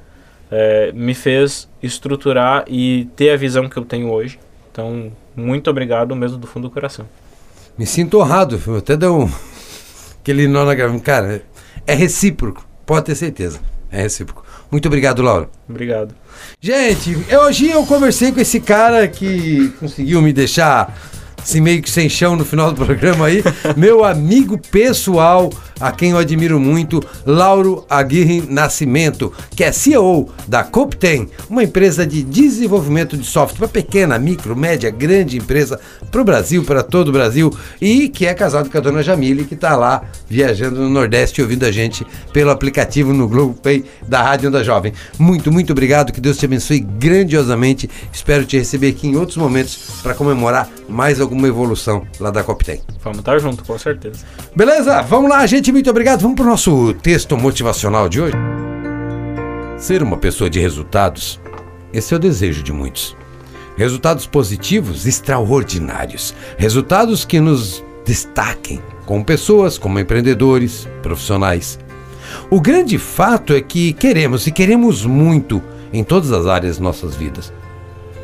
é, 0.51 0.93
me 0.93 1.15
fez 1.15 1.69
estruturar 1.83 2.65
e 2.69 3.09
ter 3.17 3.31
a 3.31 3.37
visão 3.37 3.69
que 3.69 3.77
eu 3.77 3.85
tenho 3.85 4.11
hoje. 4.11 4.39
Então, 4.71 5.11
muito 5.35 5.71
obrigado 5.71 6.15
mesmo 6.15 6.39
do 6.39 6.47
fundo 6.47 6.69
do 6.69 6.73
coração. 6.73 7.07
Me 7.77 7.87
sinto 7.87 8.19
honrado, 8.21 8.61
até 8.77 8.97
deu 8.97 9.21
um... 9.21 9.31
aquele 10.21 10.47
nó 10.47 10.65
na. 10.65 10.75
Cara, 11.01 11.43
é 11.87 11.95
recíproco, 11.95 12.67
pode 12.87 13.07
ter 13.07 13.15
certeza. 13.15 13.61
É 13.91 14.03
recíproco. 14.03 14.44
Muito 14.75 14.87
obrigado, 14.87 15.23
Laura. 15.23 15.49
Obrigado. 15.69 16.13
Gente, 16.61 17.17
hoje 17.33 17.71
eu 17.71 17.87
conversei 17.87 18.33
com 18.33 18.41
esse 18.41 18.59
cara 18.59 19.07
que 19.07 19.73
conseguiu 19.79 20.21
me 20.21 20.33
deixar 20.33 20.93
assim, 21.41 21.61
meio 21.61 21.81
que 21.81 21.89
sem 21.89 22.09
chão 22.09 22.35
no 22.35 22.45
final 22.45 22.73
do 22.73 22.85
programa 22.85 23.27
aí. 23.27 23.41
Meu 23.77 24.05
amigo 24.05 24.59
pessoal, 24.59 25.49
a 25.79 25.93
quem 25.93 26.13
eu 26.13 26.19
admiro 26.19 26.59
muito, 26.59 27.03
Lauro 27.27 27.85
Aguirre 27.89 28.43
Nascimento, 28.49 29.33
que 29.55 29.63
é 29.63 29.71
CEO 29.71 30.31
da 30.49 30.65
Copten, 30.65 31.29
uma 31.49 31.63
empresa 31.63 32.07
de 32.07 32.23
desenvolvimento 32.23 33.17
de 33.17 33.27
software 33.27 33.69
pequena, 33.69 34.19
micro, 34.19 34.57
média, 34.57 34.91
grande 34.91 35.37
empresa 35.37 35.79
para 36.11 36.21
o 36.21 36.25
Brasil, 36.25 36.65
para 36.65 36.83
todo 36.83 37.09
o 37.09 37.13
Brasil, 37.13 37.55
e 37.81 38.09
que 38.09 38.27
é 38.27 38.33
casado 38.33 38.71
com 38.71 38.79
a 38.79 38.81
dona 38.81 39.03
Jamile, 39.03 39.45
que 39.45 39.55
está 39.55 39.77
lá 39.77 40.03
viajando 40.29 40.81
no 40.81 40.89
Nordeste 40.89 41.43
ouvindo 41.43 41.65
a 41.65 41.71
gente 41.71 42.07
pelo 42.33 42.51
aplicativo 42.51 43.13
no 43.13 43.29
Globo 43.29 43.55
Pay 43.55 43.85
da 44.09 44.23
Rádio 44.23 44.51
da 44.51 44.63
Jovem. 44.63 44.93
Muito, 45.19 45.53
muito 45.53 45.73
obrigado, 45.73 46.13
que 46.13 46.21
Deus 46.21 46.39
te 46.39 46.47
abençoe 46.47 46.81
grandiosamente. 46.81 47.91
Espero 48.13 48.47
te 48.47 48.57
receber 48.57 48.89
aqui 48.89 49.09
em 49.09 49.17
outros 49.17 49.37
momentos 49.37 50.01
para 50.03 50.15
comemorar 50.15 50.69
mais 50.89 51.21
algum 51.21 51.35
alguma 51.35 51.49
evolução 51.49 52.07
lá 52.21 52.31
da 52.31 52.43
Coptem. 52.43 52.81
Vamos 53.03 53.19
estar 53.19 53.39
junto, 53.39 53.65
com 53.65 53.79
certeza. 53.79 54.25
Beleza? 54.55 55.03
Vamos 55.03 55.29
lá, 55.29 55.45
gente. 55.47 55.64
Muito 55.73 55.91
obrigado. 55.91 56.21
Vamos 56.21 56.37
para 56.37 56.45
o 56.45 56.49
nosso 56.51 56.93
texto 56.95 57.37
motivacional 57.37 58.09
de 58.09 58.21
hoje. 58.21 58.37
Ser 59.79 60.03
uma 60.03 60.17
pessoa 60.17 60.51
de 60.51 60.61
resultados, 60.61 61.41
esse 61.93 62.13
é 62.13 62.17
o 62.17 62.21
desejo 62.21 62.63
de 62.63 62.73
muitos. 62.73 63.17
Resultados 63.77 64.27
positivos 64.27 65.07
extraordinários. 65.07 66.35
Resultados 66.59 67.25
que 67.25 67.41
nos 67.41 67.85
destaquem 68.05 68.81
como 69.07 69.25
pessoas, 69.25 69.79
como 69.79 69.99
empreendedores, 69.99 70.89
profissionais. 71.03 71.79
O 72.51 72.61
grande 72.61 72.99
fato 72.99 73.53
é 73.53 73.61
que 73.61 73.93
queremos 73.93 74.47
e 74.47 74.53
queremos 74.53 75.05
muito 75.05 75.63
em 75.93 76.05
todas 76.05 76.33
as 76.33 76.47
áreas 76.47 76.77
de 76.77 76.83
nossas 76.83 77.15
vidas. 77.15 77.53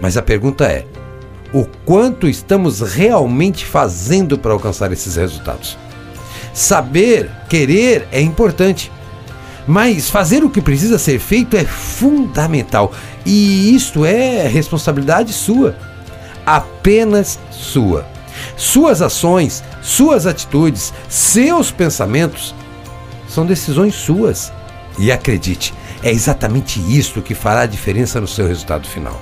Mas 0.00 0.16
a 0.16 0.22
pergunta 0.22 0.64
é: 0.64 0.86
o 1.52 1.64
quanto 1.84 2.28
estamos 2.28 2.80
realmente 2.80 3.64
fazendo 3.64 4.38
para 4.38 4.52
alcançar 4.52 4.92
esses 4.92 5.16
resultados? 5.16 5.78
Saber, 6.60 7.30
querer 7.48 8.06
é 8.12 8.20
importante, 8.20 8.92
mas 9.66 10.10
fazer 10.10 10.44
o 10.44 10.50
que 10.50 10.60
precisa 10.60 10.98
ser 10.98 11.18
feito 11.18 11.56
é 11.56 11.64
fundamental 11.64 12.92
e 13.24 13.74
isto 13.74 14.04
é 14.04 14.46
responsabilidade 14.46 15.32
sua, 15.32 15.74
apenas 16.44 17.40
sua. 17.50 18.06
Suas 18.58 19.00
ações, 19.00 19.64
suas 19.80 20.26
atitudes, 20.26 20.92
seus 21.08 21.70
pensamentos 21.70 22.54
são 23.26 23.46
decisões 23.46 23.94
suas. 23.94 24.52
E 24.98 25.10
acredite, 25.10 25.72
é 26.02 26.10
exatamente 26.10 26.78
isto 26.94 27.22
que 27.22 27.34
fará 27.34 27.62
a 27.62 27.66
diferença 27.66 28.20
no 28.20 28.28
seu 28.28 28.46
resultado 28.46 28.86
final. 28.86 29.18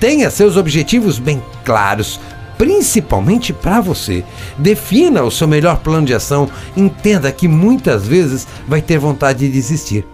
Tenha 0.00 0.30
seus 0.30 0.56
objetivos 0.56 1.20
bem 1.20 1.40
claros, 1.64 2.18
principalmente 2.58 3.52
para 3.52 3.80
você. 3.80 4.24
Defina 4.58 5.22
o 5.22 5.30
seu 5.30 5.46
melhor 5.46 5.78
plano 5.78 6.06
de 6.06 6.14
ação. 6.14 6.48
Entenda 6.76 7.30
que 7.32 7.48
muitas 7.48 8.06
vezes 8.06 8.46
vai 8.66 8.80
ter 8.80 8.98
vontade 8.98 9.40
de 9.40 9.52
desistir 9.52 10.06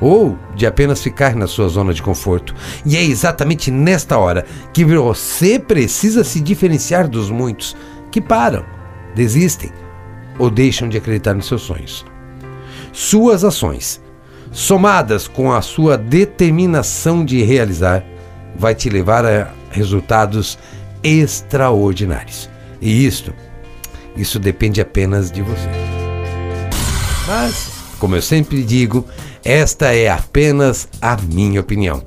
ou 0.00 0.38
de 0.56 0.66
apenas 0.66 1.02
ficar 1.02 1.36
na 1.36 1.46
sua 1.46 1.68
zona 1.68 1.92
de 1.92 2.02
conforto. 2.02 2.54
E 2.86 2.96
é 2.96 3.04
exatamente 3.04 3.70
nesta 3.70 4.16
hora 4.18 4.46
que 4.72 4.84
você 4.84 5.58
precisa 5.58 6.24
se 6.24 6.40
diferenciar 6.40 7.06
dos 7.06 7.30
muitos 7.30 7.76
que 8.10 8.20
param, 8.20 8.64
desistem 9.14 9.70
ou 10.38 10.50
deixam 10.50 10.88
de 10.88 10.96
acreditar 10.96 11.34
nos 11.34 11.46
seus 11.46 11.62
sonhos. 11.62 12.04
Suas 12.92 13.44
ações, 13.44 14.00
somadas 14.50 15.28
com 15.28 15.52
a 15.52 15.60
sua 15.60 15.98
determinação 15.98 17.24
de 17.24 17.42
realizar, 17.42 18.02
vai 18.56 18.74
te 18.74 18.88
levar 18.88 19.24
a 19.24 19.52
resultados 19.70 20.58
extraordinários. 21.02 22.48
E 22.80 23.06
isto, 23.06 23.32
isso 24.16 24.38
depende 24.38 24.80
apenas 24.80 25.30
de 25.30 25.42
você. 25.42 25.68
Mas, 27.26 27.70
como 27.98 28.16
eu 28.16 28.22
sempre 28.22 28.62
digo, 28.62 29.06
esta 29.44 29.94
é 29.94 30.08
apenas 30.08 30.88
a 31.00 31.16
minha 31.16 31.60
opinião. 31.60 32.02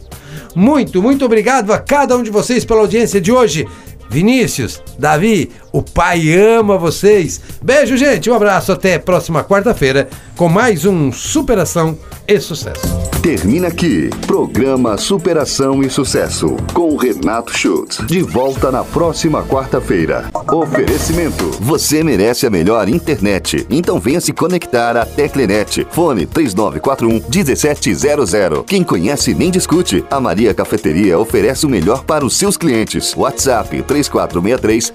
Muito, 0.56 1.02
muito 1.02 1.26
obrigado 1.26 1.72
a 1.74 1.80
cada 1.80 2.16
um 2.16 2.24
de 2.24 2.30
vocês 2.30 2.64
pela 2.64 2.82
audiência 2.82 3.20
de 3.20 3.32
hoje. 3.32 3.68
Vinícius, 4.10 4.82
Davi, 5.00 5.52
o 5.74 5.82
pai 5.82 6.32
ama 6.32 6.78
vocês. 6.78 7.42
Beijo, 7.62 7.98
gente. 7.98 8.30
Um 8.30 8.36
abraço. 8.36 8.72
Até 8.72 9.00
próxima 9.00 9.44
quarta-feira 9.44 10.08
com 10.36 10.48
mais 10.48 10.86
um 10.86 11.12
Superação 11.12 11.98
e 12.28 12.40
Sucesso. 12.40 12.82
Termina 13.22 13.70
aqui. 13.70 14.10
Programa 14.28 14.98
Superação 14.98 15.82
e 15.82 15.90
Sucesso. 15.90 16.58
Com 16.74 16.98
Renato 16.98 17.58
Schultz. 17.58 18.06
De 18.06 18.22
volta 18.22 18.70
na 18.70 18.84
próxima 18.84 19.42
quarta-feira. 19.44 20.26
Oferecimento. 20.52 21.52
Você 21.62 22.04
merece 22.04 22.46
a 22.46 22.50
melhor 22.50 22.90
internet. 22.90 23.66
Então 23.70 24.00
venha 24.00 24.20
se 24.20 24.34
conectar 24.34 24.98
à 24.98 25.06
Teclenet. 25.06 25.88
Fone 25.90 26.26
3941 26.26 27.24
1700. 27.30 28.66
Quem 28.68 28.84
conhece 28.84 29.34
nem 29.34 29.50
discute. 29.50 30.04
A 30.12 30.20
Maria 30.20 30.54
Cafeteria 30.54 31.18
oferece 31.18 31.66
o 31.66 31.70
melhor 31.70 32.04
para 32.04 32.26
os 32.26 32.36
seus 32.36 32.58
clientes. 32.58 33.16
WhatsApp 33.16 33.82
3463 33.84 34.94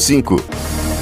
2005. 0.00 0.99